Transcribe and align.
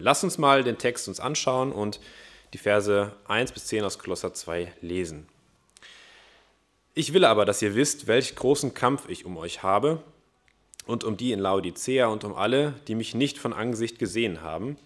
Lass 0.00 0.24
uns 0.24 0.38
mal 0.38 0.64
den 0.64 0.78
Text 0.78 1.08
uns 1.08 1.20
anschauen 1.20 1.72
und 1.72 2.00
die 2.54 2.58
Verse 2.58 3.12
1 3.28 3.52
bis 3.52 3.66
10 3.66 3.84
aus 3.84 3.98
Kolosser 3.98 4.32
2 4.32 4.72
lesen. 4.80 5.28
Ich 6.94 7.12
will 7.12 7.24
aber, 7.24 7.44
dass 7.44 7.62
ihr 7.62 7.74
wisst, 7.74 8.06
welch 8.06 8.34
großen 8.34 8.74
Kampf 8.74 9.08
ich 9.08 9.24
um 9.24 9.36
euch 9.36 9.62
habe 9.62 10.02
und 10.86 11.04
um 11.04 11.16
die 11.16 11.32
in 11.32 11.38
Laodicea 11.38 12.06
und 12.06 12.24
um 12.24 12.34
alle, 12.34 12.74
die 12.88 12.94
mich 12.94 13.14
nicht 13.14 13.38
von 13.38 13.52
Angesicht 13.52 13.98
gesehen 13.98 14.42
haben, 14.42 14.76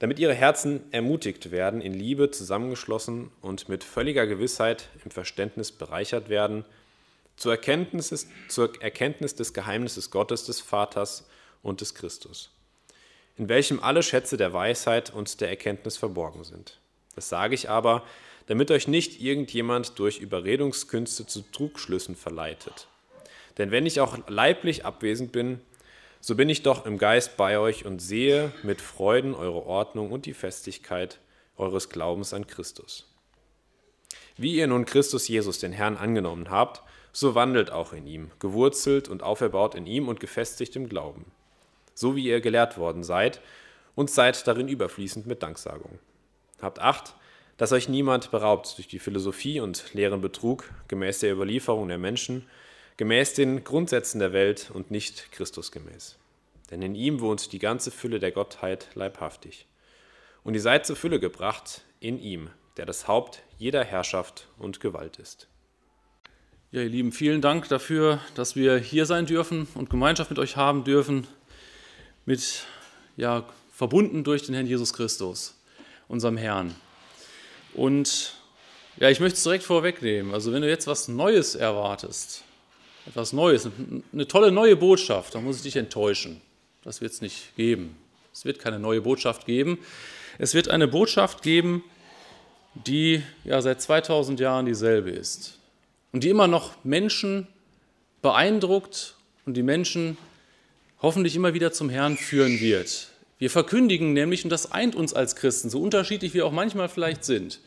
damit 0.00 0.18
ihre 0.18 0.34
Herzen 0.34 0.80
ermutigt 0.92 1.50
werden, 1.50 1.80
in 1.80 1.94
Liebe 1.94 2.30
zusammengeschlossen 2.30 3.30
und 3.40 3.68
mit 3.68 3.84
völliger 3.84 4.26
Gewissheit 4.26 4.88
im 5.04 5.10
Verständnis 5.10 5.72
bereichert 5.72 6.28
werden, 6.28 6.64
zur 7.36 7.52
Erkenntnis, 7.52 8.26
zur 8.48 8.82
Erkenntnis 8.82 9.34
des 9.34 9.54
Geheimnisses 9.54 10.10
Gottes, 10.10 10.44
des 10.44 10.60
Vaters 10.60 11.26
und 11.62 11.80
des 11.80 11.94
Christus, 11.94 12.50
in 13.40 13.48
welchem 13.48 13.82
alle 13.82 14.02
Schätze 14.02 14.36
der 14.36 14.52
Weisheit 14.52 15.14
und 15.14 15.40
der 15.40 15.48
Erkenntnis 15.48 15.96
verborgen 15.96 16.44
sind. 16.44 16.78
Das 17.14 17.30
sage 17.30 17.54
ich 17.54 17.70
aber, 17.70 18.04
damit 18.48 18.70
euch 18.70 18.86
nicht 18.86 19.22
irgendjemand 19.22 19.98
durch 19.98 20.18
Überredungskünste 20.18 21.26
zu 21.26 21.40
Trugschlüssen 21.50 22.16
verleitet. 22.16 22.86
Denn 23.56 23.70
wenn 23.70 23.86
ich 23.86 23.98
auch 24.02 24.18
leiblich 24.28 24.84
abwesend 24.84 25.32
bin, 25.32 25.58
so 26.20 26.34
bin 26.34 26.50
ich 26.50 26.62
doch 26.62 26.84
im 26.84 26.98
Geist 26.98 27.38
bei 27.38 27.58
euch 27.58 27.86
und 27.86 28.00
sehe 28.00 28.52
mit 28.62 28.82
Freuden 28.82 29.34
eure 29.34 29.64
Ordnung 29.64 30.12
und 30.12 30.26
die 30.26 30.34
Festigkeit 30.34 31.18
eures 31.56 31.88
Glaubens 31.88 32.34
an 32.34 32.46
Christus. 32.46 33.08
Wie 34.36 34.54
ihr 34.54 34.66
nun 34.66 34.84
Christus 34.84 35.28
Jesus, 35.28 35.58
den 35.58 35.72
Herrn, 35.72 35.96
angenommen 35.96 36.50
habt, 36.50 36.82
so 37.10 37.34
wandelt 37.34 37.70
auch 37.70 37.94
in 37.94 38.06
ihm, 38.06 38.32
gewurzelt 38.38 39.08
und 39.08 39.22
auferbaut 39.22 39.74
in 39.74 39.86
ihm 39.86 40.08
und 40.08 40.20
gefestigt 40.20 40.76
im 40.76 40.90
Glauben, 40.90 41.32
so 42.00 42.16
wie 42.16 42.24
ihr 42.24 42.40
gelehrt 42.40 42.78
worden 42.78 43.02
seid 43.02 43.40
und 43.94 44.10
seid 44.10 44.46
darin 44.46 44.68
überfließend 44.68 45.26
mit 45.26 45.42
Danksagung. 45.42 45.98
Habt 46.60 46.78
Acht, 46.78 47.14
dass 47.58 47.72
euch 47.72 47.88
niemand 47.88 48.30
beraubt 48.30 48.78
durch 48.78 48.88
die 48.88 48.98
Philosophie 48.98 49.60
und 49.60 49.92
leeren 49.92 50.22
Betrug 50.22 50.70
gemäß 50.88 51.18
der 51.18 51.32
Überlieferung 51.32 51.88
der 51.88 51.98
Menschen, 51.98 52.46
gemäß 52.96 53.34
den 53.34 53.64
Grundsätzen 53.64 54.18
der 54.18 54.32
Welt 54.32 54.70
und 54.72 54.90
nicht 54.90 55.30
Christusgemäß. 55.32 56.16
Denn 56.70 56.80
in 56.80 56.94
ihm 56.94 57.20
wohnt 57.20 57.52
die 57.52 57.58
ganze 57.58 57.90
Fülle 57.90 58.18
der 58.18 58.32
Gottheit 58.32 58.88
leibhaftig. 58.94 59.66
Und 60.42 60.54
ihr 60.54 60.60
seid 60.62 60.86
zur 60.86 60.96
Fülle 60.96 61.20
gebracht 61.20 61.82
in 61.98 62.18
ihm, 62.18 62.48
der 62.78 62.86
das 62.86 63.08
Haupt 63.08 63.42
jeder 63.58 63.84
Herrschaft 63.84 64.48
und 64.58 64.80
Gewalt 64.80 65.18
ist. 65.18 65.48
Ja, 66.72 66.80
ihr 66.80 66.88
Lieben, 66.88 67.12
vielen 67.12 67.40
Dank 67.40 67.68
dafür, 67.68 68.20
dass 68.36 68.54
wir 68.54 68.78
hier 68.78 69.04
sein 69.04 69.26
dürfen 69.26 69.66
und 69.74 69.90
Gemeinschaft 69.90 70.30
mit 70.30 70.38
euch 70.38 70.56
haben 70.56 70.84
dürfen, 70.84 71.26
mit, 72.26 72.64
ja, 73.16 73.44
verbunden 73.74 74.24
durch 74.24 74.42
den 74.42 74.54
Herrn 74.54 74.66
Jesus 74.66 74.92
Christus, 74.92 75.54
unserem 76.08 76.36
Herrn. 76.36 76.74
Und 77.74 78.34
ja, 78.98 79.08
ich 79.08 79.20
möchte 79.20 79.36
es 79.36 79.42
direkt 79.42 79.64
vorwegnehmen. 79.64 80.34
Also, 80.34 80.52
wenn 80.52 80.62
du 80.62 80.68
jetzt 80.68 80.86
was 80.86 81.08
Neues 81.08 81.54
erwartest, 81.54 82.44
etwas 83.06 83.32
Neues, 83.32 83.68
eine 84.12 84.28
tolle 84.28 84.52
neue 84.52 84.76
Botschaft, 84.76 85.34
dann 85.34 85.44
muss 85.44 85.56
ich 85.56 85.62
dich 85.62 85.76
enttäuschen. 85.76 86.40
Das 86.84 87.00
wird 87.00 87.12
es 87.12 87.20
nicht 87.20 87.56
geben. 87.56 87.96
Es 88.32 88.44
wird 88.44 88.58
keine 88.58 88.78
neue 88.78 89.00
Botschaft 89.00 89.46
geben. 89.46 89.78
Es 90.38 90.54
wird 90.54 90.68
eine 90.68 90.88
Botschaft 90.88 91.42
geben, 91.42 91.82
die 92.74 93.22
ja 93.44 93.60
seit 93.60 93.82
2000 93.82 94.40
Jahren 94.40 94.66
dieselbe 94.66 95.10
ist 95.10 95.58
und 96.12 96.24
die 96.24 96.28
immer 96.28 96.46
noch 96.46 96.72
Menschen 96.84 97.46
beeindruckt 98.22 99.16
und 99.46 99.56
die 99.56 99.62
Menschen 99.62 100.16
hoffentlich 101.02 101.36
immer 101.36 101.54
wieder 101.54 101.72
zum 101.72 101.90
Herrn 101.90 102.16
führen 102.16 102.60
wird. 102.60 103.08
Wir 103.38 103.50
verkündigen 103.50 104.12
nämlich, 104.12 104.44
und 104.44 104.50
das 104.50 104.72
eint 104.72 104.94
uns 104.94 105.14
als 105.14 105.34
Christen, 105.34 105.70
so 105.70 105.80
unterschiedlich 105.80 106.34
wir 106.34 106.46
auch 106.46 106.52
manchmal 106.52 106.88
vielleicht 106.88 107.24
sind, 107.24 107.60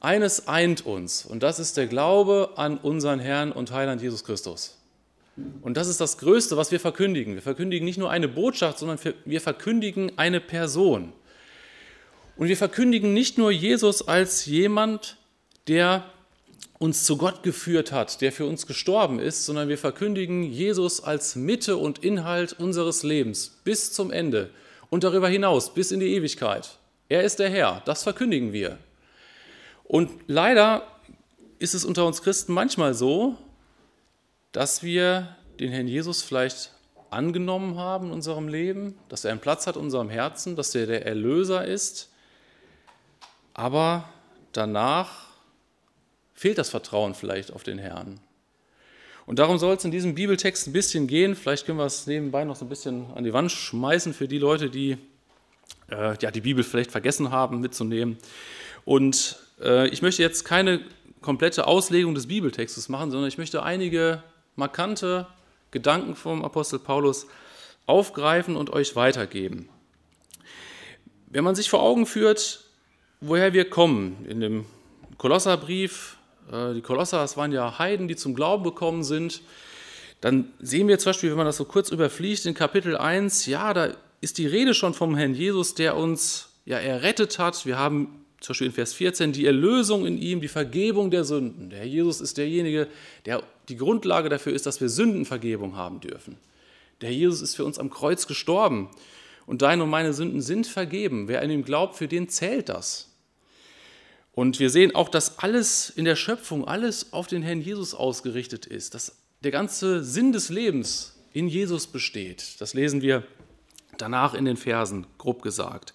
eines 0.00 0.48
eint 0.48 0.84
uns 0.84 1.24
und 1.24 1.42
das 1.42 1.60
ist 1.60 1.76
der 1.76 1.86
Glaube 1.86 2.52
an 2.56 2.78
unseren 2.78 3.20
Herrn 3.20 3.52
und 3.52 3.70
Heiland 3.70 4.02
Jesus 4.02 4.24
Christus. 4.24 4.76
Und 5.62 5.76
das 5.76 5.88
ist 5.88 6.00
das 6.00 6.18
Größte, 6.18 6.56
was 6.56 6.72
wir 6.72 6.80
verkündigen. 6.80 7.34
Wir 7.34 7.42
verkündigen 7.42 7.84
nicht 7.84 7.98
nur 7.98 8.10
eine 8.10 8.28
Botschaft, 8.28 8.78
sondern 8.78 8.98
wir 9.24 9.40
verkündigen 9.40 10.12
eine 10.18 10.40
Person. 10.40 11.12
Und 12.36 12.48
wir 12.48 12.56
verkündigen 12.56 13.12
nicht 13.12 13.38
nur 13.38 13.50
Jesus 13.50 14.06
als 14.06 14.46
jemand, 14.46 15.16
der 15.68 16.04
uns 16.78 17.04
zu 17.04 17.18
Gott 17.18 17.42
geführt 17.42 17.92
hat, 17.92 18.20
der 18.22 18.32
für 18.32 18.46
uns 18.46 18.66
gestorben 18.66 19.18
ist, 19.18 19.44
sondern 19.44 19.68
wir 19.68 19.76
verkündigen 19.76 20.42
Jesus 20.42 21.02
als 21.02 21.36
Mitte 21.36 21.76
und 21.76 21.98
Inhalt 21.98 22.54
unseres 22.54 23.02
Lebens 23.02 23.60
bis 23.64 23.92
zum 23.92 24.10
Ende 24.10 24.50
und 24.88 25.04
darüber 25.04 25.28
hinaus 25.28 25.74
bis 25.74 25.92
in 25.92 26.00
die 26.00 26.14
Ewigkeit. 26.14 26.78
Er 27.08 27.22
ist 27.22 27.38
der 27.38 27.50
Herr, 27.50 27.82
das 27.84 28.02
verkündigen 28.02 28.52
wir. 28.52 28.78
Und 29.84 30.10
leider 30.26 30.86
ist 31.58 31.74
es 31.74 31.84
unter 31.84 32.06
uns 32.06 32.22
Christen 32.22 32.54
manchmal 32.54 32.94
so, 32.94 33.36
dass 34.52 34.82
wir 34.82 35.36
den 35.58 35.70
Herrn 35.70 35.88
Jesus 35.88 36.22
vielleicht 36.22 36.72
angenommen 37.10 37.76
haben 37.76 38.06
in 38.06 38.12
unserem 38.12 38.48
Leben, 38.48 38.98
dass 39.08 39.24
er 39.24 39.32
einen 39.32 39.40
Platz 39.40 39.66
hat 39.66 39.76
in 39.76 39.82
unserem 39.82 40.08
Herzen, 40.08 40.56
dass 40.56 40.74
er 40.74 40.86
der 40.86 41.04
Erlöser 41.04 41.64
ist, 41.64 42.10
aber 43.52 44.08
danach 44.52 45.29
fehlt 46.40 46.56
das 46.56 46.70
Vertrauen 46.70 47.12
vielleicht 47.14 47.52
auf 47.52 47.64
den 47.64 47.76
Herrn. 47.76 48.18
Und 49.26 49.38
darum 49.38 49.58
soll 49.58 49.76
es 49.76 49.84
in 49.84 49.90
diesem 49.90 50.14
Bibeltext 50.14 50.66
ein 50.66 50.72
bisschen 50.72 51.06
gehen. 51.06 51.36
Vielleicht 51.36 51.66
können 51.66 51.76
wir 51.76 51.84
es 51.84 52.06
nebenbei 52.06 52.44
noch 52.44 52.56
so 52.56 52.64
ein 52.64 52.70
bisschen 52.70 53.12
an 53.14 53.24
die 53.24 53.34
Wand 53.34 53.52
schmeißen 53.52 54.14
für 54.14 54.26
die 54.26 54.38
Leute, 54.38 54.70
die 54.70 54.96
äh, 55.90 56.16
ja, 56.18 56.30
die 56.30 56.40
Bibel 56.40 56.64
vielleicht 56.64 56.92
vergessen 56.92 57.30
haben 57.30 57.60
mitzunehmen. 57.60 58.16
Und 58.86 59.38
äh, 59.60 59.88
ich 59.88 60.00
möchte 60.00 60.22
jetzt 60.22 60.46
keine 60.46 60.80
komplette 61.20 61.66
Auslegung 61.66 62.14
des 62.14 62.28
Bibeltextes 62.28 62.88
machen, 62.88 63.10
sondern 63.10 63.28
ich 63.28 63.36
möchte 63.36 63.62
einige 63.62 64.22
markante 64.56 65.26
Gedanken 65.72 66.16
vom 66.16 66.42
Apostel 66.42 66.78
Paulus 66.78 67.26
aufgreifen 67.84 68.56
und 68.56 68.70
euch 68.70 68.96
weitergeben. 68.96 69.68
Wenn 71.26 71.44
man 71.44 71.54
sich 71.54 71.68
vor 71.68 71.82
Augen 71.82 72.06
führt, 72.06 72.64
woher 73.20 73.52
wir 73.52 73.68
kommen, 73.68 74.24
in 74.26 74.40
dem 74.40 74.64
Kolosserbrief, 75.18 76.16
die 76.50 76.80
Kolosser, 76.82 77.18
das 77.18 77.36
waren 77.36 77.52
ja 77.52 77.78
Heiden, 77.78 78.08
die 78.08 78.16
zum 78.16 78.34
Glauben 78.34 78.64
gekommen 78.64 79.04
sind, 79.04 79.42
dann 80.20 80.52
sehen 80.60 80.88
wir 80.88 80.98
zum 80.98 81.10
Beispiel, 81.10 81.30
wenn 81.30 81.36
man 81.36 81.46
das 81.46 81.56
so 81.56 81.64
kurz 81.64 81.90
überfliegt, 81.90 82.44
in 82.44 82.54
Kapitel 82.54 82.96
1, 82.96 83.46
ja, 83.46 83.72
da 83.72 83.94
ist 84.20 84.38
die 84.38 84.46
Rede 84.46 84.74
schon 84.74 84.92
vom 84.92 85.16
Herrn 85.16 85.34
Jesus, 85.34 85.74
der 85.74 85.96
uns 85.96 86.50
ja 86.66 86.78
errettet 86.78 87.38
hat. 87.38 87.64
Wir 87.64 87.78
haben 87.78 88.24
zum 88.40 88.52
Beispiel 88.52 88.66
in 88.68 88.72
Vers 88.72 88.94
14, 88.94 89.32
die 89.32 89.46
Erlösung 89.46 90.06
in 90.06 90.18
ihm, 90.18 90.40
die 90.40 90.48
Vergebung 90.48 91.10
der 91.10 91.24
Sünden. 91.24 91.70
Der 91.70 91.80
Herr 91.80 91.86
Jesus 91.86 92.20
ist 92.20 92.36
derjenige, 92.36 92.88
der 93.26 93.42
die 93.68 93.76
Grundlage 93.76 94.28
dafür 94.28 94.52
ist, 94.52 94.66
dass 94.66 94.80
wir 94.80 94.88
Sündenvergebung 94.88 95.76
haben 95.76 96.00
dürfen. 96.00 96.36
Der 97.00 97.12
Jesus 97.12 97.40
ist 97.40 97.54
für 97.54 97.64
uns 97.64 97.78
am 97.78 97.90
Kreuz 97.90 98.26
gestorben 98.26 98.90
und 99.46 99.62
deine 99.62 99.84
und 99.84 99.90
meine 99.90 100.12
Sünden 100.12 100.42
sind 100.42 100.66
vergeben. 100.66 101.28
Wer 101.28 101.42
an 101.42 101.50
ihm 101.50 101.64
glaubt, 101.64 101.96
für 101.96 102.08
den 102.08 102.28
zählt 102.28 102.68
das. 102.68 103.09
Und 104.32 104.60
wir 104.60 104.70
sehen 104.70 104.94
auch, 104.94 105.08
dass 105.08 105.38
alles 105.38 105.90
in 105.90 106.04
der 106.04 106.16
Schöpfung, 106.16 106.66
alles 106.66 107.12
auf 107.12 107.26
den 107.26 107.42
Herrn 107.42 107.60
Jesus 107.60 107.94
ausgerichtet 107.94 108.66
ist, 108.66 108.94
dass 108.94 109.16
der 109.42 109.50
ganze 109.50 110.04
Sinn 110.04 110.32
des 110.32 110.50
Lebens 110.50 111.16
in 111.32 111.48
Jesus 111.48 111.86
besteht. 111.86 112.60
Das 112.60 112.74
lesen 112.74 113.02
wir 113.02 113.24
danach 113.98 114.34
in 114.34 114.44
den 114.44 114.56
Versen, 114.56 115.06
grob 115.18 115.42
gesagt. 115.42 115.94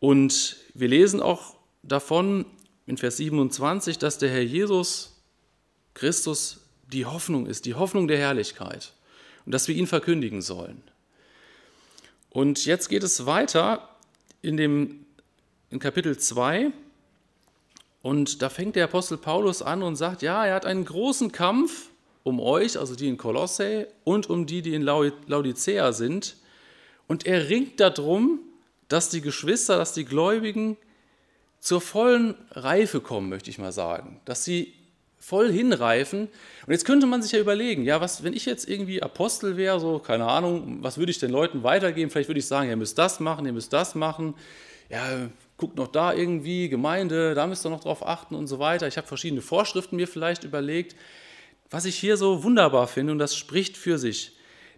Und 0.00 0.56
wir 0.74 0.88
lesen 0.88 1.20
auch 1.20 1.56
davon 1.82 2.46
in 2.86 2.96
Vers 2.96 3.16
27, 3.18 3.98
dass 3.98 4.18
der 4.18 4.30
Herr 4.30 4.42
Jesus 4.42 5.22
Christus 5.94 6.60
die 6.92 7.06
Hoffnung 7.06 7.46
ist, 7.46 7.64
die 7.64 7.74
Hoffnung 7.74 8.06
der 8.06 8.18
Herrlichkeit 8.18 8.92
und 9.44 9.52
dass 9.52 9.68
wir 9.68 9.74
ihn 9.74 9.86
verkündigen 9.86 10.42
sollen. 10.42 10.82
Und 12.30 12.66
jetzt 12.66 12.88
geht 12.88 13.02
es 13.02 13.26
weiter 13.26 13.96
in, 14.42 14.56
dem, 14.56 15.06
in 15.70 15.78
Kapitel 15.78 16.18
2 16.18 16.70
und 18.06 18.40
da 18.40 18.50
fängt 18.50 18.76
der 18.76 18.84
Apostel 18.84 19.18
Paulus 19.18 19.62
an 19.62 19.82
und 19.82 19.96
sagt, 19.96 20.22
ja, 20.22 20.46
er 20.46 20.54
hat 20.54 20.64
einen 20.64 20.84
großen 20.84 21.32
Kampf 21.32 21.90
um 22.22 22.38
euch, 22.38 22.78
also 22.78 22.94
die 22.94 23.08
in 23.08 23.16
Kolosse 23.16 23.88
und 24.04 24.30
um 24.30 24.46
die, 24.46 24.62
die 24.62 24.74
in 24.74 24.82
Laodicea 24.82 25.90
sind. 25.90 26.36
Und 27.08 27.26
er 27.26 27.48
ringt 27.48 27.80
darum, 27.80 28.38
dass 28.86 29.08
die 29.08 29.22
Geschwister, 29.22 29.76
dass 29.76 29.92
die 29.92 30.04
Gläubigen 30.04 30.76
zur 31.58 31.80
vollen 31.80 32.36
Reife 32.52 33.00
kommen, 33.00 33.28
möchte 33.28 33.50
ich 33.50 33.58
mal 33.58 33.72
sagen, 33.72 34.20
dass 34.24 34.44
sie 34.44 34.72
voll 35.18 35.50
hinreifen. 35.50 36.28
Und 36.64 36.72
jetzt 36.72 36.84
könnte 36.84 37.08
man 37.08 37.22
sich 37.22 37.32
ja 37.32 37.40
überlegen, 37.40 37.82
ja, 37.82 38.00
was, 38.00 38.22
wenn 38.22 38.34
ich 38.34 38.46
jetzt 38.46 38.68
irgendwie 38.68 39.02
Apostel 39.02 39.56
wäre, 39.56 39.80
so, 39.80 39.98
keine 39.98 40.28
Ahnung, 40.28 40.78
was 40.80 40.96
würde 40.96 41.10
ich 41.10 41.18
den 41.18 41.32
Leuten 41.32 41.64
weitergeben? 41.64 42.12
Vielleicht 42.12 42.28
würde 42.28 42.38
ich 42.38 42.46
sagen, 42.46 42.70
ihr 42.70 42.76
müsst 42.76 42.98
das 42.98 43.18
machen, 43.18 43.46
ihr 43.46 43.52
müsst 43.52 43.72
das 43.72 43.96
machen. 43.96 44.34
Ja, 44.90 45.28
guckt 45.56 45.76
noch 45.76 45.88
da 45.88 46.12
irgendwie, 46.12 46.68
Gemeinde, 46.68 47.34
da 47.34 47.46
müsst 47.46 47.64
ihr 47.64 47.70
noch 47.70 47.80
drauf 47.80 48.06
achten 48.06 48.34
und 48.34 48.46
so 48.46 48.58
weiter. 48.58 48.86
Ich 48.86 48.96
habe 48.96 49.06
verschiedene 49.06 49.42
Vorschriften 49.42 49.96
mir 49.96 50.08
vielleicht 50.08 50.44
überlegt. 50.44 50.96
Was 51.70 51.84
ich 51.84 51.96
hier 51.96 52.16
so 52.16 52.44
wunderbar 52.44 52.86
finde, 52.86 53.12
und 53.12 53.18
das 53.18 53.36
spricht 53.36 53.76
für 53.76 53.98
sich, 53.98 54.36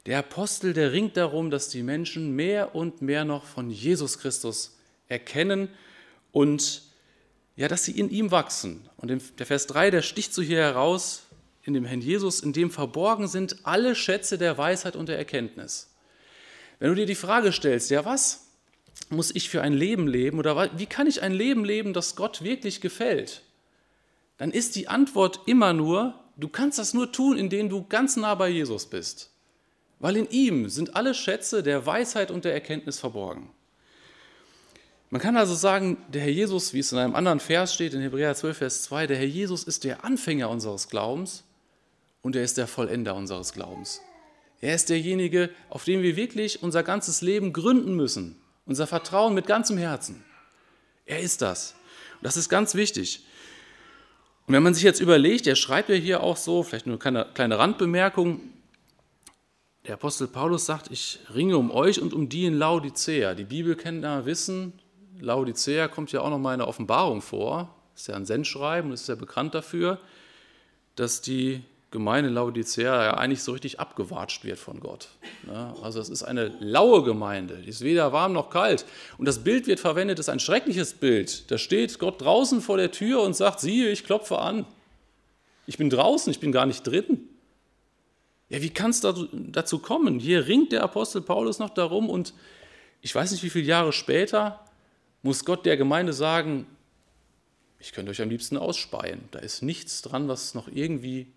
Der 0.08 0.20
Apostel, 0.20 0.72
der 0.72 0.92
ringt 0.92 1.18
darum, 1.18 1.50
dass 1.50 1.68
die 1.68 1.82
Menschen 1.82 2.34
mehr 2.34 2.74
und 2.74 3.02
mehr 3.02 3.26
noch 3.26 3.44
von 3.44 3.68
Jesus 3.68 4.18
Christus 4.18 4.78
erkennen 5.06 5.68
und 6.32 6.82
ja, 7.56 7.68
dass 7.68 7.84
sie 7.84 7.98
in 7.98 8.08
ihm 8.08 8.30
wachsen. 8.30 8.88
Und 8.96 9.10
der 9.38 9.46
Vers 9.46 9.66
3, 9.66 9.90
der 9.90 10.00
sticht 10.00 10.32
so 10.32 10.40
hier 10.40 10.58
heraus, 10.58 11.24
in 11.62 11.74
dem 11.74 11.84
Herrn 11.84 12.00
Jesus, 12.00 12.40
in 12.40 12.54
dem 12.54 12.70
verborgen 12.70 13.28
sind 13.28 13.56
alle 13.64 13.94
Schätze 13.94 14.38
der 14.38 14.56
Weisheit 14.56 14.96
und 14.96 15.10
der 15.10 15.18
Erkenntnis. 15.18 15.94
Wenn 16.78 16.88
du 16.88 16.94
dir 16.94 17.04
die 17.04 17.14
Frage 17.14 17.52
stellst, 17.52 17.90
ja, 17.90 18.06
was 18.06 18.47
muss 19.10 19.34
ich 19.34 19.48
für 19.48 19.62
ein 19.62 19.72
Leben 19.72 20.06
leben 20.06 20.38
oder 20.38 20.70
wie 20.78 20.86
kann 20.86 21.06
ich 21.06 21.22
ein 21.22 21.32
Leben 21.32 21.64
leben, 21.64 21.92
das 21.92 22.16
Gott 22.16 22.42
wirklich 22.42 22.80
gefällt? 22.80 23.42
Dann 24.36 24.50
ist 24.50 24.76
die 24.76 24.88
Antwort 24.88 25.40
immer 25.46 25.72
nur, 25.72 26.14
du 26.36 26.48
kannst 26.48 26.78
das 26.78 26.94
nur 26.94 27.10
tun, 27.10 27.36
indem 27.36 27.68
du 27.68 27.84
ganz 27.88 28.16
nah 28.16 28.34
bei 28.34 28.48
Jesus 28.48 28.86
bist. 28.86 29.30
Weil 29.98 30.16
in 30.16 30.30
ihm 30.30 30.68
sind 30.68 30.94
alle 30.94 31.14
Schätze 31.14 31.62
der 31.62 31.84
Weisheit 31.84 32.30
und 32.30 32.44
der 32.44 32.54
Erkenntnis 32.54 33.00
verborgen. 33.00 33.50
Man 35.10 35.20
kann 35.22 35.36
also 35.36 35.54
sagen, 35.54 35.96
der 36.12 36.20
Herr 36.20 36.30
Jesus, 36.30 36.74
wie 36.74 36.80
es 36.80 36.92
in 36.92 36.98
einem 36.98 37.14
anderen 37.14 37.40
Vers 37.40 37.72
steht, 37.74 37.94
in 37.94 38.02
Hebräer 38.02 38.34
12, 38.34 38.58
Vers 38.58 38.82
2, 38.82 39.06
der 39.06 39.16
Herr 39.16 39.26
Jesus 39.26 39.64
ist 39.64 39.84
der 39.84 40.04
Anfänger 40.04 40.50
unseres 40.50 40.88
Glaubens 40.88 41.44
und 42.20 42.36
er 42.36 42.44
ist 42.44 42.58
der 42.58 42.66
Vollender 42.66 43.14
unseres 43.14 43.54
Glaubens. 43.54 44.02
Er 44.60 44.74
ist 44.74 44.90
derjenige, 44.90 45.50
auf 45.70 45.84
den 45.84 46.02
wir 46.02 46.16
wirklich 46.16 46.62
unser 46.62 46.82
ganzes 46.82 47.22
Leben 47.22 47.52
gründen 47.52 47.94
müssen, 47.94 48.36
unser 48.68 48.86
Vertrauen 48.86 49.34
mit 49.34 49.46
ganzem 49.46 49.78
Herzen. 49.78 50.22
Er 51.06 51.20
ist 51.20 51.42
das. 51.42 51.74
Und 52.20 52.24
das 52.26 52.36
ist 52.36 52.48
ganz 52.48 52.74
wichtig. 52.74 53.24
Und 54.46 54.54
wenn 54.54 54.62
man 54.62 54.74
sich 54.74 54.84
jetzt 54.84 55.00
überlegt, 55.00 55.46
er 55.46 55.56
schreibt 55.56 55.88
ja 55.88 55.94
hier 55.96 56.22
auch 56.22 56.36
so, 56.36 56.62
vielleicht 56.62 56.86
nur 56.86 57.04
eine 57.04 57.26
kleine 57.34 57.58
Randbemerkung, 57.58 58.40
der 59.86 59.94
Apostel 59.94 60.28
Paulus 60.28 60.66
sagt, 60.66 60.90
ich 60.90 61.18
ringe 61.34 61.56
um 61.56 61.70
euch 61.70 62.00
und 62.00 62.12
um 62.12 62.28
die 62.28 62.44
in 62.44 62.54
Laodicea. 62.54 63.34
Die 63.34 63.44
Bibelkenner 63.44 64.26
wissen, 64.26 64.74
Laodicea 65.18 65.88
kommt 65.88 66.12
ja 66.12 66.20
auch 66.20 66.30
noch 66.30 66.38
mal 66.38 66.52
in 66.52 66.58
der 66.58 66.68
Offenbarung 66.68 67.22
vor. 67.22 67.74
Ist 67.94 68.08
ja 68.08 68.14
ein 68.14 68.26
Sendschreiben 68.26 68.90
und 68.90 68.94
ist 68.94 69.08
ja 69.08 69.14
bekannt 69.14 69.54
dafür, 69.54 69.98
dass 70.94 71.22
die 71.22 71.62
Gemeinde 71.90 72.28
Laodicea 72.28 73.04
ja 73.04 73.14
eigentlich 73.14 73.42
so 73.42 73.52
richtig 73.52 73.80
abgewatscht 73.80 74.44
wird 74.44 74.58
von 74.58 74.78
Gott. 74.80 75.08
Also 75.82 76.00
es 76.00 76.10
ist 76.10 76.22
eine 76.22 76.48
laue 76.60 77.02
Gemeinde, 77.02 77.62
die 77.64 77.70
ist 77.70 77.80
weder 77.80 78.12
warm 78.12 78.34
noch 78.34 78.50
kalt. 78.50 78.84
Und 79.16 79.26
das 79.26 79.42
Bild 79.42 79.66
wird 79.66 79.80
verwendet, 79.80 80.18
ist 80.18 80.28
ein 80.28 80.40
schreckliches 80.40 80.92
Bild. 80.92 81.50
Da 81.50 81.56
steht 81.56 81.98
Gott 81.98 82.20
draußen 82.20 82.60
vor 82.60 82.76
der 82.76 82.90
Tür 82.90 83.22
und 83.22 83.34
sagt, 83.34 83.60
siehe, 83.60 83.90
ich 83.90 84.04
klopfe 84.04 84.38
an. 84.38 84.66
Ich 85.66 85.78
bin 85.78 85.88
draußen, 85.88 86.30
ich 86.30 86.40
bin 86.40 86.52
gar 86.52 86.66
nicht 86.66 86.82
drin. 86.82 87.28
Ja, 88.50 88.60
wie 88.60 88.70
kann 88.70 88.90
es 88.90 89.00
dazu 89.00 89.78
kommen? 89.78 90.18
Hier 90.18 90.46
ringt 90.46 90.72
der 90.72 90.82
Apostel 90.82 91.22
Paulus 91.22 91.58
noch 91.58 91.70
darum 91.70 92.10
und 92.10 92.34
ich 93.00 93.14
weiß 93.14 93.32
nicht, 93.32 93.42
wie 93.42 93.50
viele 93.50 93.66
Jahre 93.66 93.92
später 93.92 94.64
muss 95.22 95.44
Gott 95.44 95.64
der 95.64 95.76
Gemeinde 95.76 96.12
sagen, 96.12 96.66
ich 97.78 97.92
könnte 97.92 98.10
euch 98.10 98.20
am 98.20 98.28
liebsten 98.28 98.56
ausspeien. 98.56 99.20
Da 99.30 99.38
ist 99.38 99.62
nichts 99.62 100.02
dran, 100.02 100.28
was 100.28 100.54
noch 100.54 100.68
irgendwie 100.68 101.28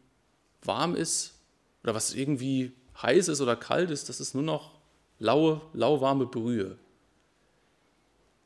warm 0.63 0.95
ist 0.95 1.35
oder 1.83 1.95
was 1.95 2.13
irgendwie 2.13 2.73
heiß 3.01 3.27
ist 3.27 3.41
oder 3.41 3.55
kalt 3.55 3.89
ist. 3.89 4.09
Das 4.09 4.19
ist 4.19 4.33
nur 4.33 4.43
noch 4.43 4.79
laue, 5.19 5.61
lauwarme 5.73 6.25
Brühe. 6.25 6.77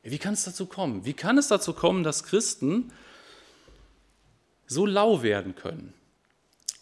Wie 0.02 0.18
kann 0.18 0.34
es 0.34 0.44
dazu 0.44 0.66
kommen? 0.66 1.04
Wie 1.04 1.14
kann 1.14 1.36
es 1.36 1.48
dazu 1.48 1.72
kommen, 1.72 2.04
dass 2.04 2.22
Christen 2.22 2.92
so 4.66 4.86
lau 4.86 5.22
werden 5.22 5.56
können? 5.56 5.92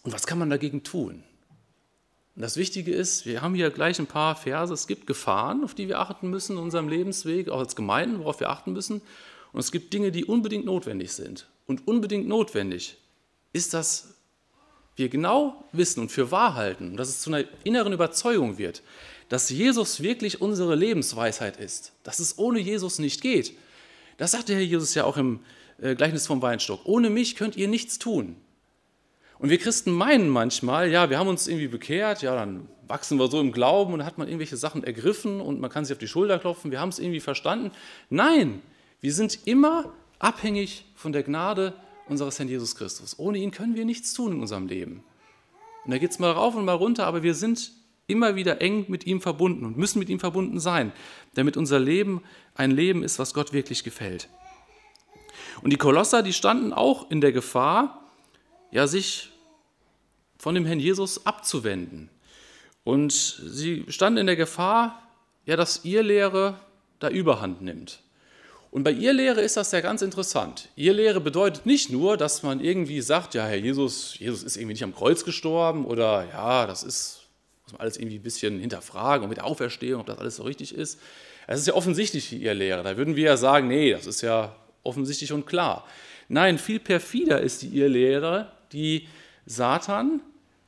Und 0.03 0.13
was 0.13 0.27
kann 0.27 0.37
man 0.37 0.51
dagegen 0.51 0.83
tun? 0.83 1.23
Und 2.35 2.41
das 2.41 2.57
Wichtige 2.57 2.93
ist, 2.93 3.25
wir 3.25 3.41
haben 3.41 3.55
hier 3.55 3.71
gleich 3.71 3.97
ein 3.97 4.07
paar 4.07 4.35
Verse, 4.35 4.73
es 4.73 4.87
gibt 4.87 5.07
Gefahren, 5.07 5.63
auf 5.63 5.73
die 5.73 5.87
wir 5.87 5.99
achten 5.99 6.29
müssen 6.29 6.57
in 6.57 6.63
unserem 6.63 6.89
Lebensweg, 6.89 7.49
auch 7.49 7.59
als 7.59 7.75
Gemeinden, 7.75 8.19
worauf 8.19 8.39
wir 8.39 8.49
achten 8.49 8.73
müssen. 8.73 9.01
Und 9.53 9.59
es 9.59 9.71
gibt 9.71 9.93
Dinge, 9.93 10.11
die 10.11 10.25
unbedingt 10.25 10.65
notwendig 10.65 11.13
sind. 11.13 11.47
Und 11.65 11.87
unbedingt 11.87 12.27
notwendig 12.27 12.97
ist, 13.53 13.73
dass 13.73 14.14
wir 14.95 15.09
genau 15.09 15.65
wissen 15.71 15.99
und 15.99 16.11
für 16.11 16.31
wahr 16.31 16.55
halten, 16.55 16.97
dass 16.97 17.09
es 17.09 17.21
zu 17.21 17.33
einer 17.33 17.45
inneren 17.63 17.93
Überzeugung 17.93 18.57
wird, 18.57 18.81
dass 19.29 19.49
Jesus 19.49 20.01
wirklich 20.01 20.41
unsere 20.41 20.75
Lebensweisheit 20.75 21.57
ist, 21.57 21.93
dass 22.03 22.19
es 22.19 22.37
ohne 22.37 22.59
Jesus 22.59 22.99
nicht 22.99 23.21
geht. 23.21 23.53
Das 24.17 24.31
sagt 24.31 24.49
der 24.49 24.55
Herr 24.55 24.63
Jesus 24.63 24.93
ja 24.93 25.03
auch 25.03 25.17
im 25.17 25.39
äh, 25.81 25.95
Gleichnis 25.95 26.27
vom 26.27 26.41
Weinstock. 26.41 26.81
Ohne 26.85 27.09
mich 27.09 27.35
könnt 27.35 27.57
ihr 27.57 27.67
nichts 27.67 27.99
tun. 27.99 28.37
Und 29.37 29.49
wir 29.49 29.57
Christen 29.57 29.91
meinen 29.91 30.29
manchmal, 30.29 30.89
ja, 30.89 31.09
wir 31.09 31.19
haben 31.19 31.27
uns 31.27 31.47
irgendwie 31.47 31.67
bekehrt, 31.67 32.21
ja, 32.21 32.35
dann 32.35 32.69
wachsen 32.87 33.19
wir 33.19 33.27
so 33.27 33.41
im 33.41 33.51
Glauben 33.51 33.93
und 33.93 33.99
dann 33.99 34.07
hat 34.07 34.17
man 34.17 34.27
irgendwelche 34.27 34.57
Sachen 34.57 34.83
ergriffen 34.83 35.41
und 35.41 35.59
man 35.59 35.69
kann 35.69 35.83
sich 35.83 35.93
auf 35.93 35.99
die 35.99 36.07
Schulter 36.07 36.39
klopfen, 36.39 36.71
wir 36.71 36.79
haben 36.79 36.89
es 36.89 36.99
irgendwie 36.99 37.19
verstanden. 37.19 37.71
Nein, 38.09 38.61
wir 39.01 39.13
sind 39.13 39.39
immer 39.45 39.91
abhängig 40.19 40.85
von 40.95 41.11
der 41.11 41.23
Gnade 41.23 41.73
unseres 42.07 42.39
Herrn 42.39 42.49
Jesus 42.49 42.75
Christus. 42.75 43.17
Ohne 43.17 43.37
ihn 43.37 43.51
können 43.51 43.75
wir 43.75 43.85
nichts 43.85 44.13
tun 44.13 44.33
in 44.33 44.41
unserem 44.41 44.67
Leben. 44.67 45.03
Und 45.83 45.91
da 45.91 45.97
geht 45.97 46.11
es 46.11 46.19
mal 46.19 46.31
rauf 46.31 46.55
und 46.55 46.65
mal 46.65 46.73
runter, 46.73 47.05
aber 47.05 47.23
wir 47.23 47.35
sind 47.35 47.71
immer 48.07 48.35
wieder 48.35 48.61
eng 48.61 48.85
mit 48.87 49.05
ihm 49.05 49.21
verbunden 49.21 49.65
und 49.65 49.77
müssen 49.77 49.99
mit 49.99 50.09
ihm 50.09 50.19
verbunden 50.19 50.59
sein, 50.59 50.91
damit 51.33 51.57
unser 51.57 51.79
Leben 51.79 52.21
ein 52.53 52.71
Leben 52.71 53.03
ist, 53.03 53.19
was 53.19 53.33
Gott 53.33 53.53
wirklich 53.53 53.83
gefällt. 53.83 54.29
Und 55.61 55.71
die 55.71 55.77
Kolosser, 55.77 56.21
die 56.21 56.33
standen 56.33 56.73
auch 56.73 57.09
in 57.09 57.21
der 57.21 57.31
Gefahr, 57.31 58.11
ja, 58.71 58.87
sich 58.87 59.31
von 60.37 60.53
dem 60.55 60.65
Herrn 60.65 60.79
Jesus 60.79 61.25
abzuwenden. 61.25 62.09
Und 62.83 63.13
sie 63.13 63.85
standen 63.87 64.19
in 64.19 64.27
der 64.27 64.35
Gefahr, 64.35 65.01
ja, 65.45 65.55
dass 65.55 65.85
ihr 65.85 66.03
Lehre 66.03 66.59
da 66.99 67.09
Überhand 67.09 67.61
nimmt. 67.61 68.01
Und 68.75 68.83
bei 68.83 68.91
ihr 68.91 69.13
Lehre 69.13 69.39
ist 69.39 69.55
das 69.55 69.71
ja 69.71 69.79
ganz 69.79 70.01
interessant. 70.01 70.67
Ihr 70.75 70.91
Lehre 70.91 71.21
bedeutet 71.21 71.65
nicht 71.65 71.91
nur, 71.91 72.17
dass 72.17 72.43
man 72.43 72.59
irgendwie 72.59 72.99
sagt, 72.99 73.33
ja, 73.33 73.45
Herr 73.45 73.55
Jesus, 73.55 74.19
Jesus 74.19 74.43
ist 74.43 74.57
irgendwie 74.57 74.73
nicht 74.73 74.83
am 74.83 74.93
Kreuz 74.93 75.23
gestorben 75.23 75.85
oder 75.85 76.27
ja, 76.29 76.67
das 76.67 76.83
ist, 76.83 77.21
muss 77.63 77.71
man 77.71 77.79
alles 77.79 77.95
irgendwie 77.95 78.17
ein 78.17 78.21
bisschen 78.21 78.59
hinterfragen 78.59 79.23
und 79.23 79.29
mit 79.29 79.37
der 79.37 79.45
Auferstehung, 79.45 80.01
ob 80.01 80.07
das 80.07 80.17
alles 80.17 80.35
so 80.35 80.43
richtig 80.43 80.75
ist. 80.75 80.99
Es 81.47 81.61
ist 81.61 81.67
ja 81.67 81.73
offensichtlich 81.73 82.29
wie 82.33 82.35
ihr 82.35 82.53
Lehre. 82.53 82.83
Da 82.83 82.97
würden 82.97 83.15
wir 83.15 83.23
ja 83.23 83.37
sagen, 83.37 83.69
nee, 83.69 83.93
das 83.93 84.07
ist 84.07 84.19
ja 84.19 84.53
offensichtlich 84.83 85.31
und 85.31 85.45
klar. 85.45 85.87
Nein, 86.27 86.57
viel 86.57 86.81
perfider 86.81 87.39
ist 87.39 87.61
die 87.61 87.69
Irrlehre, 87.77 88.51
die 88.73 89.07
Satan 89.45 90.19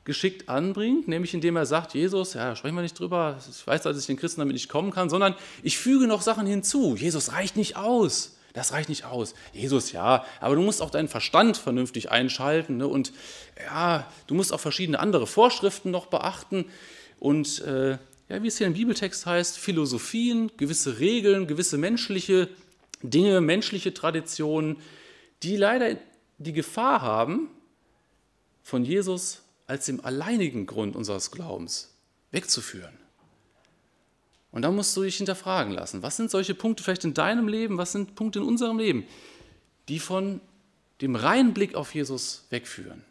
geschickt 0.08 0.48
anbringt, 0.48 1.06
nämlich 1.06 1.34
indem 1.34 1.54
er 1.56 1.66
sagt, 1.66 1.92
Jesus, 1.92 2.32
ja, 2.32 2.56
sprechen 2.56 2.74
wir 2.74 2.82
nicht 2.82 2.98
drüber, 2.98 3.38
ich 3.38 3.66
weiß, 3.66 3.82
dass 3.82 3.98
ich 3.98 4.06
den 4.06 4.16
Christen 4.16 4.40
damit 4.40 4.54
nicht 4.54 4.70
kommen 4.70 4.90
kann, 4.90 5.10
sondern 5.10 5.34
ich 5.62 5.76
füge 5.76 6.06
noch 6.06 6.22
Sachen 6.22 6.46
hinzu. 6.46 6.96
Jesus 6.96 7.32
reicht 7.32 7.56
nicht 7.56 7.76
aus. 7.76 8.38
Das 8.54 8.72
reicht 8.72 8.88
nicht 8.88 9.04
aus. 9.04 9.34
Jesus, 9.52 9.92
ja, 9.92 10.24
aber 10.40 10.56
du 10.56 10.62
musst 10.62 10.80
auch 10.80 10.88
deinen 10.88 11.08
Verstand 11.08 11.58
vernünftig 11.58 12.10
einschalten 12.10 12.78
ne? 12.78 12.88
und 12.88 13.12
ja, 13.62 14.10
du 14.26 14.34
musst 14.34 14.54
auch 14.54 14.60
verschiedene 14.60 14.98
andere 14.98 15.26
Vorschriften 15.26 15.90
noch 15.90 16.06
beachten 16.06 16.64
und 17.20 17.60
äh, 17.60 17.98
ja, 18.30 18.42
wie 18.42 18.48
es 18.48 18.56
hier 18.56 18.66
im 18.66 18.72
Bibeltext 18.72 19.26
heißt, 19.26 19.58
Philosophien, 19.58 20.50
gewisse 20.56 21.00
Regeln, 21.00 21.46
gewisse 21.46 21.76
menschliche 21.76 22.48
Dinge, 23.02 23.42
menschliche 23.42 23.92
Traditionen, 23.92 24.78
die 25.42 25.56
leider 25.56 25.96
die 26.38 26.54
Gefahr 26.54 27.02
haben, 27.02 27.50
von 28.62 28.84
Jesus 28.84 29.42
als 29.68 29.84
dem 29.86 30.04
alleinigen 30.04 30.66
Grund 30.66 30.96
unseres 30.96 31.30
Glaubens 31.30 31.94
wegzuführen. 32.32 32.98
Und 34.50 34.62
da 34.62 34.70
musst 34.70 34.96
du 34.96 35.02
dich 35.02 35.18
hinterfragen 35.18 35.72
lassen, 35.72 36.02
was 36.02 36.16
sind 36.16 36.30
solche 36.30 36.54
Punkte 36.54 36.82
vielleicht 36.82 37.04
in 37.04 37.14
deinem 37.14 37.46
Leben, 37.46 37.78
was 37.78 37.92
sind 37.92 38.14
Punkte 38.14 38.40
in 38.40 38.46
unserem 38.46 38.78
Leben, 38.78 39.06
die 39.88 40.00
von 40.00 40.40
dem 41.02 41.14
reinen 41.14 41.54
Blick 41.54 41.74
auf 41.74 41.94
Jesus 41.94 42.46
wegführen, 42.50 43.04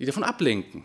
die 0.00 0.06
davon 0.06 0.24
ablenken. 0.24 0.84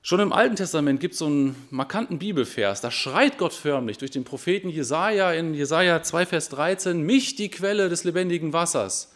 Schon 0.00 0.20
im 0.20 0.32
Alten 0.32 0.56
Testament 0.56 1.00
gibt 1.00 1.12
es 1.12 1.18
so 1.18 1.26
einen 1.26 1.54
markanten 1.70 2.18
Bibelvers, 2.18 2.80
da 2.80 2.90
schreit 2.90 3.36
Gott 3.36 3.52
förmlich 3.52 3.98
durch 3.98 4.10
den 4.10 4.24
Propheten 4.24 4.68
Jesaja 4.68 5.32
in 5.32 5.54
Jesaja 5.54 6.02
2, 6.02 6.26
Vers 6.26 6.48
13: 6.50 7.02
Mich, 7.02 7.34
die 7.36 7.50
Quelle 7.50 7.88
des 7.88 8.04
lebendigen 8.04 8.52
Wassers, 8.52 9.12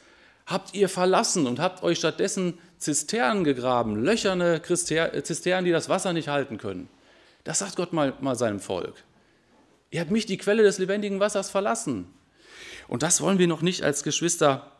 habt 0.46 0.74
ihr 0.74 0.88
verlassen 0.88 1.46
und 1.46 1.58
habt 1.58 1.82
euch 1.82 1.98
stattdessen 1.98 2.58
Zisternen 2.78 3.44
gegraben, 3.44 3.96
löcherne 3.96 4.62
Zisternen, 4.62 5.64
die 5.64 5.72
das 5.72 5.88
Wasser 5.88 6.12
nicht 6.12 6.28
halten 6.28 6.58
können. 6.58 6.88
Das 7.44 7.60
sagt 7.60 7.76
Gott 7.76 7.92
mal, 7.92 8.14
mal 8.20 8.36
seinem 8.36 8.60
Volk. 8.60 8.94
Ihr 9.90 10.00
habt 10.00 10.10
mich, 10.10 10.26
die 10.26 10.36
Quelle 10.36 10.62
des 10.62 10.78
lebendigen 10.78 11.20
Wassers, 11.20 11.48
verlassen. 11.50 12.06
Und 12.88 13.02
das 13.02 13.20
wollen 13.20 13.38
wir 13.38 13.46
noch 13.46 13.62
nicht 13.62 13.82
als 13.82 14.02
Geschwister 14.02 14.72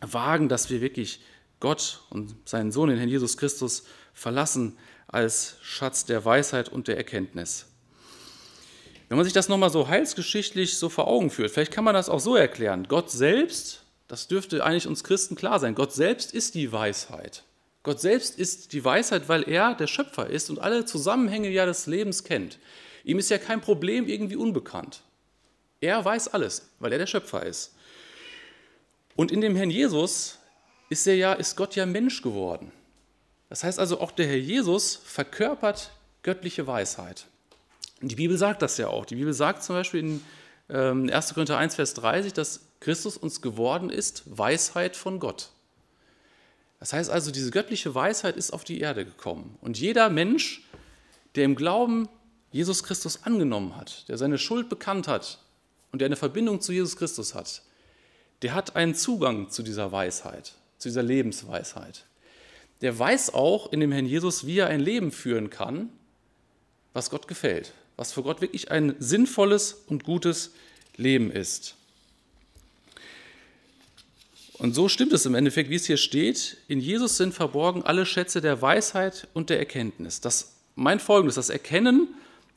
wagen, 0.00 0.48
dass 0.48 0.70
wir 0.70 0.80
wirklich 0.80 1.20
Gott 1.60 2.00
und 2.10 2.34
seinen 2.44 2.72
Sohn, 2.72 2.88
den 2.88 2.98
Herrn 2.98 3.08
Jesus 3.08 3.36
Christus, 3.36 3.84
verlassen 4.14 4.76
als 5.08 5.56
Schatz 5.62 6.04
der 6.04 6.24
Weisheit 6.24 6.68
und 6.68 6.88
der 6.88 6.96
Erkenntnis. 6.96 7.66
Wenn 9.08 9.16
man 9.16 9.24
sich 9.24 9.34
das 9.34 9.48
nochmal 9.48 9.70
so 9.70 9.88
heilsgeschichtlich 9.88 10.78
so 10.78 10.88
vor 10.88 11.08
Augen 11.08 11.30
führt, 11.30 11.50
vielleicht 11.50 11.72
kann 11.72 11.84
man 11.84 11.94
das 11.94 12.08
auch 12.08 12.20
so 12.20 12.36
erklären. 12.36 12.86
Gott 12.88 13.10
selbst 13.10 13.82
das 14.10 14.26
dürfte 14.26 14.64
eigentlich 14.64 14.88
uns 14.88 15.04
Christen 15.04 15.36
klar 15.36 15.60
sein. 15.60 15.76
Gott 15.76 15.92
selbst 15.92 16.34
ist 16.34 16.56
die 16.56 16.72
Weisheit. 16.72 17.44
Gott 17.84 18.00
selbst 18.00 18.36
ist 18.36 18.72
die 18.72 18.84
Weisheit, 18.84 19.28
weil 19.28 19.48
er 19.48 19.76
der 19.76 19.86
Schöpfer 19.86 20.28
ist 20.28 20.50
und 20.50 20.58
alle 20.58 20.84
Zusammenhänge 20.84 21.48
ja 21.48 21.64
des 21.64 21.86
Lebens 21.86 22.24
kennt. 22.24 22.58
Ihm 23.04 23.20
ist 23.20 23.30
ja 23.30 23.38
kein 23.38 23.60
Problem 23.60 24.08
irgendwie 24.08 24.34
unbekannt. 24.34 25.02
Er 25.80 26.04
weiß 26.04 26.26
alles, 26.26 26.68
weil 26.80 26.90
er 26.90 26.98
der 26.98 27.06
Schöpfer 27.06 27.46
ist. 27.46 27.72
Und 29.14 29.30
in 29.30 29.40
dem 29.40 29.54
Herrn 29.54 29.70
Jesus 29.70 30.38
ist, 30.88 31.06
er 31.06 31.14
ja, 31.14 31.32
ist 31.32 31.56
Gott 31.56 31.76
ja 31.76 31.86
Mensch 31.86 32.20
geworden. 32.20 32.72
Das 33.48 33.62
heißt 33.62 33.78
also, 33.78 34.00
auch 34.00 34.10
der 34.10 34.26
Herr 34.26 34.36
Jesus 34.36 34.96
verkörpert 34.96 35.92
göttliche 36.24 36.66
Weisheit. 36.66 37.26
Die 38.00 38.16
Bibel 38.16 38.36
sagt 38.36 38.60
das 38.60 38.76
ja 38.76 38.88
auch. 38.88 39.04
Die 39.04 39.14
Bibel 39.14 39.34
sagt 39.34 39.62
zum 39.62 39.76
Beispiel 39.76 40.00
in 40.00 40.24
1. 40.68 41.30
Ähm, 41.30 41.34
Korinther 41.34 41.58
1, 41.58 41.76
Vers 41.76 41.94
30, 41.94 42.32
dass 42.32 42.60
Christus 42.80 43.16
uns 43.16 43.42
geworden 43.42 43.90
ist, 43.90 44.22
Weisheit 44.26 44.96
von 44.96 45.20
Gott. 45.20 45.50
Das 46.78 46.94
heißt 46.94 47.10
also, 47.10 47.30
diese 47.30 47.50
göttliche 47.50 47.94
Weisheit 47.94 48.36
ist 48.36 48.52
auf 48.52 48.64
die 48.64 48.80
Erde 48.80 49.04
gekommen. 49.04 49.58
Und 49.60 49.78
jeder 49.78 50.08
Mensch, 50.08 50.62
der 51.34 51.44
im 51.44 51.54
Glauben 51.54 52.08
Jesus 52.50 52.82
Christus 52.82 53.22
angenommen 53.24 53.76
hat, 53.76 54.08
der 54.08 54.16
seine 54.16 54.38
Schuld 54.38 54.68
bekannt 54.68 55.06
hat 55.06 55.38
und 55.92 56.00
der 56.00 56.06
eine 56.06 56.16
Verbindung 56.16 56.60
zu 56.60 56.72
Jesus 56.72 56.96
Christus 56.96 57.34
hat, 57.34 57.62
der 58.42 58.54
hat 58.54 58.76
einen 58.76 58.94
Zugang 58.94 59.50
zu 59.50 59.62
dieser 59.62 59.92
Weisheit, 59.92 60.54
zu 60.78 60.88
dieser 60.88 61.02
Lebensweisheit. 61.02 62.06
Der 62.80 62.98
weiß 62.98 63.34
auch 63.34 63.70
in 63.72 63.80
dem 63.80 63.92
Herrn 63.92 64.06
Jesus, 64.06 64.46
wie 64.46 64.58
er 64.58 64.68
ein 64.68 64.80
Leben 64.80 65.12
führen 65.12 65.50
kann, 65.50 65.90
was 66.94 67.10
Gott 67.10 67.28
gefällt, 67.28 67.74
was 67.96 68.12
für 68.12 68.22
Gott 68.22 68.40
wirklich 68.40 68.70
ein 68.70 68.96
sinnvolles 68.98 69.84
und 69.86 70.04
gutes 70.04 70.52
Leben 70.96 71.30
ist. 71.30 71.76
Und 74.60 74.74
so 74.74 74.90
stimmt 74.90 75.14
es 75.14 75.24
im 75.24 75.34
Endeffekt, 75.34 75.70
wie 75.70 75.76
es 75.76 75.86
hier 75.86 75.96
steht. 75.96 76.58
In 76.68 76.80
Jesus 76.80 77.16
sind 77.16 77.32
verborgen 77.32 77.82
alle 77.82 78.04
Schätze 78.04 78.42
der 78.42 78.60
Weisheit 78.60 79.26
und 79.32 79.48
der 79.48 79.58
Erkenntnis. 79.58 80.20
Das 80.20 80.56
meint 80.74 81.00
folgendes: 81.00 81.36
Das 81.36 81.48
Erkennen 81.48 82.08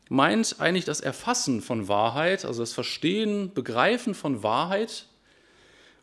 meint 0.09 0.57
eigentlich 0.59 0.83
das 0.83 0.99
Erfassen 0.99 1.61
von 1.61 1.87
Wahrheit, 1.87 2.43
also 2.43 2.61
das 2.61 2.73
Verstehen, 2.73 3.53
Begreifen 3.53 4.15
von 4.15 4.43
Wahrheit. 4.43 5.05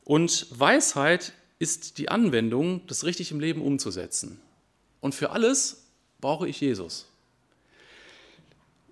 Und 0.05 0.47
Weisheit 0.51 1.35
ist 1.59 1.99
die 1.99 2.09
Anwendung, 2.09 2.81
das 2.87 3.05
richtig 3.05 3.31
im 3.31 3.39
Leben 3.39 3.61
umzusetzen. 3.61 4.41
Und 5.03 5.15
für 5.15 5.33
alles 5.33 5.85
brauche 6.19 6.49
ich 6.49 6.63
Jesus. 6.63 7.09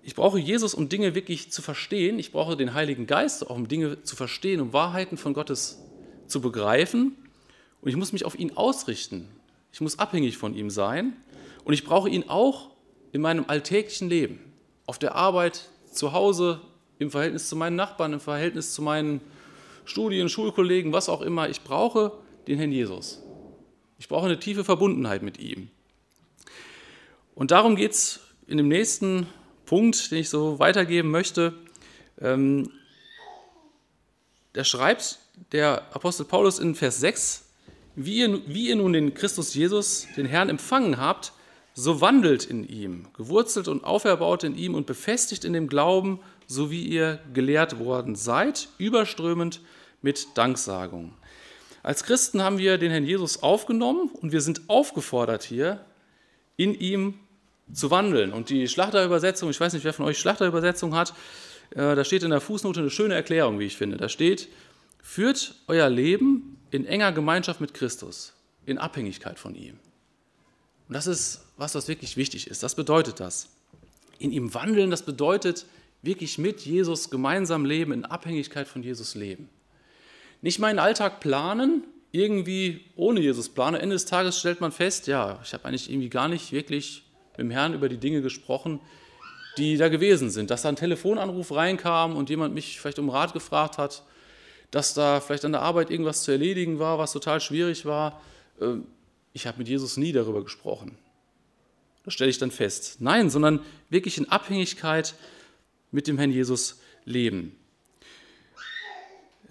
Ich 0.03 0.13
brauche 0.13 0.37
Jesus, 0.37 0.75
um 0.75 0.89
Dinge 0.89 1.15
wirklich 1.15 1.51
zu 1.51 1.63
verstehen. 1.63 2.19
Ich 2.19 2.31
brauche 2.31 2.55
den 2.55 2.75
Heiligen 2.75 3.07
Geist 3.07 3.47
auch, 3.47 3.55
um 3.55 3.67
Dinge 3.67 4.03
zu 4.03 4.15
verstehen, 4.15 4.61
um 4.61 4.73
Wahrheiten 4.73 5.17
von 5.17 5.33
Gottes 5.33 5.79
zu 6.29 6.41
begreifen 6.41 7.15
und 7.81 7.89
ich 7.89 7.95
muss 7.95 8.13
mich 8.13 8.25
auf 8.25 8.37
ihn 8.37 8.55
ausrichten. 8.55 9.27
Ich 9.71 9.81
muss 9.81 9.99
abhängig 9.99 10.37
von 10.37 10.55
ihm 10.55 10.69
sein 10.69 11.13
und 11.63 11.73
ich 11.73 11.83
brauche 11.83 12.09
ihn 12.09 12.27
auch 12.27 12.69
in 13.11 13.21
meinem 13.21 13.45
alltäglichen 13.47 14.09
Leben, 14.09 14.39
auf 14.85 14.99
der 14.99 15.15
Arbeit, 15.15 15.69
zu 15.91 16.13
Hause, 16.13 16.61
im 16.99 17.11
Verhältnis 17.11 17.49
zu 17.49 17.55
meinen 17.55 17.75
Nachbarn, 17.75 18.13
im 18.13 18.19
Verhältnis 18.19 18.73
zu 18.73 18.81
meinen 18.81 19.21
Studien, 19.85 20.29
Schulkollegen, 20.29 20.93
was 20.93 21.09
auch 21.09 21.21
immer. 21.21 21.49
Ich 21.49 21.61
brauche 21.61 22.11
den 22.47 22.57
Herrn 22.57 22.71
Jesus. 22.71 23.23
Ich 23.97 24.07
brauche 24.07 24.25
eine 24.25 24.39
tiefe 24.39 24.63
Verbundenheit 24.63 25.23
mit 25.23 25.39
ihm. 25.39 25.69
Und 27.35 27.51
darum 27.51 27.75
geht 27.75 27.91
es 27.91 28.19
in 28.47 28.57
dem 28.57 28.67
nächsten 28.67 29.27
Punkt, 29.65 30.11
den 30.11 30.19
ich 30.19 30.29
so 30.29 30.59
weitergeben 30.59 31.09
möchte. 31.09 31.53
Ähm, 32.19 32.71
da 34.53 34.63
schreibt 34.63 35.19
der 35.51 35.83
Apostel 35.93 36.25
Paulus 36.25 36.59
in 36.59 36.75
Vers 36.75 36.99
6, 36.99 37.45
wie 37.95 38.19
ihr, 38.19 38.41
wie 38.47 38.69
ihr 38.69 38.75
nun 38.75 38.93
den 38.93 39.13
Christus 39.13 39.53
Jesus, 39.53 40.07
den 40.15 40.25
Herrn, 40.25 40.49
empfangen 40.49 40.97
habt, 40.97 41.33
so 41.73 42.01
wandelt 42.01 42.45
in 42.45 42.67
ihm, 42.67 43.07
gewurzelt 43.15 43.67
und 43.67 43.83
auferbaut 43.83 44.43
in 44.43 44.57
ihm 44.57 44.75
und 44.75 44.85
befestigt 44.85 45.45
in 45.45 45.53
dem 45.53 45.67
Glauben, 45.67 46.19
so 46.47 46.71
wie 46.71 46.83
ihr 46.83 47.19
gelehrt 47.33 47.79
worden 47.79 48.15
seid, 48.15 48.69
überströmend 48.77 49.61
mit 50.01 50.27
Danksagung. 50.35 51.13
Als 51.83 52.03
Christen 52.03 52.41
haben 52.41 52.57
wir 52.57 52.77
den 52.77 52.91
Herrn 52.91 53.05
Jesus 53.05 53.41
aufgenommen 53.41 54.09
und 54.21 54.31
wir 54.31 54.41
sind 54.41 54.61
aufgefordert 54.67 55.43
hier, 55.43 55.85
in 56.57 56.73
ihm 56.73 57.13
zu 57.71 57.91
wandeln. 57.91 58.33
Und 58.33 58.49
die 58.49 58.67
Schlachterübersetzung, 58.67 59.49
ich 59.49 59.59
weiß 59.59 59.73
nicht, 59.73 59.85
wer 59.85 59.93
von 59.93 60.05
euch 60.05 60.17
Schlachterübersetzung 60.17 60.95
hat, 60.95 61.13
äh, 61.71 61.95
da 61.95 62.03
steht 62.03 62.23
in 62.23 62.31
der 62.31 62.41
Fußnote 62.41 62.81
eine 62.81 62.89
schöne 62.89 63.13
Erklärung, 63.13 63.59
wie 63.59 63.65
ich 63.65 63.77
finde. 63.77 63.97
Da 63.97 64.09
steht, 64.09 64.49
Führt 65.01 65.55
euer 65.67 65.89
Leben 65.89 66.57
in 66.71 66.85
enger 66.85 67.11
Gemeinschaft 67.11 67.61
mit 67.61 67.73
Christus, 67.73 68.33
in 68.65 68.77
Abhängigkeit 68.77 69.39
von 69.39 69.55
ihm. 69.55 69.79
Und 70.87 70.93
das 70.93 71.07
ist, 71.07 71.45
was 71.57 71.73
das 71.73 71.87
wirklich 71.87 72.17
wichtig 72.17 72.47
ist. 72.47 72.63
Das 72.63 72.75
bedeutet 72.75 73.19
das. 73.19 73.49
In 74.17 74.31
ihm 74.31 74.53
wandeln, 74.53 74.89
das 74.89 75.03
bedeutet 75.03 75.65
wirklich 76.01 76.37
mit 76.37 76.61
Jesus 76.61 77.09
gemeinsam 77.09 77.65
leben, 77.65 77.91
in 77.91 78.05
Abhängigkeit 78.05 78.67
von 78.67 78.83
Jesus 78.83 79.15
leben. 79.15 79.49
Nicht 80.41 80.59
meinen 80.59 80.79
Alltag 80.79 81.19
planen, 81.19 81.83
irgendwie 82.11 82.85
ohne 82.95 83.19
Jesus 83.19 83.49
planen. 83.49 83.79
Ende 83.79 83.95
des 83.95 84.05
Tages 84.05 84.39
stellt 84.39 84.61
man 84.61 84.71
fest, 84.71 85.07
ja, 85.07 85.39
ich 85.43 85.53
habe 85.53 85.65
eigentlich 85.65 85.89
irgendwie 85.89 86.09
gar 86.09 86.27
nicht 86.27 86.51
wirklich 86.51 87.03
mit 87.31 87.39
dem 87.39 87.51
Herrn 87.51 87.73
über 87.73 87.87
die 87.87 87.97
Dinge 87.97 88.21
gesprochen, 88.21 88.79
die 89.57 89.77
da 89.77 89.89
gewesen 89.89 90.29
sind. 90.29 90.49
Dass 90.49 90.63
da 90.63 90.69
ein 90.69 90.75
Telefonanruf 90.75 91.51
reinkam 91.51 92.15
und 92.15 92.29
jemand 92.29 92.53
mich 92.53 92.79
vielleicht 92.79 92.99
um 92.99 93.09
Rat 93.09 93.33
gefragt 93.33 93.77
hat 93.77 94.03
dass 94.71 94.93
da 94.93 95.19
vielleicht 95.19 95.45
an 95.45 95.51
der 95.51 95.61
Arbeit 95.61 95.89
irgendwas 95.89 96.23
zu 96.23 96.31
erledigen 96.31 96.79
war, 96.79 96.97
was 96.97 97.11
total 97.11 97.41
schwierig 97.41 97.85
war. 97.85 98.21
Ähm, 98.61 98.85
ich 99.33 99.47
habe 99.47 99.57
mit 99.57 99.67
Jesus 99.67 99.97
nie 99.97 100.11
darüber 100.11 100.43
gesprochen. 100.43 100.97
Das 102.03 102.13
stelle 102.13 102.29
ich 102.29 102.37
dann 102.37 102.51
fest. 102.51 102.97
Nein, 102.99 103.29
sondern 103.29 103.59
wirklich 103.89 104.17
in 104.17 104.29
Abhängigkeit 104.29 105.13
mit 105.91 106.07
dem 106.07 106.17
Herrn 106.17 106.31
Jesus 106.31 106.79
leben. 107.05 107.55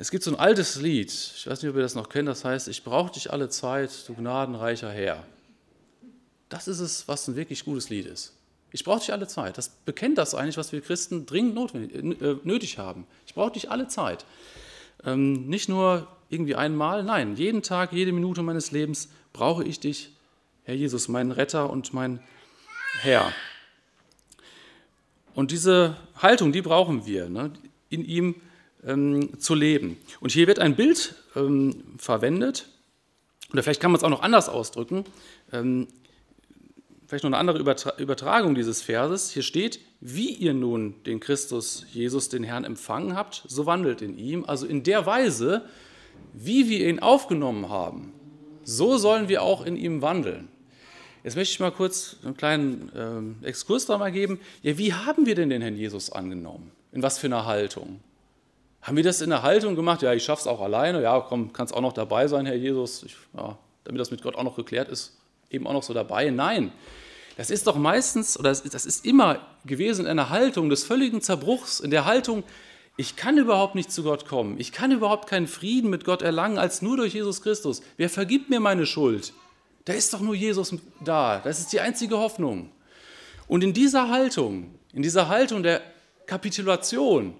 Es 0.00 0.10
gibt 0.10 0.22
so 0.22 0.30
ein 0.30 0.38
altes 0.38 0.76
Lied, 0.76 1.10
ich 1.10 1.46
weiß 1.46 1.60
nicht, 1.60 1.70
ob 1.70 1.76
ihr 1.76 1.82
das 1.82 1.96
noch 1.96 2.08
kennt, 2.08 2.28
das 2.28 2.44
heißt, 2.44 2.68
ich 2.68 2.84
brauche 2.84 3.12
dich 3.12 3.32
alle 3.32 3.48
Zeit, 3.48 3.90
du 4.06 4.14
gnadenreicher 4.14 4.92
Herr. 4.92 5.24
Das 6.48 6.68
ist 6.68 6.78
es, 6.78 7.08
was 7.08 7.26
ein 7.26 7.34
wirklich 7.34 7.64
gutes 7.64 7.90
Lied 7.90 8.06
ist. 8.06 8.32
Ich 8.70 8.84
brauche 8.84 9.00
dich 9.00 9.12
alle 9.12 9.26
Zeit. 9.26 9.58
Das 9.58 9.70
bekennt 9.70 10.18
das 10.18 10.34
eigentlich, 10.34 10.56
was 10.56 10.72
wir 10.72 10.80
Christen 10.82 11.26
dringend 11.26 11.74
äh, 11.74 12.36
nötig 12.44 12.78
haben. 12.78 13.06
Ich 13.26 13.34
brauche 13.34 13.52
dich 13.52 13.70
alle 13.70 13.88
Zeit. 13.88 14.24
Ähm, 15.04 15.48
nicht 15.48 15.68
nur 15.68 16.06
irgendwie 16.28 16.54
einmal, 16.54 17.02
nein, 17.02 17.36
jeden 17.36 17.62
Tag, 17.62 17.92
jede 17.92 18.12
Minute 18.12 18.42
meines 18.42 18.70
Lebens 18.70 19.08
brauche 19.32 19.64
ich 19.64 19.80
dich, 19.80 20.10
Herr 20.64 20.74
Jesus, 20.74 21.08
mein 21.08 21.30
Retter 21.30 21.70
und 21.70 21.94
mein 21.94 22.20
Herr. 23.00 23.32
Und 25.34 25.50
diese 25.50 25.96
Haltung, 26.16 26.52
die 26.52 26.62
brauchen 26.62 27.06
wir, 27.06 27.28
ne, 27.28 27.52
in 27.88 28.04
ihm 28.04 28.34
ähm, 28.84 29.38
zu 29.38 29.54
leben. 29.54 29.96
Und 30.20 30.32
hier 30.32 30.46
wird 30.46 30.58
ein 30.58 30.76
Bild 30.76 31.14
ähm, 31.36 31.84
verwendet, 31.98 32.68
oder 33.52 33.62
vielleicht 33.62 33.80
kann 33.80 33.90
man 33.90 33.98
es 33.98 34.04
auch 34.04 34.10
noch 34.10 34.22
anders 34.22 34.48
ausdrücken. 34.48 35.04
Ähm, 35.52 35.88
vielleicht 37.06 37.24
noch 37.24 37.30
eine 37.30 37.38
andere 37.38 37.58
Übertragung 37.58 38.54
dieses 38.54 38.82
Verses. 38.82 39.30
Hier 39.30 39.42
steht, 39.42 39.80
wie 40.00 40.30
ihr 40.30 40.54
nun 40.54 40.94
den 41.04 41.20
Christus 41.20 41.84
Jesus, 41.92 42.28
den 42.28 42.44
Herrn, 42.44 42.64
empfangen 42.64 43.14
habt, 43.14 43.44
so 43.48 43.66
wandelt 43.66 44.02
in 44.02 44.16
ihm. 44.16 44.44
Also 44.44 44.66
in 44.66 44.82
der 44.82 45.06
Weise, 45.06 45.64
wie 46.32 46.68
wir 46.68 46.88
ihn 46.88 47.00
aufgenommen 47.00 47.68
haben, 47.68 48.12
so 48.62 48.98
sollen 48.98 49.28
wir 49.28 49.42
auch 49.42 49.64
in 49.64 49.76
ihm 49.76 50.02
wandeln. 50.02 50.48
Jetzt 51.24 51.36
möchte 51.36 51.52
ich 51.52 51.60
mal 51.60 51.72
kurz 51.72 52.16
einen 52.24 52.36
kleinen 52.36 52.92
ähm, 52.94 53.36
Exkurs 53.42 53.86
da 53.86 53.98
mal 53.98 54.12
geben. 54.12 54.38
Ja, 54.62 54.78
wie 54.78 54.92
haben 54.92 55.26
wir 55.26 55.34
denn 55.34 55.50
den 55.50 55.62
Herrn 55.62 55.76
Jesus 55.76 56.12
angenommen? 56.12 56.70
In 56.92 57.02
was 57.02 57.18
für 57.18 57.26
einer 57.26 57.44
Haltung? 57.44 58.00
Haben 58.82 58.96
wir 58.96 59.04
das 59.04 59.20
in 59.20 59.30
der 59.30 59.42
Haltung 59.42 59.74
gemacht? 59.74 60.02
Ja, 60.02 60.12
ich 60.12 60.24
schaff's 60.24 60.46
auch 60.46 60.60
alleine. 60.60 61.02
Ja, 61.02 61.20
komm, 61.20 61.52
kannst 61.52 61.74
auch 61.74 61.80
noch 61.80 61.92
dabei 61.92 62.28
sein, 62.28 62.46
Herr 62.46 62.54
Jesus. 62.54 63.02
Ich, 63.02 63.16
ja, 63.36 63.58
damit 63.84 64.00
das 64.00 64.10
mit 64.10 64.22
Gott 64.22 64.36
auch 64.36 64.44
noch 64.44 64.56
geklärt 64.56 64.88
ist, 64.88 65.18
eben 65.50 65.66
auch 65.66 65.72
noch 65.72 65.82
so 65.82 65.92
dabei. 65.92 66.30
Nein, 66.30 66.72
das 67.38 67.50
ist 67.50 67.68
doch 67.68 67.76
meistens, 67.76 68.36
oder 68.36 68.50
das 68.50 68.84
ist 68.84 69.06
immer 69.06 69.46
gewesen 69.64 70.06
in 70.06 70.10
einer 70.10 70.28
Haltung 70.28 70.68
des 70.68 70.82
völligen 70.82 71.22
Zerbruchs, 71.22 71.78
in 71.78 71.92
der 71.92 72.04
Haltung, 72.04 72.42
ich 72.96 73.14
kann 73.14 73.38
überhaupt 73.38 73.76
nicht 73.76 73.92
zu 73.92 74.02
Gott 74.02 74.26
kommen, 74.26 74.58
ich 74.58 74.72
kann 74.72 74.90
überhaupt 74.90 75.30
keinen 75.30 75.46
Frieden 75.46 75.88
mit 75.88 76.04
Gott 76.04 76.20
erlangen, 76.20 76.58
als 76.58 76.82
nur 76.82 76.96
durch 76.96 77.14
Jesus 77.14 77.40
Christus. 77.40 77.80
Wer 77.96 78.10
vergibt 78.10 78.50
mir 78.50 78.58
meine 78.58 78.86
Schuld? 78.86 79.32
Da 79.84 79.92
ist 79.92 80.12
doch 80.12 80.20
nur 80.20 80.34
Jesus 80.34 80.74
da, 81.04 81.38
das 81.38 81.60
ist 81.60 81.72
die 81.72 81.78
einzige 81.78 82.18
Hoffnung. 82.18 82.72
Und 83.46 83.62
in 83.62 83.72
dieser 83.72 84.08
Haltung, 84.08 84.74
in 84.92 85.02
dieser 85.02 85.28
Haltung 85.28 85.62
der 85.62 85.80
Kapitulation, 86.26 87.34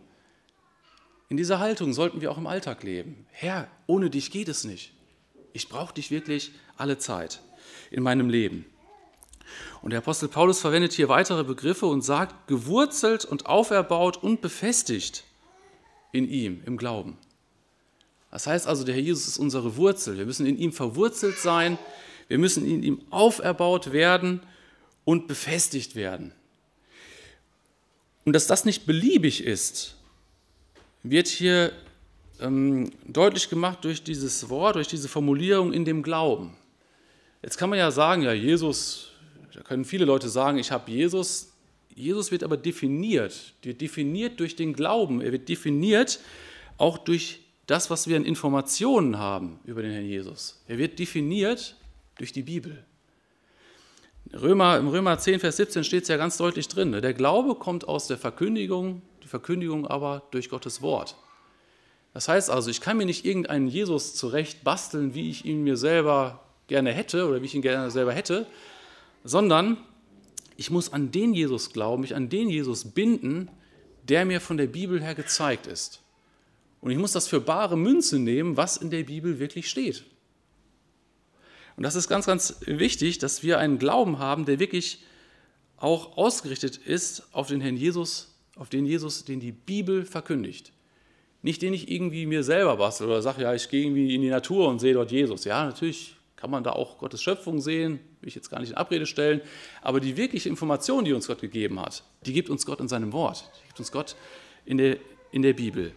in 1.28 1.36
dieser 1.36 1.58
Haltung 1.58 1.92
sollten 1.92 2.20
wir 2.20 2.30
auch 2.30 2.38
im 2.38 2.46
Alltag 2.46 2.84
leben. 2.84 3.26
Herr, 3.32 3.66
ohne 3.88 4.10
dich 4.10 4.30
geht 4.30 4.46
es 4.46 4.62
nicht. 4.62 4.92
Ich 5.52 5.68
brauche 5.68 5.92
dich 5.92 6.12
wirklich 6.12 6.52
alle 6.76 6.98
Zeit 6.98 7.40
in 7.90 8.04
meinem 8.04 8.30
Leben. 8.30 8.64
Und 9.82 9.90
der 9.90 9.98
Apostel 9.98 10.28
Paulus 10.28 10.60
verwendet 10.60 10.92
hier 10.92 11.08
weitere 11.08 11.44
Begriffe 11.44 11.86
und 11.86 12.02
sagt, 12.02 12.48
gewurzelt 12.48 13.24
und 13.24 13.46
auferbaut 13.46 14.16
und 14.16 14.40
befestigt 14.40 15.24
in 16.12 16.28
ihm, 16.28 16.62
im 16.66 16.76
Glauben. 16.76 17.18
Das 18.30 18.46
heißt 18.46 18.66
also, 18.66 18.84
der 18.84 18.94
Herr 18.94 19.02
Jesus 19.02 19.26
ist 19.26 19.38
unsere 19.38 19.76
Wurzel. 19.76 20.18
Wir 20.18 20.26
müssen 20.26 20.46
in 20.46 20.58
ihm 20.58 20.72
verwurzelt 20.72 21.38
sein. 21.38 21.78
Wir 22.28 22.38
müssen 22.38 22.66
in 22.66 22.82
ihm 22.82 23.00
auferbaut 23.10 23.92
werden 23.92 24.40
und 25.04 25.28
befestigt 25.28 25.94
werden. 25.94 26.32
Und 28.24 28.34
dass 28.34 28.46
das 28.46 28.66
nicht 28.66 28.84
beliebig 28.84 29.42
ist, 29.42 29.94
wird 31.02 31.28
hier 31.28 31.72
ähm, 32.40 32.90
deutlich 33.06 33.48
gemacht 33.48 33.78
durch 33.84 34.02
dieses 34.02 34.50
Wort, 34.50 34.76
durch 34.76 34.88
diese 34.88 35.08
Formulierung 35.08 35.72
in 35.72 35.86
dem 35.86 36.02
Glauben. 36.02 36.54
Jetzt 37.42 37.56
kann 37.56 37.70
man 37.70 37.78
ja 37.78 37.90
sagen, 37.90 38.22
ja, 38.22 38.32
Jesus, 38.32 39.07
da 39.58 39.64
können 39.64 39.84
viele 39.84 40.04
Leute 40.04 40.28
sagen, 40.28 40.56
ich 40.56 40.70
habe 40.70 40.88
Jesus. 40.88 41.52
Jesus 41.92 42.30
wird 42.30 42.44
aber 42.44 42.56
definiert, 42.56 43.54
wird 43.62 43.80
definiert 43.80 44.38
durch 44.38 44.54
den 44.54 44.72
Glauben. 44.72 45.20
Er 45.20 45.32
wird 45.32 45.48
definiert 45.48 46.20
auch 46.76 46.96
durch 46.96 47.40
das, 47.66 47.90
was 47.90 48.06
wir 48.06 48.16
an 48.16 48.24
Informationen 48.24 49.18
haben 49.18 49.58
über 49.64 49.82
den 49.82 49.90
Herrn 49.90 50.04
Jesus. 50.04 50.62
Er 50.68 50.78
wird 50.78 51.00
definiert 51.00 51.74
durch 52.18 52.30
die 52.30 52.42
Bibel. 52.42 52.84
Römer, 54.32 54.78
Im 54.78 54.86
Römer 54.86 55.18
10, 55.18 55.40
Vers 55.40 55.56
17 55.56 55.82
steht 55.82 56.04
es 56.04 56.08
ja 56.08 56.16
ganz 56.16 56.36
deutlich 56.36 56.68
drin. 56.68 56.90
Ne? 56.90 57.00
Der 57.00 57.12
Glaube 57.12 57.56
kommt 57.56 57.88
aus 57.88 58.06
der 58.06 58.16
Verkündigung, 58.16 59.02
die 59.24 59.28
Verkündigung 59.28 59.88
aber 59.88 60.22
durch 60.30 60.50
Gottes 60.50 60.82
Wort. 60.82 61.16
Das 62.14 62.28
heißt 62.28 62.48
also, 62.48 62.70
ich 62.70 62.80
kann 62.80 62.96
mir 62.96 63.06
nicht 63.06 63.24
irgendeinen 63.24 63.66
Jesus 63.66 64.14
zurecht 64.14 64.62
basteln, 64.62 65.14
wie 65.14 65.30
ich 65.30 65.44
ihn 65.44 65.64
mir 65.64 65.76
selber 65.76 66.44
gerne 66.68 66.92
hätte 66.92 67.26
oder 67.26 67.42
wie 67.42 67.46
ich 67.46 67.56
ihn 67.56 67.62
gerne 67.62 67.90
selber 67.90 68.12
hätte, 68.12 68.46
sondern 69.28 69.76
ich 70.56 70.70
muss 70.70 70.92
an 70.92 71.10
den 71.10 71.34
Jesus 71.34 71.72
glauben, 71.72 72.00
mich 72.00 72.14
an 72.14 72.30
den 72.30 72.48
Jesus 72.48 72.84
binden, 72.86 73.50
der 74.08 74.24
mir 74.24 74.40
von 74.40 74.56
der 74.56 74.66
Bibel 74.66 75.02
her 75.02 75.14
gezeigt 75.14 75.66
ist. 75.66 76.00
Und 76.80 76.90
ich 76.90 76.98
muss 76.98 77.12
das 77.12 77.28
für 77.28 77.40
bare 77.40 77.76
Münze 77.76 78.18
nehmen, 78.18 78.56
was 78.56 78.78
in 78.78 78.90
der 78.90 79.04
Bibel 79.04 79.38
wirklich 79.38 79.68
steht. 79.68 80.04
Und 81.76 81.82
das 81.82 81.94
ist 81.94 82.08
ganz, 82.08 82.26
ganz 82.26 82.56
wichtig, 82.64 83.18
dass 83.18 83.42
wir 83.42 83.58
einen 83.58 83.78
Glauben 83.78 84.18
haben, 84.18 84.46
der 84.46 84.58
wirklich 84.58 85.04
auch 85.76 86.16
ausgerichtet 86.16 86.76
ist 86.78 87.28
auf 87.32 87.48
den 87.48 87.60
Herrn 87.60 87.76
Jesus, 87.76 88.34
auf 88.56 88.68
den 88.68 88.86
Jesus, 88.86 89.24
den 89.24 89.40
die 89.40 89.52
Bibel 89.52 90.04
verkündigt. 90.04 90.72
Nicht 91.42 91.62
den 91.62 91.74
ich 91.74 91.90
irgendwie 91.90 92.26
mir 92.26 92.42
selber 92.42 92.78
bastel 92.78 93.06
oder 93.06 93.22
sage, 93.22 93.42
ja, 93.42 93.54
ich 93.54 93.68
gehe 93.68 93.84
irgendwie 93.84 94.14
in 94.14 94.22
die 94.22 94.30
Natur 94.30 94.68
und 94.68 94.80
sehe 94.80 94.94
dort 94.94 95.12
Jesus. 95.12 95.44
Ja, 95.44 95.66
natürlich 95.66 96.16
kann 96.38 96.50
man 96.50 96.62
da 96.62 96.70
auch 96.70 96.98
Gottes 96.98 97.20
Schöpfung 97.20 97.60
sehen, 97.60 97.98
will 98.20 98.28
ich 98.28 98.36
jetzt 98.36 98.48
gar 98.48 98.60
nicht 98.60 98.70
in 98.70 98.76
Abrede 98.76 99.06
stellen, 99.06 99.40
aber 99.82 99.98
die 99.98 100.16
wirkliche 100.16 100.48
Information, 100.48 101.04
die 101.04 101.12
uns 101.12 101.26
Gott 101.26 101.40
gegeben 101.40 101.80
hat, 101.80 102.04
die 102.24 102.32
gibt 102.32 102.48
uns 102.48 102.64
Gott 102.64 102.78
in 102.80 102.86
seinem 102.86 103.12
Wort, 103.12 103.50
die 103.60 103.66
gibt 103.66 103.80
uns 103.80 103.90
Gott 103.90 104.14
in 104.64 104.78
der, 104.78 104.98
in 105.32 105.42
der 105.42 105.52
Bibel. 105.52 105.92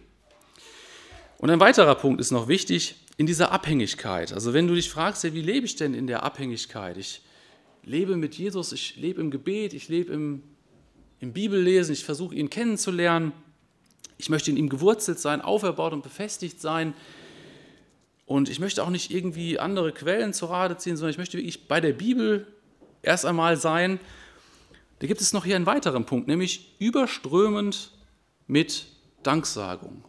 Und 1.38 1.50
ein 1.50 1.60
weiterer 1.60 1.94
Punkt 1.94 2.20
ist 2.20 2.32
noch 2.32 2.48
wichtig, 2.48 2.96
in 3.16 3.26
dieser 3.26 3.52
Abhängigkeit. 3.52 4.32
Also 4.32 4.52
wenn 4.52 4.66
du 4.66 4.74
dich 4.74 4.90
fragst, 4.90 5.22
ja, 5.22 5.32
wie 5.32 5.42
lebe 5.42 5.64
ich 5.64 5.76
denn 5.76 5.94
in 5.94 6.08
der 6.08 6.24
Abhängigkeit? 6.24 6.96
Ich 6.96 7.22
lebe 7.84 8.16
mit 8.16 8.34
Jesus, 8.34 8.72
ich 8.72 8.96
lebe 8.96 9.20
im 9.20 9.30
Gebet, 9.30 9.74
ich 9.74 9.88
lebe 9.88 10.12
im, 10.12 10.42
im 11.20 11.32
Bibellesen, 11.32 11.92
ich 11.92 12.04
versuche 12.04 12.34
ihn 12.34 12.50
kennenzulernen, 12.50 13.32
ich 14.18 14.28
möchte 14.28 14.50
in 14.50 14.56
ihm 14.56 14.68
gewurzelt 14.68 15.20
sein, 15.20 15.40
auferbaut 15.40 15.92
und 15.92 16.02
befestigt 16.02 16.60
sein. 16.60 16.94
Und 18.26 18.48
ich 18.48 18.60
möchte 18.60 18.82
auch 18.82 18.90
nicht 18.90 19.10
irgendwie 19.10 19.58
andere 19.58 19.92
Quellen 19.92 20.32
zu 20.32 20.46
Rate 20.46 20.76
ziehen, 20.76 20.96
sondern 20.96 21.10
ich 21.10 21.18
möchte 21.18 21.38
wirklich 21.38 21.68
bei 21.68 21.80
der 21.80 21.92
Bibel 21.92 22.46
erst 23.02 23.26
einmal 23.26 23.56
sein. 23.56 24.00
Da 25.00 25.06
gibt 25.06 25.20
es 25.20 25.32
noch 25.32 25.44
hier 25.44 25.56
einen 25.56 25.66
weiteren 25.66 26.06
Punkt, 26.06 26.28
nämlich 26.28 26.76
überströmend 26.78 27.90
mit 28.46 28.86
Danksagung. 29.22 30.04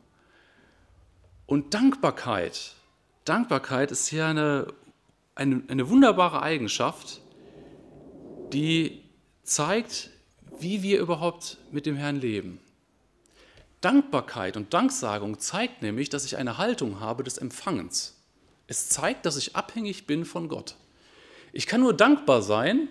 Und 1.46 1.74
Dankbarkeit, 1.74 2.76
Dankbarkeit 3.26 3.92
ist 3.92 4.08
hier 4.08 4.28
eine, 4.28 4.68
eine, 5.36 5.64
eine 5.68 5.90
wunderbare 5.90 6.42
Eigenschaft, 6.42 7.22
die 8.54 9.02
zeigt, 9.44 10.12
wie 10.60 10.84
wir 10.84 11.00
überhaupt 11.00 11.58
mit 11.72 11.86
dem 11.86 11.96
Herrn 11.96 12.22
leben. 12.22 12.60
Dankbarkeit 13.84 14.56
und 14.56 14.74
Danksagung 14.74 15.40
zeigt 15.40 15.82
nämlich, 15.82 16.10
dass 16.10 16.26
ich 16.26 16.38
eine 16.38 16.58
Haltung 16.58 17.00
habe 17.00 17.24
des 17.24 17.38
Empfangens. 17.38 18.22
Es 18.68 18.90
zeigt, 18.90 19.26
dass 19.26 19.36
ich 19.36 19.56
abhängig 19.56 20.08
bin 20.08 20.26
von 20.26 20.48
Gott. 20.48 20.76
Ich 21.52 21.68
kann 21.68 21.82
nur 21.82 21.94
dankbar 21.94 22.42
sein, 22.42 22.88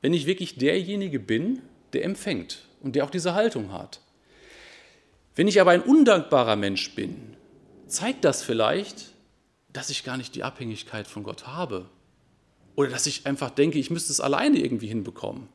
wenn 0.00 0.14
ich 0.14 0.26
wirklich 0.26 0.56
derjenige 0.56 1.18
bin, 1.18 1.60
der 1.92 2.04
empfängt 2.04 2.66
und 2.80 2.94
der 2.94 3.04
auch 3.04 3.10
diese 3.10 3.34
Haltung 3.34 3.72
hat. 3.72 4.00
Wenn 5.34 5.48
ich 5.48 5.60
aber 5.60 5.72
ein 5.72 5.82
undankbarer 5.82 6.56
Mensch 6.56 6.94
bin, 6.94 7.36
zeigt 7.86 8.24
das 8.24 8.42
vielleicht, 8.42 9.12
dass 9.72 9.90
ich 9.90 10.04
gar 10.04 10.16
nicht 10.16 10.34
die 10.34 10.44
Abhängigkeit 10.44 11.06
von 11.06 11.24
Gott 11.24 11.46
habe. 11.46 11.88
Oder 12.76 12.90
dass 12.90 13.06
ich 13.06 13.26
einfach 13.26 13.50
denke, 13.50 13.78
ich 13.78 13.90
müsste 13.90 14.12
es 14.12 14.20
alleine 14.20 14.58
irgendwie 14.58 14.86
hinbekommen. 14.86 15.48